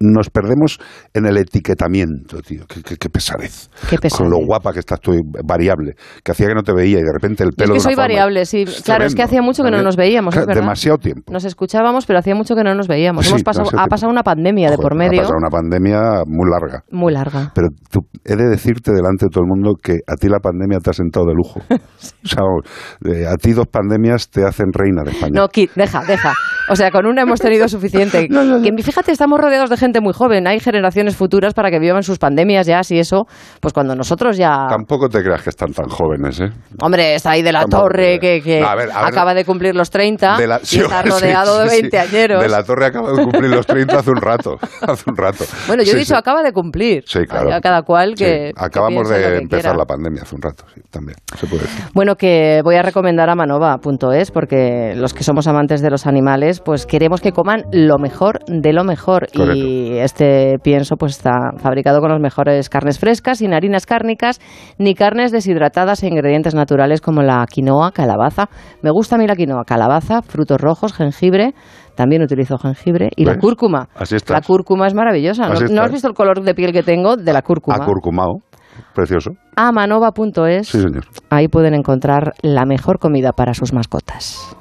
nos 0.02 0.30
perdemos 0.30 0.80
en 1.14 1.26
el 1.26 1.38
etiquetamiento, 1.38 2.42
tío. 2.42 2.64
Qué, 2.68 2.82
qué- 2.84 2.98
qué 2.98 3.10
pesadez. 3.10 3.70
Qué 3.90 3.98
pesadez. 3.98 4.18
Con 4.18 4.30
lo 4.30 4.46
guapa 4.46 4.74
que 4.74 4.80
estás 4.80 5.00
tú, 5.00 5.14
variable. 5.46 5.94
Que 6.24 6.32
hacía 6.32 6.48
que 6.48 6.54
no 6.56 6.64
te 6.64 6.74
veía 6.74 7.00
y 7.00 7.04
de 7.04 7.12
repente 7.14 7.44
el 7.44 7.50
Yo 7.50 7.52
es 7.52 7.56
pelo 7.58 7.74
que 7.76 7.80
soy 7.80 7.96
variable, 7.96 8.46
sí. 8.46 8.66
Claro, 8.84 9.06
es 9.06 9.16
que 9.16 9.24
hacía 9.24 9.42
mucho 9.42 9.64
que 9.64 9.72
no 9.72 9.82
nos 9.82 9.96
veíamos. 9.96 10.36
Demasiado 10.48 10.98
tiempo. 10.98 11.32
Nos 11.32 11.46
escuchábamos, 11.46 12.06
pero 12.06 12.20
hacía 12.20 12.36
mucho 12.36 12.56
que 12.56 12.64
no 12.64 12.76
nos 12.76 12.88
veíamos. 12.88 13.26
Sí, 13.26 13.32
Hemos 13.32 13.44
pasado, 13.44 13.70
ha 13.78 13.88
pasado 13.88 14.12
una 14.12 14.24
pandemia 14.24 14.70
de 14.72 14.78
por 14.78 14.96
medio 14.96 15.20
Ha 15.22 15.24
pasado 15.24 15.38
una 15.38 15.50
pandemia 15.50 16.24
muy 16.28 16.50
larga. 16.50 16.84
muy 16.92 17.14
larga. 17.14 17.52
Pero 17.56 17.68
tú, 17.90 18.02
he 18.26 18.36
de 18.36 18.48
decirte 18.50 18.92
delante 18.92 19.26
de 19.26 19.30
todo 19.30 19.44
el 19.44 19.50
mundo 19.50 19.76
que 19.82 20.00
a 20.08 20.16
ti 20.16 20.28
la 20.28 20.40
pandemia 20.40 20.80
te 20.80 20.90
ha 20.90 20.94
sentado 20.94 21.26
de 21.28 21.34
lujo. 21.34 21.60
O 22.24 22.28
sea, 22.28 22.44
eh, 23.12 23.26
a 23.28 23.36
ti 23.36 23.52
dos 23.54 23.66
pandemias 23.68 24.30
te 24.30 24.44
hacen 24.46 24.68
reina 24.74 25.02
de 25.04 25.12
España. 25.12 25.32
No, 25.34 25.48
Kit, 25.48 25.72
deja, 25.76 26.04
deja. 26.06 26.34
O 26.70 26.76
sea, 26.76 26.92
con 26.92 27.06
una 27.08 27.24
hemos 27.24 27.40
tenido 27.40 27.68
suficiente. 27.68 28.28
Que, 28.62 28.84
fíjate, 28.84 29.12
estamos 29.12 29.40
rodeados 29.40 29.70
de 29.70 29.78
gente 29.78 29.91
muy 30.00 30.14
joven. 30.14 30.48
Hay 30.48 30.60
generaciones 30.60 31.16
futuras 31.16 31.54
para 31.54 31.70
que 31.70 31.80
vivan 31.80 32.04
sus 32.04 32.20
pandemias 32.20 32.68
ya, 32.68 32.84
si 32.84 33.00
eso, 33.00 33.26
pues 33.60 33.74
cuando 33.74 33.96
nosotros 33.96 34.38
ya... 34.38 34.68
Tampoco 34.70 35.10
te 35.10 35.22
creas 35.22 35.42
que 35.42 35.50
están 35.50 35.74
tan 35.74 35.90
jóvenes, 35.90 36.40
¿eh? 36.40 36.50
Hombre, 36.82 37.16
está 37.16 37.32
ahí 37.32 37.42
de 37.42 37.52
la 37.52 37.62
Tampoco, 37.62 37.84
torre 37.84 38.20
que, 38.20 38.42
que 38.42 38.60
No, 38.62 38.68
a 38.68 38.76
ver, 38.76 38.90
a 38.92 39.02
ver. 39.02 39.06
acaba 39.12 39.34
de 39.34 39.44
cumplir 39.44 39.76
los 39.76 39.90
30 39.90 40.38
De 40.38 40.48
la- 40.48 40.62
y 40.72 40.80
está 40.80 41.02
rodeado 41.04 41.58
sí, 41.58 41.64
de 41.64 41.70
sí. 41.70 41.82
20 41.82 42.00
añeros. 42.00 42.42
De 42.44 42.50
la 42.50 42.64
Torre 42.64 42.86
acaba 42.86 43.12
de 43.12 43.24
cumplir 43.24 43.50
los 43.50 43.66
30 43.66 43.98
hace 44.00 44.10
un 44.12 44.22
rato. 44.22 44.58
Hace 44.82 45.10
un 45.10 45.18
rato. 45.18 45.44
Bueno, 45.68 45.84
yo 45.84 45.94
he 45.94 45.96
dicho 45.96 46.16
acaba 46.16 46.42
de 46.44 46.52
cumplir. 46.52 47.04
Sí, 47.08 47.20
claro. 47.26 47.50
Ya 47.50 47.60
cada 47.62 47.82
cual 47.84 48.16
que... 48.16 48.52
Acabamos 48.56 49.10
de 49.10 49.38
empezar 49.38 49.62
quiera. 49.72 49.78
la 49.78 49.86
pandemia 49.86 50.22
hace 50.24 50.36
un 50.36 50.42
rato, 50.42 50.66
sí, 50.74 50.82
también. 50.90 51.18
Se 51.38 51.48
puede 51.48 51.64
decir. 51.64 51.84
Bueno, 51.94 52.16
que 52.16 52.62
voy 52.64 52.76
a 52.76 52.82
recomendar 52.82 53.30
a 53.30 53.36
manova.es 53.36 54.32
porque 54.32 54.94
los 54.96 55.14
que 55.14 55.24
somos 55.24 55.48
amantes 55.48 55.82
de 55.82 55.90
los 55.90 56.06
animales, 56.08 56.60
pues 56.64 56.86
queremos 56.86 57.22
que 57.22 57.32
coman 57.32 57.64
lo 57.72 57.98
mejor 57.98 58.40
de 58.48 58.74
lo 58.74 58.84
mejor. 58.84 59.28
Y 59.34 59.81
este 60.00 60.58
pienso 60.64 60.96
pues 60.96 61.18
está 61.18 61.52
fabricado 61.58 62.00
con 62.00 62.10
las 62.10 62.20
mejores 62.20 62.70
carnes 62.70 63.00
frescas, 63.00 63.40
sin 63.40 63.54
harinas 63.54 63.86
cárnicas, 63.86 64.40
ni 64.78 64.96
carnes 64.96 65.32
deshidratadas 65.32 66.04
e 66.04 66.08
ingredientes 66.08 66.56
naturales 66.56 67.02
como 67.02 67.22
la 67.22 67.46
quinoa, 67.50 67.92
calabaza. 67.92 68.50
Me 68.82 68.92
gusta 68.92 69.16
a 69.16 69.20
mí 69.20 69.28
la 69.28 69.36
quinoa, 69.36 69.64
calabaza, 69.66 70.22
frutos 70.22 70.60
rojos, 70.60 70.94
jengibre. 70.94 71.54
También 71.96 72.22
utilizo 72.22 72.58
jengibre 72.58 73.10
y 73.16 73.26
la 73.26 73.38
cúrcuma. 73.38 73.90
Así 73.96 74.16
estás. 74.16 74.36
La 74.36 74.42
cúrcuma 74.42 74.88
es 74.88 74.94
maravillosa. 74.94 75.50
¿No, 75.50 75.60
¿no 75.60 75.82
has 75.82 75.92
visto 75.92 76.08
el 76.08 76.14
color 76.14 76.42
de 76.42 76.56
piel 76.56 76.72
que 76.72 76.84
tengo 76.84 77.18
de 77.18 77.34
la 77.34 77.42
cúrcuma? 77.42 77.78
Acurcumado. 77.78 78.40
Precioso. 78.94 79.32
Amanova.es. 79.56 80.68
Sí, 80.68 80.80
señor. 80.80 81.04
Ahí 81.30 81.48
pueden 81.48 81.74
encontrar 81.74 82.34
la 82.42 82.66
mejor 82.66 83.00
comida 83.00 83.34
para 83.34 83.54
sus 83.54 83.74
mascotas. 83.74 84.56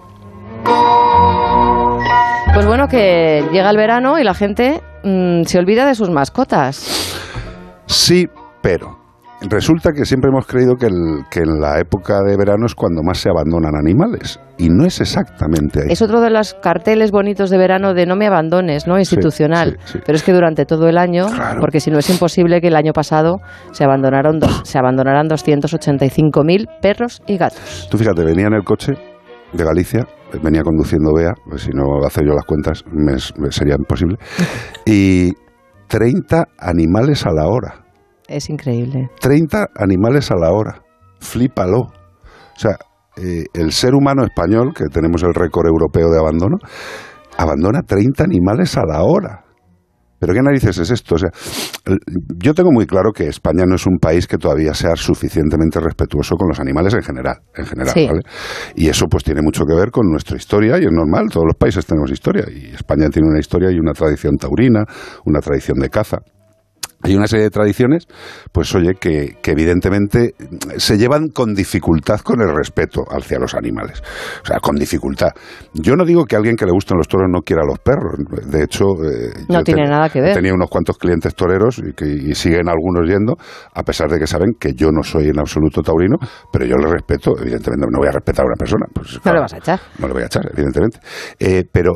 Pues 2.53 2.67
bueno, 2.67 2.89
que 2.89 3.45
llega 3.53 3.71
el 3.71 3.77
verano 3.77 4.19
y 4.19 4.25
la 4.25 4.35
gente 4.35 4.81
mm, 5.05 5.43
se 5.45 5.59
olvida 5.59 5.87
de 5.87 5.95
sus 5.95 6.11
mascotas. 6.11 7.17
Sí, 7.87 8.29
pero 8.63 8.99
resulta 9.43 9.93
que 9.93 10.05
siempre 10.05 10.29
hemos 10.31 10.47
creído 10.47 10.77
que, 10.77 10.87
el- 10.87 11.25
que 11.31 11.41
en 11.41 11.61
la 11.61 11.79
época 11.81 12.21
de 12.23 12.37
verano 12.37 12.67
es 12.67 12.75
cuando 12.75 13.03
más 13.03 13.19
se 13.19 13.31
abandonan 13.31 13.75
animales. 13.75 14.39
Y 14.59 14.69
no 14.69 14.85
es 14.85 15.01
exactamente 15.01 15.81
ahí. 15.81 15.87
Es 15.89 16.03
otro 16.03 16.21
de 16.21 16.29
los 16.29 16.53
carteles 16.55 17.11
bonitos 17.11 17.49
de 17.49 17.57
verano 17.57 17.95
de 17.95 18.05
no 18.05 18.15
me 18.17 18.27
abandones, 18.27 18.87
¿no? 18.87 18.99
Institucional. 18.99 19.79
sí, 19.87 19.93
sí. 19.95 19.99
Pero 20.05 20.17
es 20.17 20.23
que 20.23 20.33
durante 20.35 20.67
todo 20.67 20.87
el 20.89 20.99
año, 20.99 21.27
porque 21.59 21.81
si 21.81 21.91
no 21.91 21.99
es 21.99 22.11
imposible 22.11 22.61
que 22.61 22.69
el 22.69 22.77
año 22.77 22.93
pasado 22.93 23.39
se 23.73 23.83
abandonaron 23.85 24.39
dos- 24.39 24.61
se 24.65 24.79
abandonaran 24.79 25.29
285.000 25.29 26.69
perros 26.83 27.23
y 27.27 27.39
gatos. 27.39 27.89
Tú 27.91 27.97
fíjate, 27.97 28.23
venía 28.23 28.47
en 28.49 28.55
el 28.55 28.65
coche 28.65 28.93
de 29.55 29.65
Galicia, 29.65 30.07
venía 30.43 30.63
conduciendo 30.63 31.13
Bea, 31.15 31.33
pues 31.49 31.63
si 31.63 31.71
no 31.71 32.05
hace 32.05 32.25
yo 32.25 32.33
las 32.33 32.45
cuentas 32.45 32.85
me, 32.93 33.13
me 33.39 33.51
sería 33.51 33.77
imposible, 33.79 34.17
y 34.87 35.33
30 35.89 36.49
animales 36.59 37.27
a 37.27 37.33
la 37.33 37.49
hora. 37.49 37.85
Es 38.29 38.49
increíble. 38.49 39.11
30 39.21 39.71
animales 39.77 40.31
a 40.31 40.37
la 40.37 40.53
hora. 40.53 40.83
Flípalo. 41.19 41.81
O 41.81 42.59
sea, 42.59 42.77
eh, 43.17 43.45
el 43.55 43.73
ser 43.73 43.95
humano 43.95 44.23
español, 44.25 44.73
que 44.73 44.85
tenemos 44.87 45.23
el 45.25 45.35
récord 45.35 45.67
europeo 45.67 46.09
de 46.11 46.19
abandono, 46.19 46.59
abandona 47.37 47.83
30 47.83 48.23
animales 48.23 48.77
a 48.77 48.83
la 48.87 49.03
hora. 49.03 49.45
¿Pero 50.21 50.35
qué 50.35 50.41
narices 50.43 50.79
es 50.79 50.91
esto? 50.91 51.15
O 51.15 51.19
sea, 51.19 51.31
yo 52.39 52.53
tengo 52.55 52.71
muy 52.71 52.87
claro 52.87 53.11
que 53.13 53.27
España 53.27 53.65
no 53.67 53.77
es 53.77 53.87
un 53.87 53.99
país 53.99 54.27
que 54.27 54.37
todavía 54.37 54.75
sea 54.75 54.95
suficientemente 54.95 55.81
respetuoso 55.81 56.37
con 56.37 56.49
los 56.49 56.61
animales 56.61 56.93
en 56.95 57.03
general, 57.03 57.39
en 57.57 57.65
general, 57.65 57.95
Sí. 57.95 58.07
¿vale? 58.07 58.21
Y 58.77 58.89
eso 58.89 59.07
pues 59.07 59.25
tiene 59.25 59.41
mucho 59.43 59.65
que 59.65 59.75
ver 59.75 59.91
con 59.91 60.07
nuestra 60.11 60.37
historia 60.37 60.79
y 60.79 60.85
es 60.85 60.93
normal, 60.93 61.29
todos 61.31 61.47
los 61.47 61.57
países 61.57 61.87
tenemos 61.87 62.11
historia 62.11 62.45
y 62.53 62.75
España 62.75 63.09
tiene 63.09 63.29
una 63.29 63.41
historia 63.41 63.71
y 63.71 63.79
una 63.79 63.93
tradición 63.93 64.37
taurina, 64.37 64.85
una 65.25 65.41
tradición 65.41 65.79
de 65.79 65.89
caza. 65.89 66.19
Hay 67.03 67.17
una 67.17 67.27
serie 67.27 67.45
de 67.45 67.51
tradiciones, 67.51 68.07
pues 68.53 68.75
oye, 68.75 68.95
que, 69.01 69.37
que, 69.43 69.53
evidentemente 69.53 70.35
se 70.77 70.99
llevan 70.99 71.29
con 71.29 71.55
dificultad 71.55 72.21
con 72.21 72.41
el 72.43 72.55
respeto 72.55 73.05
hacia 73.11 73.39
los 73.39 73.55
animales. 73.55 74.03
O 74.43 74.47
sea, 74.47 74.59
con 74.61 74.77
dificultad. 74.77 75.31
Yo 75.73 75.97
no 75.97 76.05
digo 76.05 76.25
que 76.25 76.37
alguien 76.37 76.57
que 76.57 76.67
le 76.67 76.73
gusten 76.73 76.99
los 76.99 77.09
toros 77.09 77.29
no 77.31 77.41
quiera 77.41 77.63
a 77.63 77.67
los 77.67 77.79
perros. 77.79 78.15
De 78.47 78.65
hecho, 78.65 78.85
eh, 79.03 79.33
no 79.49 79.63
tiene 79.63 79.89
nada 79.89 80.11
que 80.11 80.21
ver. 80.21 80.35
Tenía 80.35 80.53
unos 80.53 80.69
cuantos 80.69 80.99
clientes 80.99 81.35
toreros 81.35 81.79
y, 81.79 81.93
que, 81.95 82.07
y 82.07 82.35
siguen 82.35 82.69
algunos 82.69 83.09
yendo, 83.09 83.37
a 83.75 83.83
pesar 83.83 84.11
de 84.11 84.19
que 84.19 84.27
saben 84.27 84.53
que 84.59 84.75
yo 84.75 84.91
no 84.91 85.03
soy 85.03 85.29
en 85.29 85.39
absoluto 85.39 85.83
taurino, 85.83 86.17
pero 86.53 86.67
yo 86.67 86.77
le 86.77 86.91
respeto. 86.91 87.33
Evidentemente, 87.41 87.87
no 87.91 87.99
voy 87.99 88.09
a 88.09 88.13
respetar 88.13 88.45
a 88.45 88.49
una 88.49 88.57
persona. 88.57 88.87
Pues, 88.93 89.19
no 89.25 89.33
le 89.33 89.41
vas 89.41 89.55
a 89.55 89.59
echar. 89.59 89.81
No 89.99 90.07
le 90.07 90.13
voy 90.13 90.23
a 90.23 90.27
echar, 90.27 90.51
evidentemente. 90.53 90.99
Eh, 91.39 91.65
pero 91.71 91.93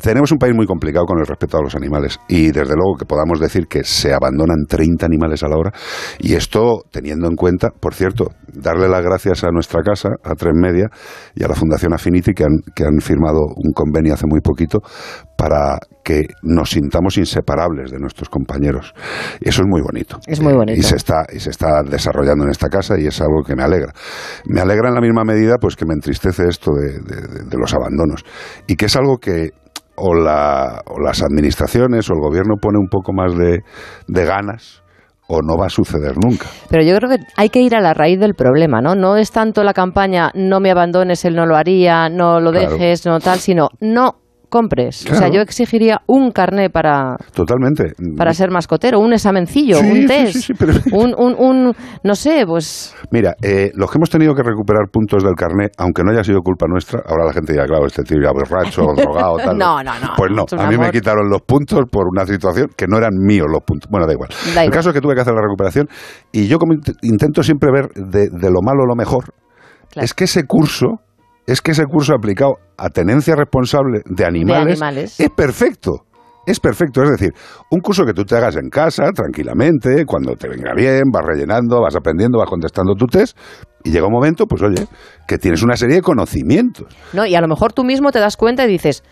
tenemos 0.00 0.32
un 0.32 0.38
país 0.38 0.54
muy 0.54 0.66
complicado 0.66 1.06
con 1.06 1.18
el 1.18 1.26
respeto 1.26 1.58
a 1.58 1.62
los 1.62 1.74
animales 1.74 2.18
y 2.28 2.46
desde 2.46 2.74
luego 2.74 2.96
que 2.98 3.04
podamos 3.04 3.40
decir 3.40 3.66
que 3.66 3.84
se 3.84 4.12
abandonan 4.12 4.64
30 4.68 5.06
animales 5.06 5.42
a 5.42 5.48
la 5.48 5.56
hora 5.56 5.72
y 6.18 6.34
esto 6.34 6.82
teniendo 6.90 7.28
en 7.28 7.36
cuenta, 7.36 7.70
por 7.70 7.94
cierto, 7.94 8.30
darle 8.52 8.88
las 8.88 9.02
gracias 9.02 9.44
a 9.44 9.50
nuestra 9.50 9.82
casa, 9.82 10.10
a 10.22 10.34
Tres 10.34 10.54
Media 10.54 10.88
y 11.34 11.44
a 11.44 11.48
la 11.48 11.54
Fundación 11.54 11.92
Affinity 11.92 12.32
que 12.32 12.44
han, 12.44 12.58
que 12.74 12.84
han 12.84 13.00
firmado 13.00 13.40
un 13.56 13.72
convenio 13.72 14.14
hace 14.14 14.26
muy 14.26 14.40
poquito 14.40 14.80
para 15.36 15.78
que 16.02 16.26
nos 16.42 16.70
sintamos 16.70 17.16
inseparables 17.16 17.90
de 17.90 17.98
nuestros 17.98 18.28
compañeros. 18.28 18.94
Y 19.40 19.48
eso 19.48 19.62
es 19.62 19.68
muy 19.68 19.80
bonito. 19.80 20.20
Es 20.26 20.40
muy 20.40 20.52
bonito. 20.52 20.78
Y 20.78 20.82
se 20.82 20.96
está, 20.96 21.24
y 21.32 21.40
se 21.40 21.50
está 21.50 21.82
desarrollando 21.82 22.44
en 22.44 22.50
esta 22.50 22.68
casa 22.68 22.98
y 22.98 23.06
es 23.06 23.20
algo 23.20 23.42
que 23.44 23.56
me 23.56 23.62
alegra. 23.62 23.92
Me 24.46 24.60
alegra 24.60 24.88
en 24.88 24.94
la 24.94 25.00
misma 25.00 25.24
medida 25.24 25.56
pues 25.60 25.76
que 25.76 25.86
me 25.86 25.94
entristece 25.94 26.44
esto 26.48 26.72
de, 26.72 27.00
de, 27.00 27.44
de 27.44 27.58
los 27.58 27.72
abandonos 27.74 28.24
y 28.66 28.76
que 28.76 28.86
es 28.86 28.96
algo 28.96 29.16
que 29.18 29.50
o, 29.96 30.14
la, 30.14 30.82
o, 30.86 31.00
las 31.00 31.22
administraciones 31.22 32.08
o 32.10 32.14
el 32.14 32.20
gobierno 32.20 32.56
pone 32.60 32.78
un 32.78 32.88
poco 32.88 33.12
más 33.12 33.36
de, 33.36 33.60
de, 34.06 34.24
ganas 34.24 34.82
o 35.26 35.40
no 35.40 35.56
va 35.56 35.66
a 35.66 35.70
suceder 35.70 36.14
nunca. 36.22 36.46
Pero 36.68 36.82
yo 36.82 36.96
creo 36.96 37.10
que 37.10 37.24
hay 37.36 37.48
que 37.48 37.60
ir 37.60 37.74
a 37.74 37.80
la 37.80 37.94
raíz 37.94 38.20
del 38.20 38.34
problema, 38.34 38.80
¿no? 38.80 38.94
No 38.94 39.16
es 39.16 39.30
tanto 39.30 39.64
la 39.64 39.72
campaña 39.72 40.30
no 40.34 40.60
me 40.60 40.70
abandones, 40.70 41.24
él 41.24 41.34
no 41.34 41.46
lo 41.46 41.56
haría, 41.56 42.08
no 42.08 42.40
lo 42.40 42.50
claro. 42.50 42.72
dejes, 42.72 43.06
no 43.06 43.20
tal, 43.20 43.38
sino 43.38 43.68
no 43.80 44.23
compres. 44.54 45.02
Claro. 45.02 45.16
O 45.16 45.18
sea, 45.18 45.28
yo 45.34 45.40
exigiría 45.40 46.02
un 46.06 46.30
carné 46.30 46.70
para... 46.70 47.16
Totalmente. 47.32 47.92
Para 48.16 48.32
ser 48.32 48.52
mascotero, 48.52 49.00
un 49.00 49.12
examencillo, 49.12 49.78
sí, 49.78 49.90
un 49.90 50.06
test, 50.06 50.32
sí, 50.32 50.40
sí, 50.42 50.52
pero... 50.56 50.74
un, 50.92 51.12
un, 51.18 51.34
un, 51.36 51.72
no 52.04 52.14
sé, 52.14 52.44
pues... 52.46 52.94
Mira, 53.10 53.34
eh, 53.42 53.72
los 53.74 53.90
que 53.90 53.98
hemos 53.98 54.10
tenido 54.10 54.32
que 54.32 54.44
recuperar 54.44 54.88
puntos 54.92 55.24
del 55.24 55.34
carné, 55.34 55.70
aunque 55.76 56.04
no 56.04 56.12
haya 56.12 56.22
sido 56.22 56.40
culpa 56.40 56.66
nuestra, 56.68 57.02
ahora 57.04 57.24
la 57.24 57.32
gente 57.32 57.52
dirá, 57.52 57.66
claro, 57.66 57.86
este 57.86 58.04
tío 58.04 58.18
ya 58.22 58.30
borracho, 58.30 58.82
drogado, 58.96 59.38
tal. 59.38 59.58
no, 59.58 59.82
no, 59.82 59.98
no. 59.98 60.10
Pues 60.16 60.30
no, 60.30 60.44
a 60.56 60.68
mí 60.68 60.74
amor. 60.76 60.86
me 60.86 60.92
quitaron 60.92 61.28
los 61.28 61.42
puntos 61.42 61.80
por 61.90 62.04
una 62.06 62.24
situación 62.24 62.68
que 62.76 62.86
no 62.86 62.98
eran 62.98 63.14
míos 63.18 63.48
los 63.50 63.64
puntos. 63.64 63.90
Bueno, 63.90 64.06
da 64.06 64.12
igual. 64.12 64.28
Da 64.30 64.50
igual. 64.50 64.66
El 64.66 64.70
caso 64.70 64.90
es 64.90 64.94
que 64.94 65.00
tuve 65.00 65.16
que 65.16 65.22
hacer 65.22 65.34
la 65.34 65.42
recuperación 65.42 65.88
y 66.30 66.46
yo 66.46 66.58
como 66.58 66.74
intento 67.02 67.42
siempre 67.42 67.70
ver 67.72 67.88
de, 67.96 68.28
de 68.30 68.50
lo 68.52 68.62
malo 68.62 68.86
lo 68.86 68.94
mejor, 68.94 69.34
claro. 69.90 70.04
es 70.04 70.14
que 70.14 70.24
ese 70.24 70.44
curso 70.46 71.00
es 71.46 71.60
que 71.60 71.72
ese 71.72 71.84
curso 71.84 72.14
aplicado 72.14 72.54
a 72.76 72.88
tenencia 72.88 73.34
responsable 73.36 74.00
de 74.04 74.24
animales, 74.24 74.78
de 74.78 74.84
animales, 74.84 75.20
es 75.20 75.30
perfecto. 75.30 76.04
Es 76.46 76.60
perfecto, 76.60 77.02
es 77.02 77.10
decir, 77.10 77.32
un 77.70 77.80
curso 77.80 78.04
que 78.04 78.12
tú 78.12 78.24
te 78.24 78.36
hagas 78.36 78.56
en 78.56 78.68
casa, 78.68 79.04
tranquilamente, 79.14 80.04
cuando 80.04 80.36
te 80.36 80.46
venga 80.46 80.74
bien, 80.74 81.04
vas 81.10 81.24
rellenando, 81.24 81.80
vas 81.80 81.96
aprendiendo, 81.96 82.38
vas 82.38 82.50
contestando 82.50 82.94
tu 82.94 83.06
test, 83.06 83.34
y 83.82 83.90
llega 83.90 84.06
un 84.06 84.12
momento, 84.12 84.44
pues 84.46 84.62
oye, 84.62 84.86
que 85.26 85.38
tienes 85.38 85.62
una 85.62 85.74
serie 85.74 85.96
de 85.96 86.02
conocimientos. 86.02 86.94
No, 87.14 87.24
y 87.24 87.34
a 87.34 87.40
lo 87.40 87.48
mejor 87.48 87.72
tú 87.72 87.82
mismo 87.82 88.12
te 88.12 88.18
das 88.18 88.36
cuenta 88.36 88.66
y 88.66 88.68
dices, 88.68 89.02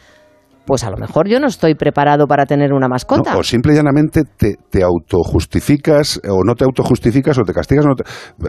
pues 0.65 0.85
a 0.85 0.91
lo 0.91 0.97
mejor 0.97 1.29
yo 1.29 1.41
no 1.41 1.47
estoy 1.47 1.75
preparado 1.75 2.27
para 2.27 2.47
tener 2.47 2.73
una 2.73 2.89
mascota. 2.89 3.33
No, 3.33 3.41
o 3.41 3.43
simple 3.43 3.73
y 3.73 3.77
llanamente 3.77 4.23
te, 4.37 4.57
te, 4.71 4.83
autojustificas, 4.83 6.21
o 6.29 6.45
no 6.45 6.55
te 6.55 6.65
autojustificas, 6.65 7.39
o 7.39 7.43
te 7.43 7.53
castigas. 7.53 7.87
No 7.87 7.95
te... 7.95 8.05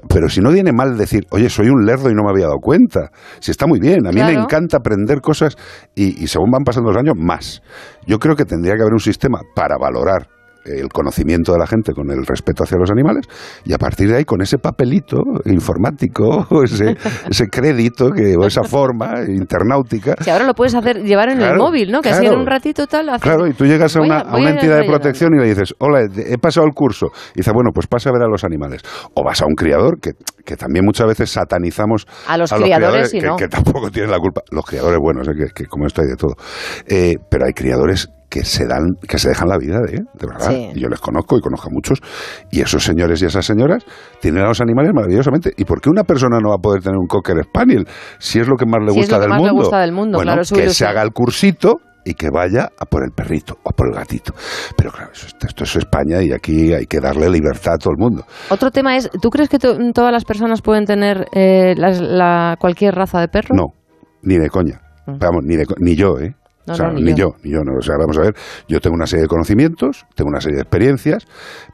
Pero 0.07 0.29
si 0.29 0.41
no 0.41 0.51
viene 0.51 0.71
mal 0.71 0.97
decir, 0.97 1.25
oye, 1.31 1.49
soy 1.49 1.67
un 1.67 1.85
lerdo 1.85 2.09
y 2.09 2.13
no 2.13 2.23
me 2.23 2.31
había 2.31 2.45
dado 2.45 2.59
cuenta. 2.59 3.11
Si 3.39 3.51
está 3.51 3.67
muy 3.67 3.79
bien, 3.79 4.05
a 4.05 4.09
mí 4.09 4.15
claro. 4.15 4.33
me 4.33 4.43
encanta 4.43 4.77
aprender 4.77 5.21
cosas 5.21 5.55
y, 5.95 6.23
y 6.23 6.27
según 6.27 6.51
van 6.51 6.63
pasando 6.63 6.91
los 6.91 6.97
años, 6.97 7.15
más. 7.17 7.61
Yo 8.05 8.19
creo 8.19 8.35
que 8.35 8.45
tendría 8.45 8.75
que 8.75 8.81
haber 8.81 8.93
un 8.93 8.99
sistema 8.99 9.39
para 9.55 9.77
valorar 9.77 10.27
el 10.65 10.89
conocimiento 10.89 11.53
de 11.53 11.59
la 11.59 11.67
gente 11.67 11.93
con 11.93 12.09
el 12.11 12.25
respeto 12.25 12.63
hacia 12.63 12.77
los 12.77 12.89
animales 12.91 13.25
y 13.65 13.73
a 13.73 13.77
partir 13.77 14.09
de 14.09 14.17
ahí 14.17 14.25
con 14.25 14.41
ese 14.41 14.57
papelito 14.57 15.21
informático, 15.45 16.47
ese, 16.63 16.95
ese 17.29 17.47
crédito 17.47 18.09
que, 18.11 18.35
o 18.37 18.45
esa 18.45 18.63
forma 18.63 19.21
internautica. 19.27 20.15
Si 20.21 20.29
ahora 20.29 20.45
lo 20.45 20.53
puedes 20.53 20.75
hacer 20.75 21.03
llevar 21.03 21.29
en 21.29 21.37
claro, 21.37 21.53
el 21.53 21.59
móvil, 21.59 21.91
¿no? 21.91 22.01
Que 22.01 22.09
claro, 22.09 22.23
así 22.25 22.33
en 22.33 22.39
un 22.39 22.47
ratito 22.47 22.87
tal. 22.87 23.09
Claro, 23.19 23.47
y 23.47 23.53
tú 23.53 23.65
llegas 23.65 23.95
a 23.95 24.01
una, 24.01 24.17
a, 24.19 24.21
a 24.21 24.37
una 24.37 24.51
entidad 24.51 24.79
de 24.79 24.85
protección 24.85 25.33
y 25.35 25.39
le 25.39 25.49
dices, 25.49 25.73
hola, 25.79 26.07
he 26.15 26.37
pasado 26.37 26.65
el 26.65 26.73
curso. 26.73 27.07
Y 27.35 27.39
dice, 27.39 27.51
bueno, 27.53 27.71
pues 27.73 27.87
pasa 27.87 28.09
a 28.09 28.13
ver 28.13 28.23
a 28.23 28.27
los 28.27 28.43
animales. 28.43 28.81
O 29.13 29.23
vas 29.23 29.41
a 29.41 29.45
un 29.45 29.55
criador, 29.55 29.99
que, 29.99 30.11
que 30.45 30.55
también 30.55 30.85
muchas 30.85 31.07
veces 31.07 31.31
satanizamos 31.31 32.05
a 32.27 32.37
los, 32.37 32.51
a 32.51 32.57
los 32.57 32.65
criadores, 32.65 33.09
criadores 33.09 33.11
que, 33.11 33.21
no. 33.21 33.35
que, 33.35 33.47
tampoco 33.47 33.91
tienen 33.91 34.11
la 34.11 34.19
culpa. 34.19 34.41
Los 34.51 34.65
criadores 34.65 34.99
buenos, 34.99 35.27
¿eh? 35.27 35.31
que, 35.37 35.53
que, 35.53 35.65
como 35.67 35.85
esto 35.85 36.01
hay 36.01 36.07
de 36.07 36.15
todo. 36.15 36.35
Eh, 36.87 37.15
pero 37.29 37.45
hay 37.45 37.53
criadores 37.53 38.09
que 38.33 38.43
se 38.43 38.65
dan, 38.65 38.95
que 39.07 39.19
se 39.19 39.29
dejan 39.29 39.47
la 39.47 39.59
vida, 39.59 39.77
¿eh? 39.87 40.01
de 40.11 40.27
verdad. 40.27 40.49
Sí. 40.49 40.71
Yo 40.73 40.89
les 40.89 40.99
conozco 40.99 41.37
y 41.37 41.39
conozco 41.39 41.67
a 41.67 41.71
muchos. 41.71 42.01
Y 42.49 42.61
esos 42.61 42.83
señores 42.83 43.21
y 43.21 43.27
esas 43.27 43.45
señoras 43.45 43.85
tienen 44.19 44.43
a 44.43 44.47
los 44.47 44.59
animales 44.59 44.91
maravillosamente. 44.91 45.51
¿Y 45.55 45.65
por 45.65 45.79
qué 45.81 45.91
una 45.91 46.03
persona 46.03 46.39
no 46.41 46.49
va 46.49 46.55
a 46.55 46.57
poder 46.57 46.81
tener 46.81 46.97
un 46.97 47.05
cocker 47.05 47.43
spaniel 47.43 47.85
si 48.17 48.39
es 48.39 48.47
lo 48.47 48.55
que 48.55 48.65
más 48.65 48.81
le, 48.81 48.91
si 48.91 48.97
gusta, 48.97 49.19
del 49.19 49.29
más 49.29 49.37
mundo? 49.37 49.53
le 49.53 49.59
gusta 49.59 49.79
del 49.81 49.91
mundo? 49.91 50.17
Bueno, 50.17 50.33
claro, 50.33 50.41
que 50.51 50.69
se 50.71 50.83
haga 50.83 51.03
el 51.03 51.11
cursito 51.11 51.75
y 52.03 52.15
que 52.15 52.31
vaya 52.31 52.69
a 52.79 52.85
por 52.85 53.03
el 53.03 53.11
perrito 53.11 53.59
o 53.61 53.69
por 53.69 53.89
el 53.89 53.93
gatito. 53.93 54.33
Pero 54.75 54.91
claro, 54.91 55.11
eso, 55.13 55.27
esto 55.27 55.63
es 55.63 55.75
España 55.75 56.23
y 56.23 56.31
aquí 56.31 56.73
hay 56.73 56.87
que 56.87 56.99
darle 56.99 57.29
libertad 57.29 57.75
a 57.75 57.77
todo 57.77 57.91
el 57.91 57.99
mundo. 57.99 58.25
Otro 58.49 58.71
tema 58.71 58.97
es, 58.97 59.11
¿tú 59.21 59.29
crees 59.29 59.47
que 59.47 59.59
to 59.59 59.77
todas 59.93 60.11
las 60.11 60.25
personas 60.25 60.63
pueden 60.63 60.85
tener 60.85 61.27
eh, 61.33 61.75
la, 61.77 61.91
la, 61.91 62.55
cualquier 62.59 62.95
raza 62.95 63.19
de 63.19 63.27
perro? 63.27 63.53
No, 63.53 63.67
ni 64.23 64.39
de 64.39 64.49
coña. 64.49 64.81
Mm. 65.05 65.19
Vamos, 65.19 65.43
ni, 65.43 65.55
de, 65.55 65.65
ni 65.77 65.95
yo, 65.95 66.17
¿eh? 66.17 66.33
No, 66.65 66.73
o 66.73 66.75
sea, 66.75 66.87
no, 66.87 66.93
ni, 66.93 67.03
ni 67.03 67.11
yo. 67.11 67.15
yo. 67.15 67.35
ni 67.43 67.51
yo, 67.51 67.59
no. 67.63 67.77
O 67.77 67.81
sea, 67.81 67.95
vamos 67.97 68.17
a 68.17 68.21
ver, 68.21 68.35
yo 68.67 68.79
tengo 68.79 68.95
una 68.95 69.05
serie 69.05 69.23
de 69.23 69.27
conocimientos, 69.27 70.05
tengo 70.15 70.29
una 70.29 70.41
serie 70.41 70.57
de 70.57 70.61
experiencias, 70.61 71.25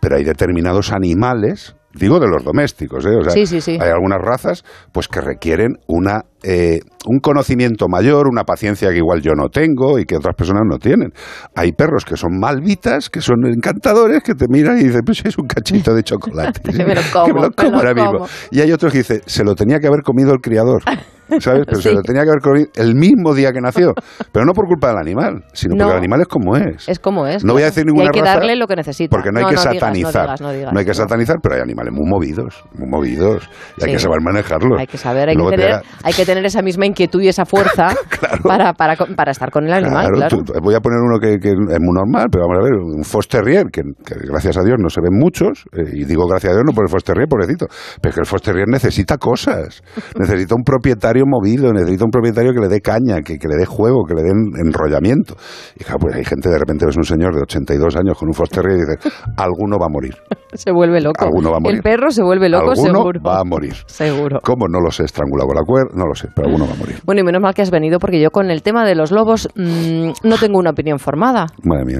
pero 0.01 0.15
hay 0.15 0.23
determinados 0.23 0.91
animales, 0.91 1.75
digo 1.93 2.19
de 2.19 2.27
los 2.27 2.43
domésticos, 2.43 3.05
¿eh? 3.05 3.15
O 3.15 3.23
sea, 3.23 3.31
sí, 3.31 3.45
sí, 3.45 3.61
sí. 3.61 3.77
hay 3.79 3.89
algunas 3.89 4.19
razas 4.19 4.63
pues 4.91 5.07
que 5.07 5.21
requieren 5.21 5.77
una 5.87 6.25
eh, 6.41 6.79
un 7.05 7.19
conocimiento 7.19 7.87
mayor, 7.89 8.27
una 8.27 8.43
paciencia 8.43 8.89
que 8.89 8.97
igual 8.97 9.21
yo 9.21 9.33
no 9.35 9.49
tengo 9.49 9.99
y 9.99 10.05
que 10.05 10.15
otras 10.15 10.35
personas 10.35 10.63
no 10.65 10.77
tienen. 10.77 11.11
Hay 11.55 11.73
perros 11.73 12.05
que 12.05 12.15
son 12.15 12.39
malvitas, 12.39 13.09
que 13.09 13.19
son 13.19 13.45
encantadores, 13.45 14.23
que 14.23 14.35
te 14.35 14.45
miran 14.47 14.79
y 14.79 14.85
dicen, 14.85 15.01
pues 15.05 15.21
es 15.25 15.37
un 15.37 15.47
cachito 15.47 15.93
de 15.93 16.03
chocolate. 16.03 16.61
que 16.71 16.85
me 16.85 16.95
lo 16.95 17.01
como, 17.11 17.25
que 17.25 17.33
me 17.33 17.41
lo 17.41 17.51
como 17.51 17.69
me 17.69 17.71
lo 17.71 17.89
ahora 17.89 17.93
mismo. 17.93 18.27
Y 18.51 18.61
hay 18.61 18.71
otros 18.71 18.91
que 18.91 18.99
dicen, 18.99 19.21
se 19.25 19.43
lo 19.43 19.55
tenía 19.55 19.79
que 19.79 19.87
haber 19.87 20.01
comido 20.01 20.31
el 20.31 20.39
criador. 20.39 20.83
¿Sabes? 21.39 21.63
Pero 21.65 21.77
Sí. 21.77 21.89
se 21.89 21.93
lo 21.93 22.01
tenía 22.01 22.23
que 22.23 22.29
haber 22.29 22.41
comido 22.41 22.67
el 22.75 22.95
mismo 22.95 23.33
día 23.33 23.51
que 23.51 23.61
nació. 23.61 23.93
Pero 24.31 24.45
no 24.45 24.53
por 24.53 24.65
culpa 24.67 24.89
del 24.89 24.97
animal, 24.97 25.43
sino 25.53 25.75
No. 25.75 25.83
porque 25.85 25.93
el 25.93 25.99
animal 25.99 26.21
es 26.21 26.27
como 26.27 26.55
es. 26.57 26.89
Es 26.89 26.99
como 26.99 27.27
es. 27.27 27.43
No 27.43 27.53
voy 27.53 27.63
a 27.63 27.65
claro. 27.65 27.75
decir 27.75 27.83
Y 27.83 27.87
ninguna 27.87 28.05
hay 28.05 28.11
que 28.11 28.21
raza, 28.21 28.33
darle 28.35 28.55
lo 28.55 28.67
que 28.67 28.75
necesita. 28.75 29.15
Porque 29.15 29.31
no 29.31 29.39
hay 29.39 29.45
que 29.45 29.51
digas, 29.51 29.63
satanizar. 29.63 30.13
no 30.25 30.27
digas, 30.27 30.41
no 30.41 30.51
digas. 30.53 30.73
hay 30.77 30.85
que 30.85 30.93
satanizar, 30.93 31.37
pero 31.41 31.55
hay 31.55 31.61
animales 31.61 31.93
muy 31.93 32.09
movidos, 32.09 32.63
muy 32.73 32.87
movidos. 32.89 33.49
Y 33.77 33.83
hay 33.83 33.89
Sí. 33.89 33.95
que 33.95 33.99
saber 33.99 34.21
manejarlos. 34.21 34.79
Hay 34.79 34.87
que 34.87 34.97
saber, 34.97 35.29
hay 35.29 35.35
que, 35.35 35.43
te 35.43 35.49
tener, 35.51 35.69
da- 35.71 35.81
hay 36.03 36.13
que 36.13 36.25
tener 36.25 36.45
esa 36.45 36.61
misma 36.61 36.85
inquietud 36.85 37.21
y 37.21 37.27
esa 37.27 37.45
fuerza 37.45 37.89
para, 38.43 38.73
para, 38.73 38.95
para 38.95 39.31
estar 39.31 39.51
con 39.51 39.65
el 39.65 39.73
animal, 39.73 40.07
claro. 40.13 40.37
tú- 40.43 40.53
voy 40.61 40.75
a 40.75 40.79
poner 40.79 40.99
uno 40.99 41.19
que, 41.19 41.37
que 41.39 41.49
es 41.49 41.79
muy 41.79 41.93
normal, 41.93 42.27
pero 42.31 42.45
vamos 42.47 42.59
a 42.59 42.63
ver, 42.63 42.73
un 42.73 43.03
Foster 43.03 43.41
Terrier, 43.43 43.67
que, 43.71 43.81
que 44.05 44.15
gracias 44.27 44.57
a 44.57 44.63
Dios 44.63 44.77
no 44.79 44.89
se 44.89 45.01
ven 45.01 45.13
muchos, 45.17 45.65
eh, 45.73 45.83
y 45.93 46.03
digo 46.05 46.27
gracias 46.27 46.51
a 46.51 46.55
Dios 46.55 46.65
no 46.65 46.73
por 46.73 46.83
el 46.85 46.89
Foster 46.89 47.13
Terrier, 47.13 47.27
pobrecito, 47.29 47.67
pero 48.01 48.09
es 48.09 48.15
que 48.15 48.21
el 48.21 48.25
Foster 48.25 48.53
Terrier 48.53 48.67
necesita 48.67 49.17
cosas, 49.17 49.81
necesita 50.17 50.55
un 50.55 50.63
propietario 50.63 51.18
movido, 51.27 51.73
necesita 51.73 52.05
un 52.05 52.11
propietario 52.11 52.51
que 52.53 52.59
le 52.59 52.67
dé 52.67 52.79
caña, 52.81 53.21
que, 53.23 53.37
que 53.37 53.47
le 53.47 53.55
dé 53.57 53.65
juego, 53.65 54.03
que 54.07 54.13
le 54.13 54.21
dé 54.23 54.29
en- 54.29 54.67
enrollamiento. 54.67 55.35
Y 55.75 55.83
claro, 55.83 55.99
pues 55.99 56.15
hay 56.15 56.23
gente, 56.25 56.49
de 56.49 56.57
repente 56.59 56.85
ves 56.85 56.97
un 56.97 57.03
señor 57.03 57.35
de 57.35 57.41
82 57.41 57.95
años 57.95 58.17
con 58.17 58.27
un 58.29 58.33
Foster 58.33 58.63
y 58.69 58.75
dices, 58.75 58.97
alguno 59.37 59.77
va 59.79 59.85
a 59.87 59.89
morir, 59.89 60.15
Se 60.53 60.71
vuelve 60.71 61.01
loco. 61.01 61.23
alguno 61.23 61.51
va 61.51 61.57
a 61.57 61.59
morir. 61.59 61.77
El 61.77 61.83
perro 61.83 62.09
se 62.11 62.23
vuelve 62.23 62.49
loco, 62.49 62.71
alguno 62.71 62.93
seguro. 62.99 63.21
va 63.21 63.39
a 63.39 63.43
morir. 63.43 63.73
Seguro. 63.87 64.39
¿Cómo? 64.43 64.67
No 64.67 64.79
lo 64.79 64.91
sé, 64.91 65.03
estrangulado 65.05 65.47
con 65.47 65.55
la 65.57 65.63
cuerda, 65.63 65.89
no 65.95 66.05
lo 66.05 66.15
sé, 66.15 66.27
pero 66.35 66.47
alguno 66.47 66.67
va 66.67 66.73
a 66.73 66.77
morir. 66.77 66.95
Bueno, 67.05 67.21
y 67.21 67.23
menos 67.23 67.41
mal 67.41 67.53
que 67.53 67.61
has 67.61 67.71
venido 67.71 67.99
porque 67.99 68.21
yo 68.21 68.31
con 68.31 68.49
el 68.51 68.61
tema 68.61 68.85
de 68.85 68.95
los 68.95 69.11
lobos 69.11 69.49
mmm, 69.55 70.11
no 70.23 70.37
tengo 70.39 70.59
una 70.59 70.71
opinión 70.71 70.99
formada. 70.99 71.47
Madre 71.63 71.85
mía. 71.85 71.99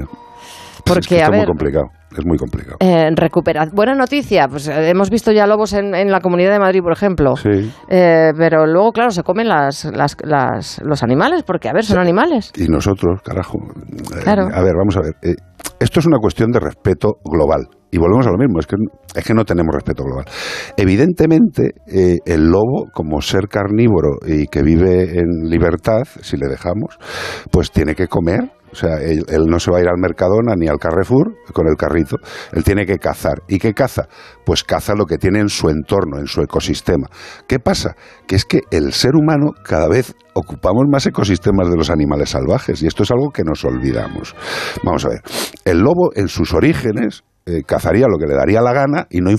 Porque, 0.94 1.00
es 1.16 1.20
que 1.20 1.22
a 1.22 1.30
muy 1.30 1.44
complicado, 1.46 1.84
es 2.16 2.24
muy 2.26 2.36
complicado. 2.38 2.76
eh, 2.80 3.08
recupera. 3.14 3.66
Buena 3.72 3.94
noticia, 3.94 4.46
pues 4.48 4.68
eh, 4.68 4.90
hemos 4.90 5.10
visto 5.10 5.32
ya 5.32 5.46
lobos 5.46 5.72
en, 5.72 5.94
en 5.94 6.10
la 6.10 6.20
Comunidad 6.20 6.52
de 6.52 6.58
Madrid, 6.58 6.80
por 6.82 6.92
ejemplo. 6.92 7.36
Sí. 7.36 7.72
Eh, 7.88 8.32
pero 8.36 8.66
luego, 8.66 8.92
claro, 8.92 9.10
se 9.10 9.22
comen 9.22 9.48
las, 9.48 9.84
las, 9.86 10.16
las- 10.24 10.80
los 10.84 11.02
animales, 11.02 11.42
porque, 11.44 11.68
a 11.68 11.72
ver, 11.72 11.84
son 11.84 11.98
animales. 11.98 12.52
Y 12.56 12.66
nosotros, 12.68 13.20
carajo. 13.24 13.58
eh, 13.58 14.20
Claro. 14.22 14.42
A 14.52 14.62
ver, 14.62 14.74
vamos 14.76 14.96
a 14.96 15.00
ver. 15.00 15.14
esto 15.78 16.00
es 16.00 16.06
una 16.06 16.18
cuestión 16.18 16.50
de 16.50 16.60
respeto 16.60 17.14
global. 17.24 17.66
Y 17.90 17.98
volvemos 17.98 18.26
a 18.26 18.30
lo 18.30 18.38
mismo, 18.38 18.60
es 18.60 18.66
que, 18.66 18.76
es 19.14 19.24
que 19.24 19.34
no 19.34 19.44
tenemos 19.44 19.74
respeto 19.74 20.04
global. 20.04 20.24
Evidentemente, 20.76 21.74
eh, 21.86 22.18
el 22.24 22.46
lobo, 22.46 22.86
como 22.92 23.20
ser 23.20 23.48
carnívoro 23.48 24.18
y 24.26 24.46
que 24.46 24.62
vive 24.62 25.18
en 25.18 25.48
libertad, 25.48 26.02
si 26.22 26.36
le 26.36 26.46
dejamos, 26.46 26.98
pues 27.50 27.72
tiene 27.72 27.94
que 27.94 28.06
comer. 28.06 28.52
O 28.72 28.76
sea, 28.76 28.98
él, 29.00 29.24
él 29.28 29.46
no 29.48 29.58
se 29.58 29.72
va 29.72 29.78
a 29.78 29.80
ir 29.80 29.88
al 29.88 29.98
Mercadona 29.98 30.54
ni 30.56 30.68
al 30.68 30.78
Carrefour 30.78 31.34
con 31.52 31.66
el 31.66 31.74
carrito, 31.74 32.18
él 32.52 32.62
tiene 32.62 32.86
que 32.86 32.98
cazar. 32.98 33.42
¿Y 33.48 33.58
qué 33.58 33.74
caza? 33.74 34.06
Pues 34.46 34.62
caza 34.62 34.94
lo 34.94 35.06
que 35.06 35.18
tiene 35.18 35.40
en 35.40 35.48
su 35.48 35.68
entorno, 35.70 36.18
en 36.18 36.26
su 36.26 36.40
ecosistema. 36.40 37.08
¿Qué 37.48 37.58
pasa? 37.58 37.96
Que 38.28 38.36
es 38.36 38.44
que 38.44 38.60
el 38.70 38.92
ser 38.92 39.16
humano 39.16 39.50
cada 39.64 39.88
vez 39.88 40.14
ocupamos 40.34 40.84
más 40.88 41.04
ecosistemas 41.06 41.68
de 41.68 41.76
los 41.76 41.90
animales 41.90 42.30
salvajes 42.30 42.80
y 42.80 42.86
esto 42.86 43.02
es 43.02 43.10
algo 43.10 43.30
que 43.30 43.42
nos 43.42 43.64
olvidamos. 43.64 44.36
Vamos 44.84 45.04
a 45.04 45.08
ver, 45.08 45.22
el 45.64 45.80
lobo 45.80 46.10
en 46.14 46.28
sus 46.28 46.54
orígenes 46.54 47.24
eh, 47.46 47.62
cazaría 47.66 48.06
lo 48.06 48.18
que 48.18 48.26
le 48.26 48.34
daría 48.34 48.60
la 48.60 48.72
gana 48.72 49.06
y 49.10 49.20
no, 49.20 49.30
y- 49.30 49.36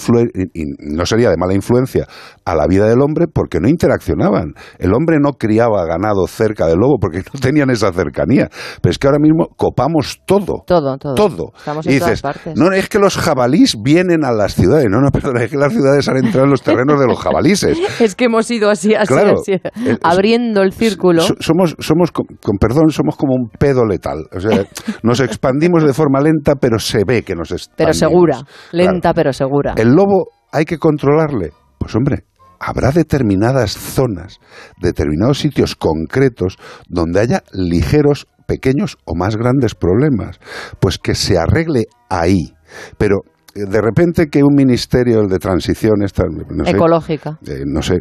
no 0.80 1.06
sería 1.06 1.30
de 1.30 1.38
mala 1.38 1.54
influencia 1.54 2.08
a 2.46 2.56
la 2.56 2.66
vida 2.68 2.88
del 2.88 3.02
hombre 3.02 3.28
porque 3.32 3.60
no 3.60 3.70
interaccionaban. 3.70 4.54
El 4.80 4.94
hombre 4.94 5.18
no 5.22 5.34
criaba 5.34 5.86
ganado 5.86 6.28
cerca 6.28 6.66
del 6.68 6.80
lobo 6.80 6.98
porque 7.00 7.20
no 7.20 7.40
tenían 7.40 7.70
esa 7.70 7.92
cercanía. 7.94 8.50
Pero 8.82 8.92
es 8.92 8.98
que 8.98 9.08
ahora 9.08 9.20
mismo 9.20 9.48
copamos 9.56 10.20
todo. 10.26 10.64
Todo, 10.66 10.98
todo. 10.98 11.16
Todo. 11.16 11.52
Estamos 11.58 11.86
y 11.86 11.94
en 11.94 12.00
todas 12.00 12.10
dices, 12.12 12.22
partes. 12.22 12.58
no, 12.58 12.72
es 12.72 12.90
que 12.90 13.00
los 13.00 13.18
jabalís 13.18 13.76
vienen 13.82 14.26
a 14.26 14.32
las 14.32 14.56
ciudades. 14.56 14.88
No, 14.90 15.00
no, 15.00 15.10
perdona, 15.12 15.44
es 15.44 15.52
que 15.52 15.58
las 15.58 15.72
ciudades 15.72 16.08
han 16.10 16.18
entrado 16.18 16.46
en 16.46 16.52
los 16.52 16.62
terrenos 16.64 17.00
de 17.00 17.08
los 17.08 17.20
jabalises. 17.20 17.78
Es 18.02 18.16
que 18.16 18.26
hemos 18.26 18.50
ido 18.50 18.70
así, 18.70 18.96
así, 18.96 19.14
Claro. 19.14 19.36
así, 19.40 19.54
Eh, 19.54 19.98
abriendo 20.04 20.62
el 20.64 20.74
círculo. 20.74 21.22
So- 21.22 21.36
somos, 21.40 21.76
somos 21.80 22.12
con, 22.12 22.26
con 22.42 22.58
perdón, 22.58 22.90
somos 22.90 23.16
como 23.16 23.36
un 23.36 23.50
pedo 23.50 23.86
letal. 23.86 24.26
O 24.36 24.40
sea, 24.40 24.64
nos 25.04 25.20
expandimos 25.20 25.84
de 25.84 25.94
forma 25.94 26.20
lenta, 26.20 26.56
pero 26.56 26.80
se 26.80 27.04
ve 27.06 27.22
que 27.24 27.36
nos 27.36 27.52
expandimos. 27.52 27.92
Segura, 28.10 28.36
Claro. 28.72 28.92
lenta 28.92 29.14
pero 29.14 29.34
segura. 29.34 29.74
¿El 29.78 29.90
lobo 29.94 30.28
hay 30.52 30.66
que 30.66 30.78
controlarle? 30.78 31.52
Pues 31.78 31.96
hombre, 31.96 32.26
habrá 32.60 32.92
determinadas 32.92 33.72
zonas, 33.72 34.40
determinados 34.82 35.40
sitios 35.40 35.76
concretos 35.76 36.58
donde 36.88 37.20
haya 37.22 37.44
ligeros, 37.54 38.28
pequeños 38.48 38.98
o 39.06 39.16
más 39.16 39.36
grandes 39.38 39.76
problemas. 39.76 40.40
Pues 40.80 40.98
que 40.98 41.16
se 41.16 41.38
arregle 41.38 41.86
ahí. 42.10 42.54
Pero 42.98 43.18
eh, 43.56 43.66
de 43.68 43.82
repente 43.82 44.28
que 44.28 44.44
un 44.44 44.54
ministerio, 44.56 45.22
el 45.22 45.28
de 45.28 45.40
transición, 45.40 46.04
esta, 46.04 46.24
no 46.26 46.66
sé, 46.66 46.72
Ecológica. 46.72 47.40
eh, 47.48 47.64
no 47.66 47.82
sé, 47.82 47.96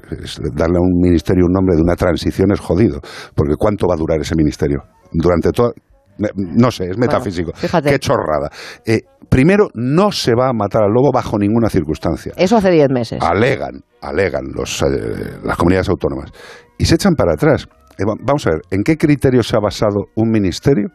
darle 0.55 0.77
a 0.79 0.81
un 0.81 1.01
ministerio 1.01 1.45
un 1.47 1.53
nombre 1.53 1.77
de 1.77 1.83
una 1.83 1.95
transición 1.97 2.53
es 2.53 2.61
jodido, 2.61 3.01
porque 3.35 3.55
¿cuánto 3.59 3.87
va 3.89 3.95
a 3.95 3.99
durar 3.99 4.21
ese 4.21 4.35
ministerio? 4.37 4.81
Durante 5.13 5.51
todo... 5.53 5.73
No 6.37 6.71
sé, 6.71 6.85
es 6.91 6.99
metafísico. 6.99 7.53
fíjate. 7.55 7.91
Qué 7.91 7.99
chorrada. 7.99 8.51
Eh, 8.85 9.01
primero, 9.29 9.69
no 9.75 10.13
se 10.13 10.35
va 10.35 10.49
a 10.49 10.53
matar 10.53 10.83
al 10.83 10.93
lobo 10.93 11.11
bajo 11.13 11.39
ninguna 11.39 11.69
circunstancia. 11.71 12.33
Eso 12.37 12.57
hace 12.57 12.71
10 12.71 12.89
meses. 12.91 13.23
Alegan, 13.23 13.83
alegan 14.03 14.45
los, 14.55 14.83
eh, 14.83 14.87
las 15.43 15.57
comunidades 15.57 15.89
autónomas. 15.89 16.31
Y 16.79 16.85
se 16.85 16.95
echan 16.97 17.15
para 17.15 17.33
atrás. 17.35 17.67
Eh, 17.99 18.05
va- 18.05 18.15
vamos 18.23 18.47
a 18.47 18.51
ver, 18.51 18.61
¿en 18.71 18.83
qué 18.83 18.97
criterio 18.97 19.43
se 19.43 19.57
ha 19.57 19.61
basado 19.61 20.07
un 20.15 20.31
ministerio 20.31 20.89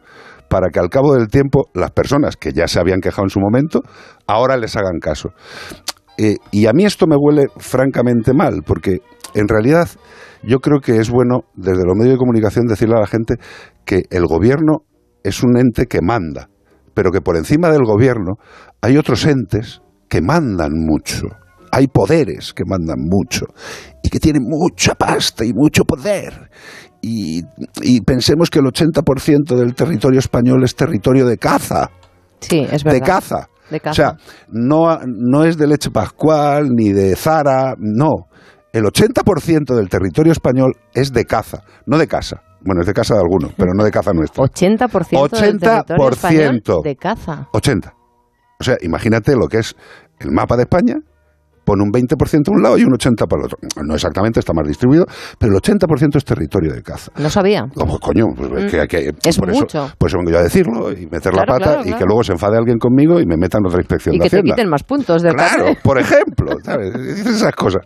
para 0.48 0.68
que 0.70 0.78
al 0.78 0.88
cabo 0.90 1.14
del 1.14 1.26
tiempo 1.28 1.64
las 1.74 1.90
personas 1.90 2.36
que 2.36 2.52
ya 2.52 2.68
se 2.68 2.78
habían 2.78 3.00
quejado 3.00 3.24
en 3.24 3.30
su 3.30 3.40
momento, 3.40 3.80
ahora 4.28 4.56
les 4.56 4.76
hagan 4.76 4.98
caso? 5.00 5.30
Y 6.50 6.66
a 6.66 6.72
mí 6.72 6.84
esto 6.86 7.06
me 7.06 7.14
huele 7.16 7.46
francamente 7.58 8.32
mal, 8.32 8.62
porque 8.64 9.00
en 9.34 9.48
realidad 9.48 9.86
yo 10.42 10.60
creo 10.60 10.80
que 10.80 10.96
es 10.96 11.10
bueno 11.10 11.40
desde 11.54 11.84
los 11.84 11.94
medios 11.94 12.14
de 12.14 12.18
comunicación 12.18 12.66
decirle 12.66 12.94
a 12.96 13.00
la 13.00 13.06
gente 13.06 13.34
que 13.84 14.04
el 14.10 14.24
gobierno 14.26 14.78
es 15.26 15.42
un 15.42 15.58
ente 15.58 15.86
que 15.86 16.00
manda, 16.00 16.48
pero 16.94 17.10
que 17.10 17.20
por 17.20 17.36
encima 17.36 17.68
del 17.70 17.84
gobierno 17.84 18.34
hay 18.80 18.96
otros 18.96 19.26
entes 19.26 19.80
que 20.08 20.22
mandan 20.22 20.72
mucho. 20.72 21.26
Hay 21.72 21.88
poderes 21.88 22.54
que 22.54 22.64
mandan 22.64 23.00
mucho 23.00 23.46
y 24.02 24.08
que 24.08 24.20
tienen 24.20 24.44
mucha 24.44 24.94
pasta 24.94 25.44
y 25.44 25.52
mucho 25.52 25.84
poder. 25.84 26.48
Y, 27.02 27.42
y 27.82 28.00
pensemos 28.02 28.50
que 28.50 28.60
el 28.60 28.66
80% 28.66 29.56
del 29.56 29.74
territorio 29.74 30.20
español 30.20 30.62
es 30.62 30.76
territorio 30.76 31.26
de 31.26 31.38
caza. 31.38 31.90
Sí, 32.40 32.66
es 32.70 32.84
verdad. 32.84 33.00
De 33.00 33.04
caza. 33.04 33.48
De 33.68 33.80
caza. 33.80 33.90
O 33.90 33.94
sea, 33.94 34.16
no, 34.48 35.00
no 35.06 35.44
es 35.44 35.58
de 35.58 35.66
leche 35.66 35.90
pascual 35.90 36.68
ni 36.70 36.92
de 36.92 37.16
Zara, 37.16 37.74
no. 37.78 38.28
El 38.72 38.84
80% 38.84 39.74
del 39.74 39.88
territorio 39.88 40.32
español 40.32 40.74
es 40.94 41.12
de 41.12 41.24
caza, 41.24 41.64
no 41.84 41.98
de 41.98 42.06
casa. 42.06 42.42
Bueno, 42.66 42.80
es 42.80 42.86
de 42.86 42.92
casa 42.92 43.14
de 43.14 43.20
alguno, 43.20 43.48
pero 43.56 43.72
no 43.74 43.84
de 43.84 43.90
caza 43.90 44.12
nuestra. 44.12 44.44
80%, 44.44 45.40
del 45.40 45.58
territorio 45.58 46.50
80%. 46.50 46.82
de 46.82 46.96
caza. 46.96 47.48
80. 47.52 47.94
O 48.58 48.64
sea, 48.64 48.76
imagínate 48.82 49.34
lo 49.36 49.46
que 49.48 49.58
es 49.58 49.74
el 50.18 50.32
mapa 50.32 50.56
de 50.56 50.62
España, 50.62 50.96
pone 51.64 51.82
un 51.82 51.90
20% 51.90 52.48
a 52.48 52.52
un 52.52 52.62
lado 52.62 52.78
y 52.78 52.84
un 52.84 52.92
80% 52.92 53.26
para 53.28 53.40
el 53.40 53.46
otro. 53.46 53.58
No 53.84 53.94
exactamente, 53.94 54.40
está 54.40 54.52
más 54.54 54.66
distribuido, 54.66 55.04
pero 55.38 55.52
el 55.52 55.60
80% 55.60 56.16
es 56.16 56.24
territorio 56.24 56.72
de 56.72 56.82
caza. 56.82 57.10
No 57.18 57.28
sabía. 57.28 57.66
Como 57.74 57.98
coño, 57.98 58.24
pues 58.36 58.64
es 58.64 58.70
que 58.70 58.80
hay 58.80 58.86
que- 58.86 59.10
Es 59.24 59.38
por 59.38 59.52
mucho. 59.52 59.84
Eso, 59.84 59.94
por 59.98 60.08
eso 60.08 60.18
vengo 60.18 60.30
yo 60.30 60.38
a 60.38 60.42
decirlo 60.42 60.92
y 60.92 61.06
meter 61.06 61.34
la 61.34 61.44
pata 61.44 61.64
claro, 61.64 61.80
y 61.80 61.84
claro. 61.84 61.98
que 61.98 62.04
luego 62.06 62.22
se 62.22 62.32
enfade 62.32 62.56
alguien 62.56 62.78
conmigo 62.78 63.20
y 63.20 63.26
me 63.26 63.36
metan 63.36 63.66
otra 63.66 63.80
inspección 63.80 64.14
Y 64.14 64.18
de 64.18 64.24
que 64.30 64.36
te 64.36 64.42
quiten 64.42 64.68
más 64.68 64.84
puntos 64.84 65.22
del 65.22 65.34
Claro, 65.34 65.74
por 65.82 65.98
ejemplo, 65.98 66.56
¿sabes? 66.62 66.92
Dices 67.02 67.26
esas 67.26 67.52
cosas. 67.54 67.82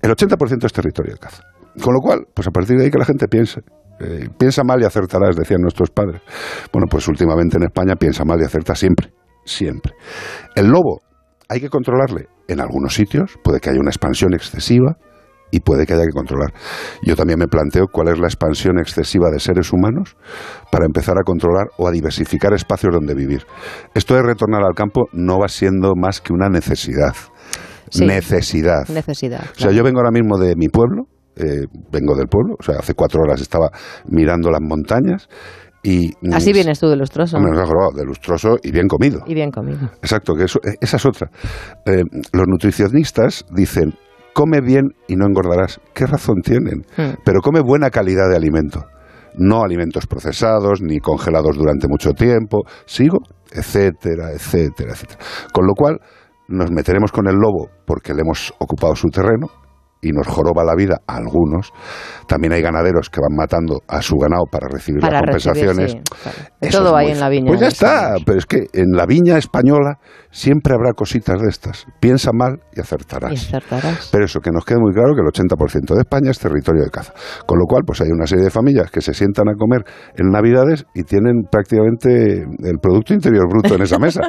El 0.00 0.10
80% 0.10 0.64
es 0.64 0.72
territorio 0.72 1.12
de 1.12 1.18
caza. 1.18 1.42
Con 1.82 1.94
lo 1.94 2.00
cual, 2.00 2.26
pues 2.34 2.48
a 2.48 2.50
partir 2.50 2.76
de 2.76 2.84
ahí 2.86 2.90
que 2.90 2.98
la 2.98 3.04
gente 3.04 3.28
piense. 3.28 3.60
Eh, 4.00 4.28
piensa 4.38 4.62
mal 4.64 4.80
y 4.80 4.84
acertarás, 4.84 5.36
decían 5.36 5.60
nuestros 5.60 5.90
padres. 5.90 6.22
Bueno, 6.72 6.86
pues 6.90 7.08
últimamente 7.08 7.56
en 7.56 7.64
España 7.64 7.94
piensa 7.96 8.24
mal 8.24 8.40
y 8.40 8.44
acerta 8.44 8.74
siempre. 8.74 9.12
Siempre. 9.44 9.92
El 10.54 10.68
lobo 10.68 11.00
hay 11.48 11.60
que 11.60 11.68
controlarle 11.68 12.28
en 12.48 12.60
algunos 12.60 12.94
sitios, 12.94 13.38
puede 13.42 13.60
que 13.60 13.70
haya 13.70 13.80
una 13.80 13.90
expansión 13.90 14.34
excesiva 14.34 14.96
y 15.50 15.60
puede 15.60 15.86
que 15.86 15.94
haya 15.94 16.04
que 16.04 16.12
controlar. 16.12 16.52
Yo 17.02 17.16
también 17.16 17.38
me 17.38 17.46
planteo 17.46 17.86
cuál 17.90 18.08
es 18.08 18.18
la 18.18 18.26
expansión 18.26 18.78
excesiva 18.78 19.30
de 19.30 19.40
seres 19.40 19.72
humanos 19.72 20.16
para 20.70 20.84
empezar 20.84 21.16
a 21.18 21.22
controlar 21.24 21.68
o 21.78 21.88
a 21.88 21.90
diversificar 21.90 22.52
espacios 22.52 22.92
donde 22.92 23.14
vivir. 23.14 23.44
Esto 23.94 24.14
de 24.14 24.22
retornar 24.22 24.62
al 24.62 24.74
campo 24.74 25.06
no 25.12 25.38
va 25.38 25.48
siendo 25.48 25.94
más 25.96 26.20
que 26.20 26.32
una 26.32 26.48
necesidad. 26.48 27.14
Sí. 27.90 28.04
Necesidad. 28.04 28.86
Necesidad. 28.88 29.44
O 29.56 29.58
sea, 29.58 29.70
yo 29.70 29.82
vengo 29.82 30.00
ahora 30.00 30.10
mismo 30.10 30.36
de 30.36 30.54
mi 30.56 30.68
pueblo, 30.68 31.04
eh, 31.38 31.66
vengo 31.90 32.14
del 32.14 32.26
pueblo, 32.26 32.56
o 32.58 32.62
sea, 32.62 32.76
hace 32.78 32.94
cuatro 32.94 33.22
horas 33.22 33.40
estaba 33.40 33.70
mirando 34.08 34.50
las 34.50 34.60
montañas 34.60 35.28
y... 35.82 36.12
Así 36.32 36.52
vienes 36.52 36.80
tú 36.80 36.88
de 36.88 36.96
lustroso. 36.96 37.38
Jorobado, 37.38 37.92
de 37.94 38.04
lustroso 38.04 38.56
y 38.62 38.72
bien 38.72 38.88
comido. 38.88 39.22
Y 39.26 39.34
bien 39.34 39.50
comido. 39.50 39.90
Exacto, 40.02 40.34
que 40.34 40.44
eso, 40.44 40.58
esa 40.80 40.96
es 40.96 41.06
otra. 41.06 41.30
Eh, 41.86 42.02
los 42.32 42.46
nutricionistas 42.46 43.44
dicen, 43.54 43.94
come 44.34 44.60
bien 44.60 44.90
y 45.06 45.16
no 45.16 45.26
engordarás. 45.26 45.80
¿Qué 45.94 46.06
razón 46.06 46.36
tienen? 46.42 46.82
Hmm. 46.96 47.16
Pero 47.24 47.40
come 47.40 47.60
buena 47.60 47.90
calidad 47.90 48.28
de 48.28 48.36
alimento. 48.36 48.84
No 49.36 49.62
alimentos 49.62 50.06
procesados 50.06 50.80
ni 50.82 50.98
congelados 50.98 51.56
durante 51.56 51.86
mucho 51.88 52.12
tiempo. 52.12 52.62
Sigo, 52.84 53.18
etcétera, 53.52 54.32
etcétera, 54.32 54.92
etcétera. 54.92 55.20
Con 55.52 55.66
lo 55.66 55.74
cual, 55.74 56.00
nos 56.48 56.70
meteremos 56.72 57.12
con 57.12 57.28
el 57.28 57.36
lobo 57.36 57.68
porque 57.86 58.14
le 58.14 58.22
hemos 58.22 58.52
ocupado 58.58 58.96
su 58.96 59.08
terreno 59.08 59.48
y 60.00 60.10
nos 60.12 60.26
joroba 60.26 60.64
la 60.64 60.74
vida 60.74 61.00
a 61.06 61.16
algunos. 61.16 61.72
También 62.26 62.52
hay 62.52 62.62
ganaderos 62.62 63.10
que 63.10 63.20
van 63.20 63.36
matando 63.36 63.80
a 63.88 64.00
su 64.02 64.16
ganado 64.16 64.44
para 64.50 64.68
recibir 64.68 65.00
Para 65.00 65.20
las 65.20 65.34
recibir, 65.34 65.66
compensaciones. 65.66 65.92
sí, 65.92 65.98
claro. 66.22 66.38
De 66.60 66.68
Eso 66.68 66.78
todo 66.78 66.88
es 66.90 66.94
hay 66.98 67.06
muy 67.06 67.12
en 67.14 67.20
la 67.20 67.28
viña. 67.28 67.46
Pues 67.48 67.60
ya 67.60 67.68
está, 67.68 68.14
pero 68.24 68.38
es 68.38 68.46
que 68.46 68.66
en 68.72 68.92
la 68.92 69.06
viña 69.06 69.38
española 69.38 69.98
siempre 70.30 70.74
habrá 70.74 70.92
cositas 70.92 71.40
de 71.40 71.48
estas. 71.48 71.86
Piensa 72.00 72.30
mal 72.32 72.60
y 72.74 72.80
acertarás. 72.80 73.32
Y 73.32 73.34
acertarás. 73.36 74.08
Pero 74.12 74.24
eso, 74.24 74.40
que 74.40 74.50
nos 74.50 74.64
quede 74.64 74.78
muy 74.78 74.92
claro 74.92 75.14
que 75.14 75.20
el 75.22 75.26
80% 75.26 75.94
de 75.94 76.00
España 76.00 76.30
es 76.30 76.38
territorio 76.38 76.84
de 76.84 76.90
caza. 76.90 77.12
Con 77.46 77.58
lo 77.58 77.64
cual, 77.66 77.82
pues 77.86 78.00
hay 78.00 78.08
una 78.10 78.26
serie 78.26 78.44
de 78.44 78.50
familias 78.50 78.90
que 78.90 79.00
se 79.00 79.14
sientan 79.14 79.48
a 79.48 79.54
comer 79.54 79.84
en 80.16 80.30
Navidades 80.30 80.86
y 80.94 81.02
tienen 81.04 81.44
prácticamente 81.50 82.42
el 82.42 82.78
Producto 82.80 83.14
Interior 83.14 83.48
Bruto 83.48 83.74
en 83.74 83.82
esa 83.82 83.98
mesa. 84.00 84.20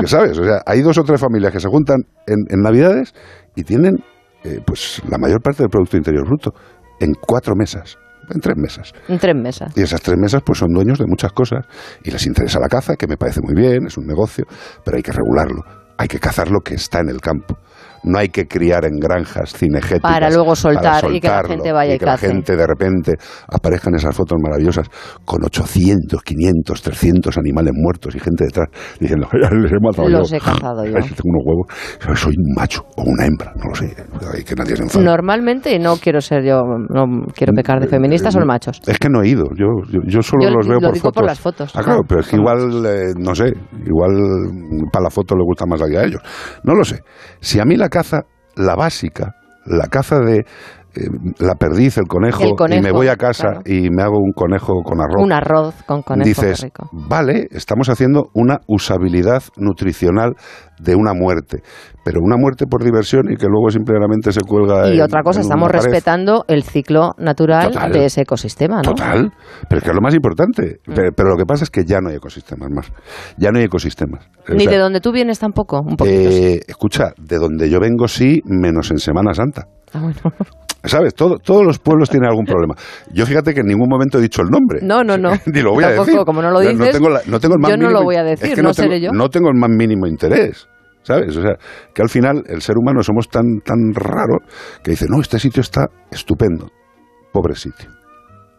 ¿Qué 0.00 0.06
¿Sabes? 0.06 0.38
O 0.38 0.44
sea, 0.44 0.62
hay 0.66 0.80
dos 0.82 0.98
o 0.98 1.04
tres 1.04 1.20
familias 1.20 1.52
que 1.52 1.60
se 1.60 1.68
juntan 1.68 1.98
en, 2.26 2.38
en 2.48 2.60
Navidades 2.62 3.14
y 3.54 3.64
tienen 3.64 3.96
eh, 4.44 4.58
pues 4.64 5.02
la 5.08 5.18
mayor 5.18 5.40
parte 5.42 5.62
del 5.62 5.70
Producto 5.70 5.96
Interior 5.96 6.26
Bruto 6.26 6.52
en 7.00 7.14
cuatro 7.14 7.54
mesas, 7.56 7.98
en 8.32 8.40
tres 8.40 8.56
mesas. 8.56 8.92
En 9.08 9.18
tres 9.18 9.34
mesas. 9.34 9.76
Y 9.76 9.82
esas 9.82 10.00
tres 10.00 10.16
mesas 10.18 10.42
pues 10.44 10.58
son 10.58 10.72
dueños 10.72 10.98
de 10.98 11.06
muchas 11.06 11.32
cosas 11.32 11.66
y 12.04 12.10
les 12.10 12.26
interesa 12.26 12.58
la 12.60 12.68
caza, 12.68 12.96
que 12.96 13.06
me 13.06 13.16
parece 13.16 13.40
muy 13.42 13.54
bien, 13.54 13.86
es 13.86 13.96
un 13.96 14.06
negocio, 14.06 14.44
pero 14.84 14.96
hay 14.96 15.02
que 15.02 15.12
regularlo. 15.12 15.62
Hay 15.98 16.08
que 16.08 16.18
cazar 16.18 16.50
lo 16.50 16.60
que 16.60 16.74
está 16.74 17.00
en 17.00 17.10
el 17.10 17.20
campo, 17.20 17.58
no 18.04 18.18
hay 18.18 18.28
que 18.28 18.46
criar 18.46 18.84
en 18.84 18.98
granjas 18.98 19.52
cinegéticas. 19.54 20.00
Para 20.00 20.30
luego 20.30 20.54
soltar 20.56 21.04
y 21.10 21.20
que 21.20 21.28
la 21.28 21.34
soltarlo, 21.34 21.48
gente 21.48 21.72
vaya 21.72 21.94
y 21.94 21.98
que 21.98 22.06
la 22.06 22.16
gente 22.18 22.56
de 22.56 22.66
repente 22.66 23.14
aparezcan 23.48 23.94
esas 23.94 24.14
fotos 24.14 24.38
maravillosas 24.42 24.86
con 25.24 25.44
800, 25.44 26.22
500, 26.22 26.82
300 26.82 27.38
animales 27.38 27.72
muertos 27.76 28.14
y 28.14 28.20
gente 28.20 28.44
detrás 28.44 28.68
diciendo, 28.98 29.28
"Ya 29.32 29.50
les 29.50 29.72
he 29.72 29.76
matado 29.80 30.08
Los 30.08 30.30
yo". 30.30 30.36
he 30.36 30.40
cazado 30.40 30.84
yo. 30.84 30.92
Tengo 30.94 31.24
unos 31.24 31.42
huevos, 31.44 32.20
soy 32.20 32.34
un 32.36 32.54
macho 32.56 32.82
o 32.96 33.02
una 33.04 33.26
hembra, 33.26 33.52
no 33.56 33.64
lo 33.68 33.74
sé, 33.74 33.94
que 34.44 34.54
nadie 34.54 34.76
se 34.76 34.82
enfade. 34.84 35.04
Normalmente 35.04 35.78
no 35.78 35.96
quiero 35.96 36.20
ser 36.20 36.44
yo, 36.44 36.62
no 36.88 37.26
quiero 37.34 37.52
pecar 37.52 37.80
de 37.80 37.88
feminista, 37.88 38.30
son 38.30 38.46
machos. 38.46 38.80
Es 38.86 38.98
que 38.98 39.08
no 39.08 39.22
he 39.22 39.28
ido, 39.28 39.44
yo, 39.56 39.66
yo, 39.92 40.00
yo 40.06 40.22
solo 40.22 40.44
Yo 40.44 40.50
los 40.50 40.66
veo 40.66 40.80
lo 40.80 40.88
por 40.88 40.94
digo 40.94 41.02
fotos. 41.08 41.14
por 41.20 41.24
las 41.26 41.40
fotos. 41.40 41.72
Ah, 41.76 41.82
claro, 41.82 42.00
pero 42.08 42.20
es 42.20 42.28
que 42.28 42.36
igual, 42.36 42.86
eh, 42.86 43.12
no 43.18 43.34
sé, 43.34 43.52
igual 43.86 44.12
para 44.92 45.04
la 45.04 45.10
foto 45.10 45.34
le 45.36 45.44
gusta 45.44 45.66
más 45.66 45.82
a 45.82 45.86
ellos. 45.86 46.22
No 46.64 46.74
lo 46.74 46.84
sé. 46.84 47.00
Si 47.40 47.60
a 47.60 47.64
mí 47.64 47.76
la 47.76 47.88
caza, 47.90 48.22
la 48.56 48.74
básica, 48.74 49.34
la 49.66 49.86
caza 49.88 50.20
de 50.20 50.44
eh, 50.96 51.06
la 51.38 51.54
perdiz, 51.54 51.98
el 51.98 52.08
conejo, 52.08 52.42
El 52.42 52.56
conejo, 52.56 52.80
y 52.80 52.82
me 52.82 52.90
voy 52.90 53.06
a 53.06 53.16
casa 53.16 53.60
y 53.64 53.90
me 53.90 54.02
hago 54.02 54.18
un 54.18 54.32
conejo 54.32 54.82
con 54.82 55.00
arroz. 55.00 55.22
Un 55.22 55.32
arroz 55.32 55.74
con 55.86 56.02
conejo, 56.02 56.26
Dices, 56.26 56.62
rico. 56.62 56.88
vale, 56.92 57.46
estamos 57.52 57.88
haciendo 57.88 58.30
una 58.34 58.58
usabilidad 58.66 59.42
nutricional 59.56 60.34
de 60.80 60.96
una 60.96 61.12
muerte, 61.14 61.62
pero 62.04 62.20
una 62.22 62.36
muerte 62.36 62.66
por 62.66 62.82
diversión 62.82 63.30
y 63.32 63.36
que 63.36 63.46
luego 63.46 63.70
simplemente 63.70 64.32
se 64.32 64.40
cuelga 64.40 64.88
Y 64.88 64.96
en- 64.98 65.02
otra 65.02 65.22
cosa, 65.22 65.40
en 65.40 65.42
estamos 65.44 65.68
una 65.68 65.78
respetando 65.80 66.44
el 66.48 66.62
ciclo 66.62 67.10
natural 67.18 67.72
Total. 67.72 67.92
de 67.92 68.04
ese 68.06 68.22
ecosistema, 68.22 68.76
¿no? 68.76 68.82
Total, 68.94 69.30
pero 69.68 69.78
es 69.78 69.84
que 69.84 69.90
es 69.90 69.94
lo 69.96 70.00
más 70.02 70.14
importante. 70.14 70.78
Mm. 70.86 70.92
Pero, 70.94 71.12
pero 71.16 71.28
lo 71.30 71.36
que 71.36 71.44
pasa 71.44 71.64
es 71.64 71.70
que 71.70 71.84
ya 71.84 72.00
no 72.00 72.08
hay 72.10 72.16
ecosistemas 72.16 72.68
más. 72.70 72.90
Ya 73.36 73.50
no 73.50 73.58
hay 73.58 73.64
ecosistemas. 73.64 74.28
O 74.48 74.54
Ni 74.54 74.64
sea, 74.64 74.72
de 74.72 74.78
donde 74.78 75.00
tú 75.00 75.12
vienes 75.12 75.38
tampoco, 75.38 75.80
un 75.80 75.96
poquito. 75.96 76.16
eh, 76.30 76.60
escucha, 76.66 77.12
de 77.18 77.38
donde 77.38 77.68
yo 77.70 77.78
vengo 77.80 78.08
sí, 78.08 78.40
menos 78.44 78.90
en 78.90 78.98
Semana 78.98 79.34
Santa. 79.34 79.66
Ah, 79.92 80.00
bueno. 80.00 80.16
¿Sabes? 80.82 81.14
Todo- 81.14 81.36
todos 81.36 81.62
los 81.62 81.78
pueblos 81.78 82.08
tienen 82.08 82.30
algún 82.30 82.46
problema. 82.46 82.74
Yo 83.12 83.26
fíjate 83.26 83.52
que 83.52 83.60
en 83.60 83.66
ningún 83.66 83.86
momento 83.90 84.16
he 84.18 84.22
dicho 84.22 84.40
el 84.40 84.48
nombre. 84.48 84.78
No, 84.82 85.04
no, 85.04 85.18
no. 85.18 85.32
Ni 85.46 85.60
lo 85.60 85.72
voy 85.72 85.84
a 85.84 85.88
Tampoco, 85.88 86.06
decir. 86.06 86.24
como 86.24 86.40
no 86.40 86.50
lo 86.50 86.60
dices, 86.60 86.78
no 86.78 86.86
tengo, 86.86 87.10
la- 87.10 87.20
no 87.26 87.38
tengo 87.38 87.54
el 87.56 87.60
más 87.60 87.70
yo 87.72 87.76
no 87.76 87.82
lo 87.90 87.98
mínimo- 87.98 88.04
voy 88.04 88.16
a 88.16 88.22
es 88.32 88.40
decir, 88.40 88.56
que 88.56 88.62
no 88.62 88.72
tengo, 88.72 88.88
seré 88.88 89.00
yo. 89.02 89.10
No 89.12 89.28
tengo 89.28 89.48
el 89.50 89.56
más 89.58 89.68
mínimo 89.68 90.06
interés. 90.06 90.66
¿Sabes? 91.02 91.36
O 91.36 91.42
sea, 91.42 91.54
que 91.94 92.02
al 92.02 92.08
final 92.08 92.42
el 92.46 92.60
ser 92.60 92.76
humano 92.78 93.02
somos 93.02 93.28
tan, 93.28 93.60
tan 93.64 93.94
raro 93.94 94.38
que 94.84 94.90
dice, 94.92 95.06
no, 95.08 95.20
este 95.20 95.38
sitio 95.38 95.60
está 95.62 95.88
estupendo. 96.10 96.68
Pobre 97.32 97.54
sitio. 97.54 97.88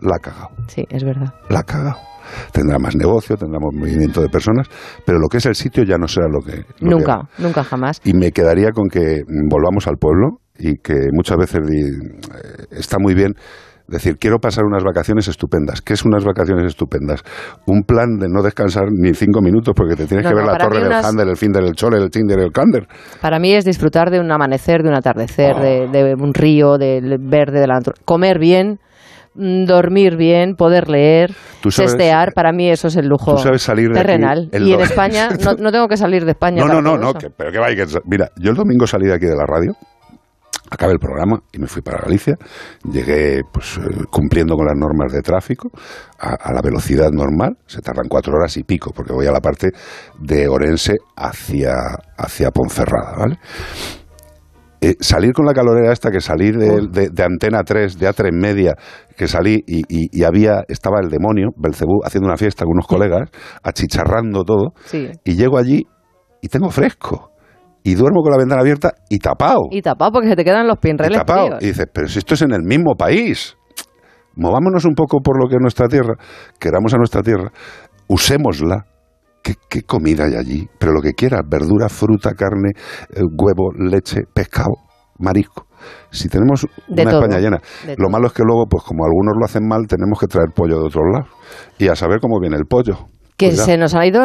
La 0.02 0.16
ha 0.16 0.20
cagado. 0.20 0.50
Sí, 0.68 0.84
es 0.90 1.04
verdad. 1.04 1.34
La 1.50 1.60
ha 1.60 1.64
cagado. 1.64 1.98
Tendrá 2.52 2.80
más 2.80 2.96
negocio, 2.96 3.36
tendrá 3.36 3.60
más 3.60 3.74
movimiento 3.74 4.22
de 4.22 4.30
personas, 4.30 4.68
pero 5.06 5.20
lo 5.20 5.28
que 5.28 5.38
es 5.38 5.46
el 5.46 5.56
sitio 5.56 5.84
ya 5.84 5.98
no 5.98 6.08
será 6.08 6.28
lo 6.28 6.40
que... 6.40 6.58
lo 6.58 6.64
que 6.64 6.86
Nunca, 6.96 7.22
nunca 7.38 7.64
jamás. 7.64 8.00
y 8.04 8.14
me 8.14 8.32
quedaría 8.32 8.72
con 8.72 8.90
que 8.90 9.24
mm, 9.28 9.50
volvamos 9.50 9.88
al 9.88 9.98
pueblo 9.98 10.38
y 10.58 10.78
que 10.78 11.10
muchas 11.12 11.38
veces 11.38 11.60
eh, 11.60 12.66
está 12.72 12.98
muy 13.00 13.14
bien 13.16 13.34
decir, 13.92 14.18
quiero 14.18 14.40
pasar 14.40 14.64
unas 14.66 14.84
vacaciones 14.84 15.28
estupendas. 15.28 15.82
¿Qué 15.82 15.94
es 15.94 16.04
unas 16.06 16.24
vacaciones 16.24 16.66
estupendas? 16.66 17.22
Un 17.68 17.84
plan 17.84 18.18
de 18.18 18.28
no 18.30 18.42
descansar 18.42 18.86
ni 18.92 19.14
cinco 19.14 19.42
minutos 19.42 19.74
porque 19.76 19.96
te 19.96 20.06
tienes 20.08 20.24
No, 20.24 20.30
que 20.32 20.36
ver 20.36 20.46
no, 20.46 20.52
la 20.52 20.58
torre 20.58 20.80
del 20.80 20.88
unas- 20.88 21.06
Handel, 21.06 21.30
el 21.30 21.38
fin 21.38 21.52
del 21.52 21.74
Chole, 21.74 21.98
el 21.98 22.10
Tinder, 22.10 22.40
el 22.40 22.52
Kander. 22.52 22.88
Para 23.22 23.40
mí 23.40 23.54
es 23.54 23.66
disfrutar 23.66 24.10
de 24.10 24.20
un 24.20 24.32
amanecer, 24.32 24.82
de 24.84 24.90
un 24.90 24.96
atardecer, 24.96 25.56
de, 25.58 25.88
de 25.88 26.16
un 26.16 26.34
río, 26.34 26.78
del 26.78 27.18
verde, 27.20 27.60
de 27.60 27.68
la 27.68 27.80
comer 28.06 28.40
bien, 28.40 28.80
mm, 29.36 29.66
dormir 29.66 30.16
bien, 30.18 30.56
poder 30.56 30.90
leer, 30.90 31.32
sestear. 31.70 32.34
Para 32.34 32.52
mí 32.52 32.70
eso 32.70 32.88
es 32.88 32.96
el 32.96 33.08
lujo 33.08 33.36
tú 33.36 33.42
sabes 33.44 33.62
salir 33.62 33.90
de 33.90 34.00
aquí 34.00 34.08
terrenal. 34.08 34.50
el 34.52 34.68
y 34.68 34.74
en 34.74 34.82
España 34.82 35.30
no, 35.44 35.54
no 35.54 35.72
tengo 35.72 35.88
que 35.88 35.98
salir 35.98 36.26
de 36.26 36.32
España. 36.38 36.64
No, 36.66 36.74
no, 36.74 36.82
no, 36.82 36.98
no, 36.98 37.14
que- 37.14 37.30
pero 37.30 37.52
que 37.52 37.60
vaya 37.60 37.76
que... 37.76 37.86
Mira, 38.06 38.30
yo 38.38 38.52
el 38.52 38.58
domingo 38.58 38.88
salí 38.88 39.08
de 39.08 39.14
aquí 39.16 39.26
de 39.26 39.36
la 39.36 39.46
radio, 39.46 39.74
acabé 40.72 40.94
el 40.94 41.00
programa 41.00 41.44
y 41.52 41.60
me 41.60 41.68
fui 41.68 41.82
para 41.82 42.00
Galicia. 42.00 42.36
Llegué 42.90 43.42
pues 43.52 43.78
eh, 43.78 44.06
cumpliendo 44.10 44.56
con 44.56 44.66
las 44.66 44.76
normas 44.78 45.12
de 45.14 45.22
tráfico 45.22 45.70
a, 46.18 46.34
a 46.36 46.54
la 46.54 46.62
velocidad 46.64 47.10
normal. 47.12 47.58
Se 47.68 47.82
tardan 47.82 48.08
cuatro 48.10 48.34
horas 48.34 48.56
y 48.58 48.64
pico 48.64 48.92
porque 48.96 49.14
voy 49.14 49.28
a 49.28 49.32
la 49.32 49.42
parte 49.42 49.72
de 50.20 50.48
Orense 50.48 50.96
hacia, 51.16 51.74
hacia 52.18 52.50
Ponferrada, 52.52 53.18
¿vale? 53.18 53.38
Eh, 54.84 54.96
salir 55.00 55.32
con 55.34 55.46
la 55.46 55.54
calorera 55.54 55.94
esta, 55.94 56.10
que 56.10 56.22
salir 56.22 56.58
de, 56.58 56.88
de- 56.90 57.10
de 57.12 57.24
Antena 57.24 57.62
3, 57.64 58.00
de 58.00 58.10
A3 58.10 58.32
Media, 58.34 58.74
que 59.16 59.28
salí 59.28 59.64
y, 59.68 59.82
y- 59.88 60.10
y 60.12 60.24
había, 60.24 60.64
estaba 60.68 61.00
el 61.04 61.10
demonio, 61.10 61.50
Belcebú, 61.56 62.00
haciendo 62.04 62.28
una 62.28 62.36
fiesta 62.38 62.66
con 62.66 62.72
unos 62.74 62.88
colegas, 62.88 63.30
achicharrando 63.62 64.44
todo, 64.44 64.74
Sí. 64.86 65.12
y 65.24 65.36
llego 65.36 65.60
allí 65.60 65.86
y 66.42 66.48
tengo 66.48 66.72
fresco. 66.72 67.31
Y 67.84 67.96
duermo 67.96 68.22
con 68.22 68.32
la 68.32 68.38
ventana 68.38 68.62
abierta 68.62 68.94
y 69.10 69.18
tapado. 69.20 69.62
Y 69.72 69.82
tapado 69.82 70.12
porque 70.12 70.30
se 70.30 70.36
te 70.36 70.44
quedan 70.44 70.68
los 70.68 70.78
Y 70.78 70.82
pinreles 70.82 71.18
tapado. 71.18 71.46
fríos. 71.48 71.64
Y 71.64 71.68
dices, 71.68 71.86
pero 71.94 72.08
si 72.08 72.20
esto 72.20 72.34
es 72.36 72.42
en 72.44 72.54
el 72.54 72.62
mismo 72.64 72.96
país. 72.96 73.56
Movámonos 74.36 74.86
un 74.86 74.94
poco 74.96 75.20
por 75.22 75.42
lo 75.42 75.50
que 75.50 75.56
es 75.56 75.62
nuestra 75.62 75.88
tierra, 75.88 76.14
queramos 76.60 76.94
a 76.94 76.98
nuestra 76.98 77.22
tierra, 77.22 77.52
usémosla. 78.08 78.86
¿Qué, 79.44 79.56
qué 79.70 79.82
comida 79.82 80.26
hay 80.26 80.36
allí? 80.36 80.70
Pero 80.80 80.94
lo 80.94 81.02
que 81.02 81.14
quieras, 81.14 81.42
verdura, 81.50 81.90
fruta, 81.90 82.32
carne, 82.36 82.70
eh, 83.10 83.22
huevo, 83.24 83.72
leche, 83.76 84.22
pescado, 84.34 84.70
marisco. 85.18 85.66
Si 86.12 86.30
tenemos 86.30 86.68
De 86.88 87.02
una 87.02 87.12
todo, 87.12 87.22
España 87.24 87.40
llena. 87.42 87.58
Lo 87.88 87.96
todo. 87.96 88.10
malo 88.12 88.28
es 88.28 88.34
que 88.34 88.44
luego, 88.44 88.66
pues 88.70 88.84
como 88.84 89.04
algunos 89.04 89.34
lo 89.38 89.44
hacen 89.46 89.68
mal, 89.68 89.88
tenemos 89.88 90.20
que 90.20 90.28
traer 90.28 90.50
pollo 90.56 90.78
de 90.80 90.86
otros 90.86 91.04
lados. 91.12 91.30
Y 91.80 91.88
a 91.88 91.96
saber 91.96 92.20
cómo 92.22 92.40
viene 92.40 92.56
el 92.58 92.66
pollo. 92.66 93.08
Que 93.42 93.48
Cuidado. 93.50 93.66
se 93.66 93.78
nos 93.78 93.96
ha 93.96 94.06
ido. 94.06 94.22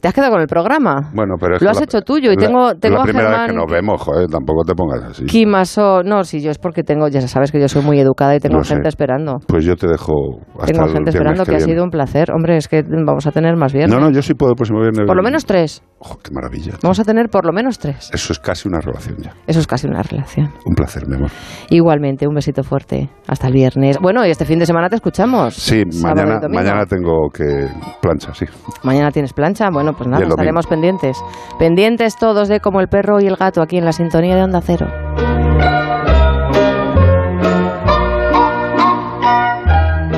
Te 0.00 0.08
has 0.08 0.14
quedado 0.14 0.32
con 0.32 0.40
el 0.40 0.48
programa. 0.48 1.10
Bueno, 1.14 1.34
pero 1.40 1.56
es 1.56 1.62
Lo 1.62 1.70
has 1.70 1.76
la- 1.78 1.84
hecho 1.84 2.00
tuyo 2.02 2.32
y 2.32 2.34
la- 2.36 2.40
tengo, 2.46 2.74
tengo 2.74 2.96
la 2.96 3.02
a 3.02 3.04
primera 3.04 3.28
Germán 3.28 3.46
vez 3.46 3.50
que 3.52 3.56
nos 3.56 3.70
vemos, 3.70 4.02
joder, 4.02 4.26
tampoco 4.28 4.64
te 4.64 4.74
pongas 4.74 5.02
así. 5.04 5.24
Kimaso. 5.26 6.02
No, 6.02 6.24
si 6.24 6.40
yo 6.40 6.50
es 6.50 6.58
porque 6.58 6.82
tengo, 6.82 7.06
ya 7.08 7.20
sabes 7.28 7.52
que 7.52 7.60
yo 7.60 7.68
soy 7.68 7.82
muy 7.82 8.00
educada 8.00 8.34
y 8.34 8.40
tengo 8.40 8.62
sé. 8.64 8.74
gente 8.74 8.88
esperando. 8.88 9.36
Pues 9.46 9.64
yo 9.64 9.76
te 9.76 9.86
dejo 9.86 10.12
hasta 10.58 10.66
Tengo 10.72 10.88
gente 10.88 11.10
esperando 11.10 11.44
que, 11.44 11.54
ha 11.54 11.60
sido 11.60 11.84
un 11.84 11.90
placer. 11.90 12.32
Hombre, 12.32 12.56
es 12.56 12.66
que 12.66 12.82
vamos 12.82 13.26
a 13.26 13.30
tener 13.30 13.56
más 13.56 13.72
viernes. 13.72 13.94
No, 13.96 14.00
no, 14.04 14.10
yo 14.10 14.22
sí 14.22 14.34
puedo 14.34 14.52
el 14.52 14.56
próximo 14.56 14.80
viernes. 14.80 15.06
Por 15.06 15.16
lo 15.16 15.22
menos 15.22 15.46
tres. 15.46 15.82
Ojo, 16.00 16.18
qué 16.22 16.30
maravilla. 16.32 16.72
Vamos 16.82 16.98
a 16.98 17.04
tener 17.04 17.28
por 17.28 17.46
lo 17.46 17.52
menos 17.52 17.78
tres. 17.78 18.10
Eso 18.12 18.32
es 18.32 18.38
casi 18.40 18.68
una 18.68 18.80
relación 18.80 19.16
ya. 19.18 19.32
Eso 19.46 19.60
es 19.60 19.66
casi 19.66 19.86
una 19.86 20.02
relación. 20.02 20.50
Un 20.64 20.74
placer, 20.74 21.06
mi 21.08 21.16
amor. 21.16 21.30
Igualmente, 21.70 22.26
un 22.26 22.34
besito 22.34 22.62
fuerte. 22.62 23.08
Hasta 23.28 23.46
el 23.48 23.52
viernes. 23.52 23.98
Bueno, 24.00 24.26
y 24.26 24.30
este 24.30 24.44
fin 24.44 24.58
de 24.58 24.66
semana 24.66 24.88
te 24.88 24.96
escuchamos. 24.96 25.54
Sí, 25.54 25.82
mañana, 26.02 26.40
mañana 26.48 26.84
tengo 26.86 27.28
que 27.32 27.68
plancha, 28.00 28.32
sí. 28.34 28.46
Mañana 28.82 29.10
tienes 29.10 29.32
plancha. 29.32 29.70
Bueno, 29.70 29.94
pues 29.96 30.08
nada, 30.08 30.26
estaremos 30.26 30.66
pendientes. 30.66 31.16
Pendientes 31.58 32.16
todos 32.16 32.48
de 32.48 32.60
como 32.60 32.80
el 32.80 32.88
perro 32.88 33.20
y 33.20 33.26
el 33.26 33.36
gato 33.36 33.62
aquí 33.62 33.78
en 33.78 33.84
la 33.84 33.92
sintonía 33.92 34.36
de 34.36 34.42
Onda 34.42 34.60
Cero. 34.60 34.86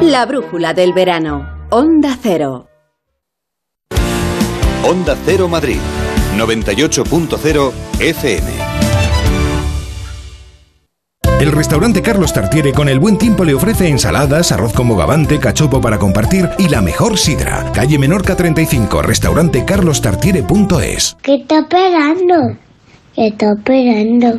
La 0.03 0.26
brújula 0.26 0.74
del 0.74 0.93
verano. 0.93 1.66
Onda 1.70 2.16
Cero. 2.20 2.66
Onda 4.83 5.14
Cero 5.24 5.47
Madrid, 5.47 5.78
98.0 6.37 7.72
FM. 8.01 8.89
El 11.41 11.53
restaurante 11.53 12.03
Carlos 12.03 12.34
Tartiere 12.34 12.74
con 12.74 12.91
el 12.91 12.99
buen 12.99 13.16
tiempo 13.16 13.45
le 13.45 13.55
ofrece 13.55 13.88
ensaladas, 13.88 14.53
arroz 14.53 14.74
con 14.74 14.88
bogavante, 14.88 15.38
cachopo 15.38 15.80
para 15.80 15.99
compartir 15.99 16.51
y 16.59 16.68
la 16.68 16.82
mejor 16.82 17.16
sidra. 17.16 17.72
Calle 17.72 17.99
Menorca 17.99 18.36
35, 18.36 19.01
restaurante 19.01 19.64
carlostartiere.es. 19.64 21.16
¿Qué 21.22 21.36
está 21.36 21.61
esperando? 21.61 22.59
¿Qué 23.14 23.28
está 23.28 23.53
esperando? 23.53 24.38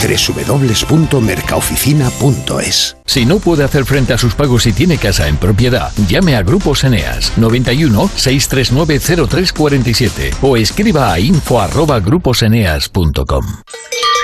www.mercaoficina.es 0.00 2.96
Si 3.04 3.26
no 3.26 3.38
puede 3.38 3.62
hacer 3.64 3.84
frente 3.84 4.12
a 4.12 4.18
sus 4.18 4.34
pagos 4.34 4.66
y 4.66 4.72
tiene 4.72 4.98
casa 4.98 5.28
en 5.28 5.36
propiedad, 5.36 5.92
llame 6.08 6.34
a 6.36 6.42
Grupos 6.42 6.82
Eneas 6.84 7.32
91 7.36 8.10
639 8.16 9.28
0347 9.28 10.30
o 10.42 10.56
escriba 10.56 11.12
a 11.12 11.20
info 11.20 11.60
arroba 11.60 12.00
gruposeneas.com. 12.00 13.44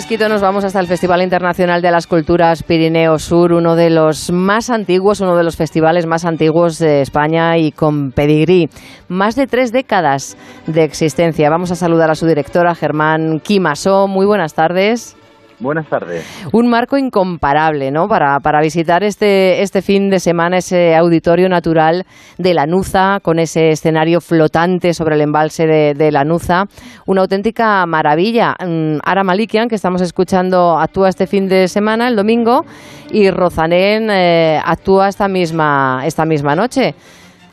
Fresquito 0.00 0.30
nos 0.30 0.40
vamos 0.40 0.64
hasta 0.64 0.80
el 0.80 0.86
Festival 0.86 1.20
Internacional 1.20 1.82
de 1.82 1.90
las 1.90 2.06
Culturas 2.06 2.62
Pirineo 2.62 3.18
Sur, 3.18 3.52
uno 3.52 3.76
de 3.76 3.90
los 3.90 4.32
más 4.32 4.70
antiguos, 4.70 5.20
uno 5.20 5.36
de 5.36 5.44
los 5.44 5.56
festivales 5.56 6.06
más 6.06 6.24
antiguos 6.24 6.78
de 6.78 7.02
España 7.02 7.58
y 7.58 7.70
con 7.70 8.10
pedigrí. 8.10 8.70
Más 9.08 9.36
de 9.36 9.46
tres 9.46 9.72
décadas 9.72 10.38
de 10.66 10.84
existencia. 10.84 11.50
Vamos 11.50 11.70
a 11.70 11.76
saludar 11.76 12.10
a 12.10 12.14
su 12.14 12.26
directora, 12.26 12.74
Germán 12.74 13.40
Quimasó. 13.40 14.08
Muy 14.08 14.24
buenas 14.24 14.54
tardes. 14.54 15.18
Buenas 15.60 15.86
tardes. 15.88 16.24
Un 16.52 16.68
marco 16.68 16.96
incomparable, 16.96 17.90
¿no? 17.90 18.08
Para, 18.08 18.40
para 18.40 18.62
visitar 18.62 19.04
este, 19.04 19.60
este 19.60 19.82
fin 19.82 20.08
de 20.08 20.18
semana 20.18 20.56
ese 20.56 20.96
auditorio 20.96 21.50
natural 21.50 22.06
de 22.38 22.54
Lanuza, 22.54 23.20
con 23.20 23.38
ese 23.38 23.70
escenario 23.70 24.22
flotante 24.22 24.94
sobre 24.94 25.16
el 25.16 25.20
embalse 25.20 25.66
de, 25.66 25.92
de 25.92 26.10
Lanuza. 26.10 26.64
Una 27.04 27.20
auténtica 27.20 27.84
maravilla. 27.84 28.56
Mm, 28.58 29.00
Ara 29.04 29.22
Malikian, 29.22 29.68
que 29.68 29.74
estamos 29.74 30.00
escuchando, 30.00 30.78
actúa 30.78 31.10
este 31.10 31.26
fin 31.26 31.46
de 31.46 31.68
semana, 31.68 32.08
el 32.08 32.16
domingo, 32.16 32.64
y 33.10 33.30
Rozanen 33.30 34.08
eh, 34.10 34.58
actúa 34.64 35.08
esta 35.08 35.28
misma, 35.28 36.02
esta 36.06 36.24
misma 36.24 36.56
noche. 36.56 36.94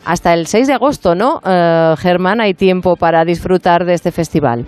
Hasta 0.05 0.33
el 0.33 0.47
6 0.47 0.67
de 0.67 0.73
agosto, 0.73 1.13
¿no? 1.13 1.41
Eh, 1.45 1.95
Germán, 1.97 2.39
hay 2.39 2.53
tiempo 2.53 2.95
para 2.95 3.25
disfrutar 3.25 3.83
de 3.83 3.95
este 3.95 4.13
festival. 4.13 4.65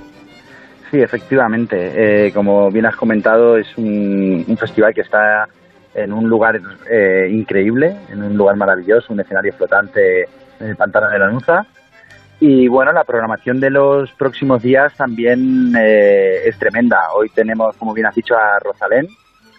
Sí, 0.90 1.02
efectivamente. 1.02 2.28
Eh, 2.28 2.32
como 2.34 2.72
bien 2.72 2.86
has 2.86 2.96
comentado, 2.96 3.58
es 3.58 3.78
un, 3.78 4.46
festival 4.60 4.94
que 4.94 5.02
está 5.02 5.48
en 5.94 6.14
un 6.14 6.28
lugar 6.28 6.60
eh, 6.90 7.28
increíble, 7.32 7.96
en 8.10 8.24
un 8.24 8.36
lugar 8.36 8.56
maravilloso, 8.56 9.14
un 9.14 9.20
escenario 9.20 9.54
flotante 9.54 10.24
en 10.60 10.68
el 10.68 10.76
pantano 10.76 11.10
de 11.10 11.20
la 11.20 11.30
Nuza. 11.30 11.66
Y 12.40 12.68
bueno, 12.68 12.92
la 12.92 13.04
programación 13.04 13.60
de 13.60 13.70
los 13.70 14.12
próximos 14.14 14.64
días 14.64 14.96
también 14.96 15.74
eh, 15.78 16.42
es 16.46 16.58
tremenda. 16.58 17.12
Hoy 17.14 17.30
tenemos, 17.30 17.76
como 17.76 17.94
bien 17.94 18.08
has 18.08 18.16
dicho, 18.16 18.36
a 18.36 18.58
Rosalén 18.60 19.08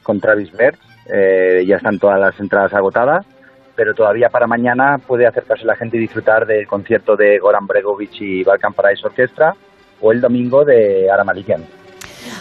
con 0.03 0.19
Travis 0.19 0.51
Bert. 0.53 0.79
Ya 1.07 1.77
están 1.77 1.99
todas 1.99 2.21
las 2.21 2.39
entradas 2.39 2.73
agotadas, 2.73 3.27
pero 3.75 3.95
todavía 3.95 4.29
para 4.29 4.47
mañana 4.47 4.99
puede 4.99 5.27
acercarse 5.27 5.65
la 5.65 5.75
gente 5.75 5.97
y 5.97 6.01
disfrutar 6.01 6.47
del 6.47 6.69
concierto 6.69 7.17
de 7.17 7.39
Goran 7.39 7.67
Bregovic 7.67 8.21
y 8.21 8.45
Balkan 8.45 8.73
Paradise 8.73 9.07
Orchestra 9.07 9.57
o 10.01 10.13
el 10.13 10.21
domingo 10.21 10.65
de 10.65 11.11
Aramalikian. 11.11 11.63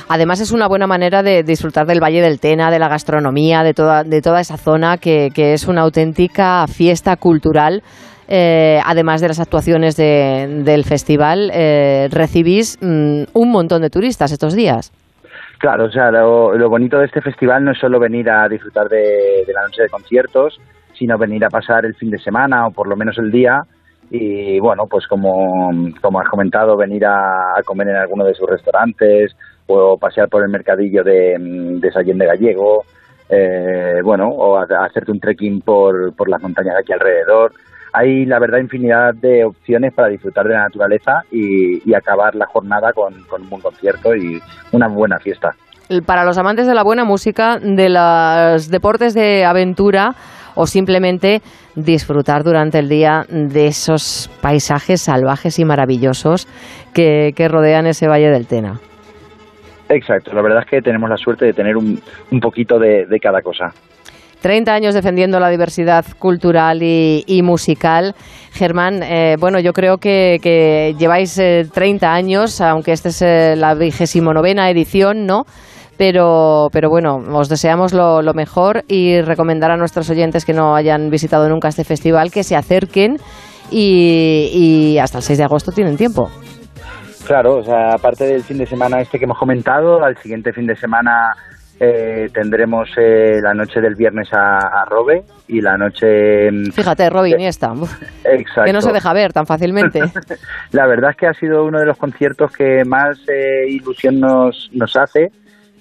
Además 0.08 0.40
es 0.42 0.52
una 0.52 0.68
buena 0.68 0.88
manera 0.88 1.22
de 1.24 1.44
disfrutar 1.44 1.86
del 1.86 2.02
Valle 2.02 2.22
del 2.22 2.40
Tena, 2.40 2.72
de 2.72 2.80
la 2.80 2.88
gastronomía, 2.88 3.64
de 3.64 3.74
toda, 3.74 4.04
de 4.04 4.22
toda 4.22 4.42
esa 4.42 4.58
zona 4.58 4.98
que, 4.98 5.30
que 5.34 5.54
es 5.54 5.68
una 5.68 5.82
auténtica 5.82 6.66
fiesta 6.68 7.16
cultural. 7.16 7.84
Eh, 8.28 8.80
además 8.86 9.22
de 9.22 9.28
las 9.28 9.40
actuaciones 9.40 9.96
de- 9.96 10.62
del 10.64 10.84
festival, 10.84 11.50
eh, 11.54 12.08
recibís 12.12 12.78
mm, 12.82 13.24
un 13.34 13.52
montón 13.52 13.82
de 13.82 13.90
turistas 13.90 14.32
estos 14.32 14.54
días. 14.56 14.92
Claro, 15.60 15.86
o 15.86 15.92
sea, 15.92 16.10
lo, 16.12 16.56
lo 16.58 16.70
bonito 16.70 16.98
de 17.00 17.06
este 17.06 17.22
festival 17.22 17.64
no 17.66 17.72
es 17.72 17.80
solo 17.80 18.00
venir 18.00 18.30
a 18.30 18.48
disfrutar 18.48 18.88
de, 18.88 19.44
de 19.46 19.54
la 19.54 19.64
noche 19.64 19.82
de 19.84 19.90
conciertos, 19.90 20.60
sino 20.98 21.18
venir 21.18 21.44
a 21.46 21.50
pasar 21.50 21.86
el 21.86 21.96
fin 21.96 22.12
de 22.12 22.20
semana 22.20 22.68
o 22.68 22.72
por 22.72 22.88
lo 22.88 22.96
menos 22.96 23.18
el 23.18 23.32
día 23.32 23.64
y 24.12 24.60
bueno, 24.60 24.88
pues 24.88 25.06
como, 25.08 25.72
como 26.02 26.20
has 26.20 26.28
comentado, 26.30 26.76
venir 26.78 27.06
a, 27.06 27.58
a 27.58 27.64
comer 27.64 27.90
en 27.90 27.96
alguno 27.98 28.26
de 28.26 28.34
sus 28.34 28.50
restaurantes 28.50 29.36
o 29.68 29.98
pasear 29.98 30.28
por 30.30 30.44
el 30.44 30.50
mercadillo 30.50 31.04
de, 31.04 31.36
de 31.40 32.26
Gallego, 32.26 32.84
eh, 33.30 34.00
bueno, 34.04 34.28
o 34.30 34.58
a- 34.58 34.66
hacerte 34.86 35.12
un 35.12 35.20
trekking 35.20 35.62
por, 35.62 36.14
por 36.16 36.28
las 36.30 36.42
montañas 36.42 36.74
de 36.76 36.80
aquí 36.82 36.94
alrededor. 36.94 37.52
Hay, 37.94 38.26
la 38.26 38.40
verdad, 38.40 38.60
infinidad 38.60 39.14
de 39.16 39.46
opciones 39.46 39.94
para 39.94 40.10
disfrutar 40.10 40.48
de 40.48 40.54
la 40.54 40.64
naturaleza 40.64 41.24
y, 41.32 41.88
y 41.90 41.94
acabar 41.94 42.36
la 42.36 42.46
jornada 42.48 42.94
con 42.94 43.14
un 43.16 43.50
buen 43.50 43.62
concierto 43.62 44.16
y 44.16 44.40
una 44.72 44.88
buena 44.88 45.20
fiesta. 45.20 45.56
Para 46.06 46.24
los 46.24 46.38
amantes 46.38 46.68
de 46.68 46.76
la 46.76 46.84
buena 46.84 47.04
música, 47.04 47.58
de 47.60 47.90
los 47.90 48.70
deportes 48.70 49.16
de 49.16 49.44
aventura 49.44 50.14
o 50.54 50.68
simplemente 50.68 51.42
disfrutar 51.84 52.44
durante 52.44 52.80
el 52.80 52.90
día 52.90 53.26
de 53.30 53.68
esos 53.68 54.30
paisajes 54.42 55.02
salvajes 55.02 55.60
y 55.60 55.66
maravillosos 55.66 56.48
que, 56.94 57.34
que 57.36 57.48
rodean 57.48 57.88
ese 57.88 58.08
Valle 58.08 58.30
del 58.30 58.48
Tena. 58.48 58.80
Exacto, 59.90 60.34
la 60.34 60.42
verdad 60.42 60.64
es 60.64 60.70
que 60.70 60.82
tenemos 60.82 61.10
la 61.10 61.18
suerte 61.18 61.46
de 61.46 61.54
tener 61.54 61.76
un, 61.76 62.00
un 62.32 62.40
poquito 62.40 62.78
de, 62.78 63.06
de 63.08 63.20
cada 63.20 63.42
cosa. 63.42 63.74
30 64.42 64.74
años 64.74 64.94
defendiendo 64.94 65.40
la 65.40 65.50
diversidad 65.50 66.06
cultural 66.18 66.82
y, 66.82 67.24
y 67.28 67.42
musical. 67.42 68.16
Germán, 68.52 69.04
eh, 69.04 69.36
bueno, 69.40 69.60
yo 69.60 69.74
creo 69.74 69.98
que, 69.98 70.38
que 70.42 70.96
lleváis 70.98 71.38
eh, 71.38 71.68
30 71.72 72.14
años, 72.14 72.62
aunque 72.62 72.94
esta 72.94 73.10
es 73.10 73.22
eh, 73.22 73.56
la 73.58 73.74
vigésimo 73.76 74.34
novena 74.34 74.70
edición, 74.70 75.26
¿no? 75.26 75.46
Pero, 76.00 76.70
pero 76.72 76.90
bueno, 76.90 77.18
os 77.34 77.50
deseamos 77.50 77.92
lo, 77.94 78.22
lo 78.22 78.34
mejor 78.34 78.84
y 78.88 79.20
recomendar 79.22 79.70
a 79.70 79.76
nuestros 79.76 80.10
oyentes 80.10 80.46
que 80.46 80.54
no 80.54 80.74
hayan 80.74 81.10
visitado 81.10 81.50
nunca 81.50 81.68
este 81.68 81.84
festival 81.84 82.32
que 82.32 82.44
se 82.44 82.56
acerquen 82.56 83.18
y, 83.70 84.50
y 84.54 84.98
hasta 84.98 85.18
el 85.18 85.24
6 85.26 85.38
de 85.38 85.44
agosto 85.44 85.74
tienen 85.74 85.98
tiempo. 85.98 86.30
Claro, 87.28 87.58
o 87.58 87.64
sea, 87.64 87.90
aparte 87.96 88.24
del 88.24 88.44
fin 88.44 88.58
de 88.58 88.66
semana 88.66 89.02
este 89.02 89.20
que 89.20 89.26
hemos 89.26 89.38
comentado, 89.38 90.02
al 90.02 90.16
siguiente 90.18 90.54
fin 90.54 90.66
de 90.68 90.76
semana 90.78 91.34
eh, 91.82 92.28
tendremos 92.34 92.90
eh, 92.98 93.40
la 93.42 93.54
noche 93.54 93.82
del 93.82 93.96
viernes 93.96 94.30
a, 94.34 94.58
a 94.58 94.86
Robe 94.86 95.24
y 95.50 95.60
la 95.62 95.78
noche... 95.78 96.50
mm, 96.50 96.72
Fíjate, 96.72 97.10
Robin, 97.10 97.40
y 97.40 97.46
esta, 97.46 97.74
uf, 97.74 97.94
Exacto. 98.24 98.64
que 98.66 98.74
no 98.74 98.82
se 98.82 98.94
deja 98.94 99.14
ver 99.14 99.34
tan 99.34 99.46
fácilmente. 99.46 100.00
La 100.72 100.88
verdad 100.88 101.12
es 101.12 101.18
que 101.18 101.28
ha 101.28 101.34
sido 101.34 101.66
uno 101.66 101.80
de 101.80 101.86
los 101.86 101.98
conciertos 101.98 102.52
que 102.54 102.84
más 102.86 103.20
eh, 103.28 103.70
ilusión 103.70 104.20
nos, 104.20 104.70
nos 104.74 104.96
hace 104.96 105.30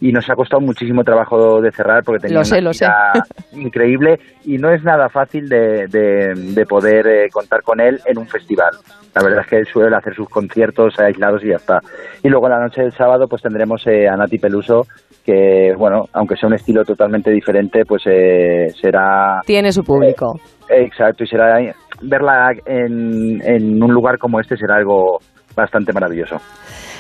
y 0.01 0.13
nos 0.13 0.29
ha 0.31 0.35
costado 0.35 0.61
muchísimo 0.61 1.03
trabajo 1.05 1.61
de 1.61 1.71
cerrar 1.73 2.03
porque 2.05 2.21
tenía 2.23 2.39
Lo 2.39 2.45
sé, 2.45 2.57
una 2.59 2.65
lo 2.69 2.73
sé. 2.73 2.85
gira 2.87 3.13
increíble 3.53 4.19
y 4.45 4.57
no 4.59 4.71
es 4.71 4.83
nada 4.85 5.09
fácil 5.09 5.49
de, 5.49 5.87
de- 5.89 6.35
de 6.35 6.67
poder 6.67 7.07
eh, 7.07 7.29
contar 7.31 7.63
con 7.63 7.81
él 7.81 8.01
en 8.07 8.19
un 8.19 8.27
festival. 8.27 8.71
La 9.15 9.23
verdad 9.23 9.41
es 9.41 9.47
que 9.49 9.57
él 9.57 9.67
suele 9.67 9.97
hacer 9.97 10.15
sus 10.15 10.29
conciertos 10.29 10.99
aislados 11.01 11.43
y 11.43 11.49
ya 11.49 11.57
está. 11.57 11.81
Y 12.23 12.29
luego 12.29 12.49
la 12.49 12.61
noche 12.61 12.83
del 12.83 12.93
sábado 12.93 13.27
pues 13.29 13.43
tendremos 13.43 13.85
eh, 13.87 14.07
a 14.09 14.17
Nati 14.17 14.39
Peluso 14.39 14.87
que, 15.25 15.75
bueno, 15.77 16.05
aunque 16.13 16.37
sea 16.37 16.47
un 16.49 16.55
estilo 16.55 16.85
totalmente 16.85 17.31
diferente, 17.31 17.85
pues 17.85 18.03
eh, 18.07 18.69
será... 18.81 19.41
Tiene 19.45 19.73
su 19.73 19.83
público. 19.85 20.39
Exacto, 20.71 21.25
y 21.25 21.27
será 21.27 21.59
verla 22.03 22.53
en, 22.65 23.41
en 23.45 23.83
un 23.83 23.93
lugar 23.93 24.17
como 24.19 24.41
este 24.41 24.57
será 24.57 24.77
algo 24.77 25.19
bastante 25.55 25.93
maravilloso. 25.93 26.37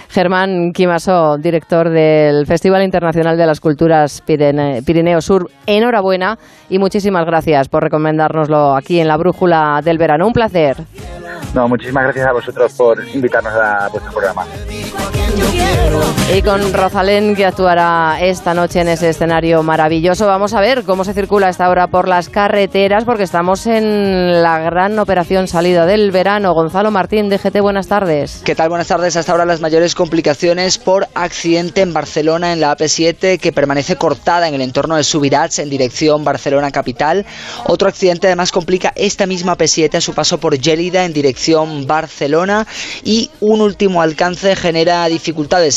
Germán 0.08 0.72
Quimaso, 0.72 1.36
director 1.38 1.90
del 1.90 2.46
Festival 2.46 2.82
Internacional 2.82 3.36
de 3.36 3.46
las 3.46 3.60
Culturas 3.60 4.22
Pirineo 4.26 5.20
Sur, 5.20 5.50
enhorabuena 5.66 6.38
y 6.68 6.78
muchísimas 6.78 7.26
gracias 7.26 7.68
por 7.68 7.82
recomendárnoslo 7.82 8.74
aquí 8.74 9.00
en 9.00 9.08
la 9.08 9.16
Brújula 9.16 9.80
del 9.84 9.98
Verano. 9.98 10.26
Un 10.26 10.32
placer. 10.32 10.76
No, 11.54 11.68
muchísimas 11.68 12.04
gracias 12.04 12.26
a 12.26 12.32
vosotros 12.32 12.72
por 12.74 13.06
invitarnos 13.14 13.52
a 13.54 13.88
vuestro 13.88 14.12
programa. 14.12 14.44
Y 16.34 16.42
con 16.42 16.74
Rosalén 16.74 17.34
que 17.34 17.46
actuará 17.46 18.18
esta 18.20 18.52
noche 18.52 18.80
en 18.80 18.88
ese 18.88 19.08
escenario 19.08 19.62
maravilloso. 19.62 20.26
Vamos 20.26 20.52
a 20.52 20.60
ver 20.60 20.84
cómo 20.84 21.02
se 21.02 21.14
circula 21.14 21.48
esta 21.48 21.70
hora 21.70 21.86
por 21.86 22.06
las 22.06 22.28
carreteras 22.28 23.04
porque 23.04 23.22
estamos 23.22 23.66
en 23.66 24.42
la 24.42 24.58
gran 24.58 24.98
operación 24.98 25.48
salida 25.48 25.86
del 25.86 26.10
verano. 26.10 26.52
Gonzalo 26.52 26.90
Martín, 26.90 27.30
DGT, 27.30 27.60
buenas 27.60 27.88
tardes. 27.88 28.42
¿Qué 28.44 28.54
tal? 28.54 28.68
Buenas 28.68 28.88
tardes. 28.88 29.16
Hasta 29.16 29.32
ahora 29.32 29.46
las 29.46 29.62
mayores 29.62 29.94
complicaciones 29.94 30.76
por 30.76 31.08
accidente 31.14 31.80
en 31.80 31.94
Barcelona 31.94 32.52
en 32.52 32.60
la 32.60 32.76
AP7 32.76 33.38
que 33.38 33.52
permanece 33.52 33.96
cortada 33.96 34.48
en 34.48 34.54
el 34.54 34.60
entorno 34.60 34.96
de 34.96 35.04
Subirats 35.04 35.60
en 35.60 35.70
dirección 35.70 36.24
Barcelona 36.24 36.70
capital. 36.70 37.24
Otro 37.64 37.88
accidente 37.88 38.26
además 38.26 38.52
complica 38.52 38.92
esta 38.96 39.26
misma 39.26 39.56
AP7 39.56 39.94
a 39.94 40.00
su 40.02 40.12
paso 40.12 40.38
por 40.38 40.60
Gélida 40.60 41.06
en 41.06 41.14
dirección 41.14 41.86
Barcelona 41.86 42.66
y 43.02 43.30
un 43.40 43.62
último 43.62 44.02
alcance 44.02 44.54
genera 44.54 45.06
dificultades 45.06 45.27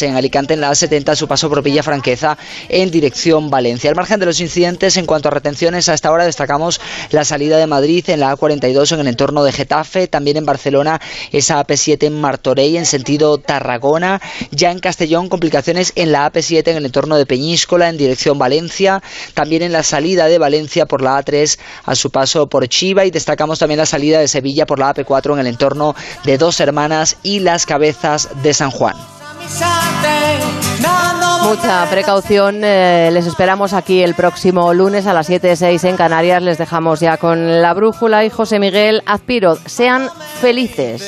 en 0.01 0.15
Alicante 0.15 0.53
en 0.53 0.61
la 0.61 0.71
A70 0.71 1.09
a 1.09 1.15
su 1.15 1.27
paso 1.27 1.49
por 1.49 1.61
Villa 1.61 1.83
Franqueza 1.83 2.37
en 2.69 2.89
dirección 2.91 3.49
Valencia. 3.49 3.89
Al 3.89 3.95
margen 3.95 4.19
de 4.19 4.25
los 4.25 4.39
incidentes, 4.39 4.97
en 4.97 5.05
cuanto 5.05 5.27
a 5.27 5.31
retenciones, 5.31 5.89
hasta 5.89 6.09
ahora 6.09 6.25
destacamos 6.25 6.79
la 7.11 7.25
salida 7.25 7.57
de 7.57 7.67
Madrid 7.67 8.09
en 8.09 8.21
la 8.21 8.35
A42 8.35 8.93
en 8.93 9.01
el 9.01 9.07
entorno 9.07 9.43
de 9.43 9.51
Getafe, 9.51 10.07
también 10.07 10.37
en 10.37 10.45
Barcelona 10.45 11.01
esa 11.31 11.63
AP7 11.65 12.05
en 12.05 12.19
Martorell 12.21 12.77
en 12.77 12.85
sentido 12.85 13.37
Tarragona, 13.37 14.21
ya 14.51 14.71
en 14.71 14.79
Castellón 14.79 15.29
complicaciones 15.29 15.93
en 15.95 16.11
la 16.11 16.31
AP7 16.31 16.67
en 16.69 16.77
el 16.77 16.85
entorno 16.85 17.17
de 17.17 17.25
Peñíscola 17.25 17.89
en 17.89 17.97
dirección 17.97 18.37
Valencia, 18.37 19.01
también 19.33 19.61
en 19.61 19.71
la 19.71 19.83
salida 19.83 20.27
de 20.27 20.37
Valencia 20.37 20.85
por 20.85 21.01
la 21.01 21.19
A3 21.19 21.59
a 21.85 21.95
su 21.95 22.09
paso 22.09 22.47
por 22.47 22.67
Chiva 22.67 23.05
y 23.05 23.11
destacamos 23.11 23.59
también 23.59 23.79
la 23.79 23.85
salida 23.85 24.19
de 24.19 24.27
Sevilla 24.27 24.65
por 24.65 24.79
la 24.79 24.93
AP4 24.93 25.33
en 25.33 25.39
el 25.39 25.47
entorno 25.47 25.95
de 26.23 26.37
Dos 26.37 26.59
Hermanas 26.59 27.17
y 27.23 27.39
las 27.39 27.65
Cabezas 27.65 28.29
de 28.43 28.53
San 28.53 28.71
Juan. 28.71 28.95
Mucha 31.43 31.85
precaución. 31.89 32.61
eh, 32.63 33.09
les 33.11 33.25
esperamos 33.25 33.73
aquí 33.73 34.01
el 34.01 34.13
próximo 34.15 34.73
lunes 34.73 35.05
a 35.07 35.13
las 35.13 35.29
7.06 35.29 35.83
en 35.89 35.97
Canarias. 35.97 36.41
Les 36.41 36.57
dejamos 36.57 36.99
ya 36.99 37.17
con 37.17 37.61
la 37.61 37.73
brújula 37.73 38.23
y 38.23 38.29
José 38.29 38.59
Miguel 38.59 39.01
Azpiro. 39.05 39.57
Sean 39.65 40.09
felices. 40.39 41.01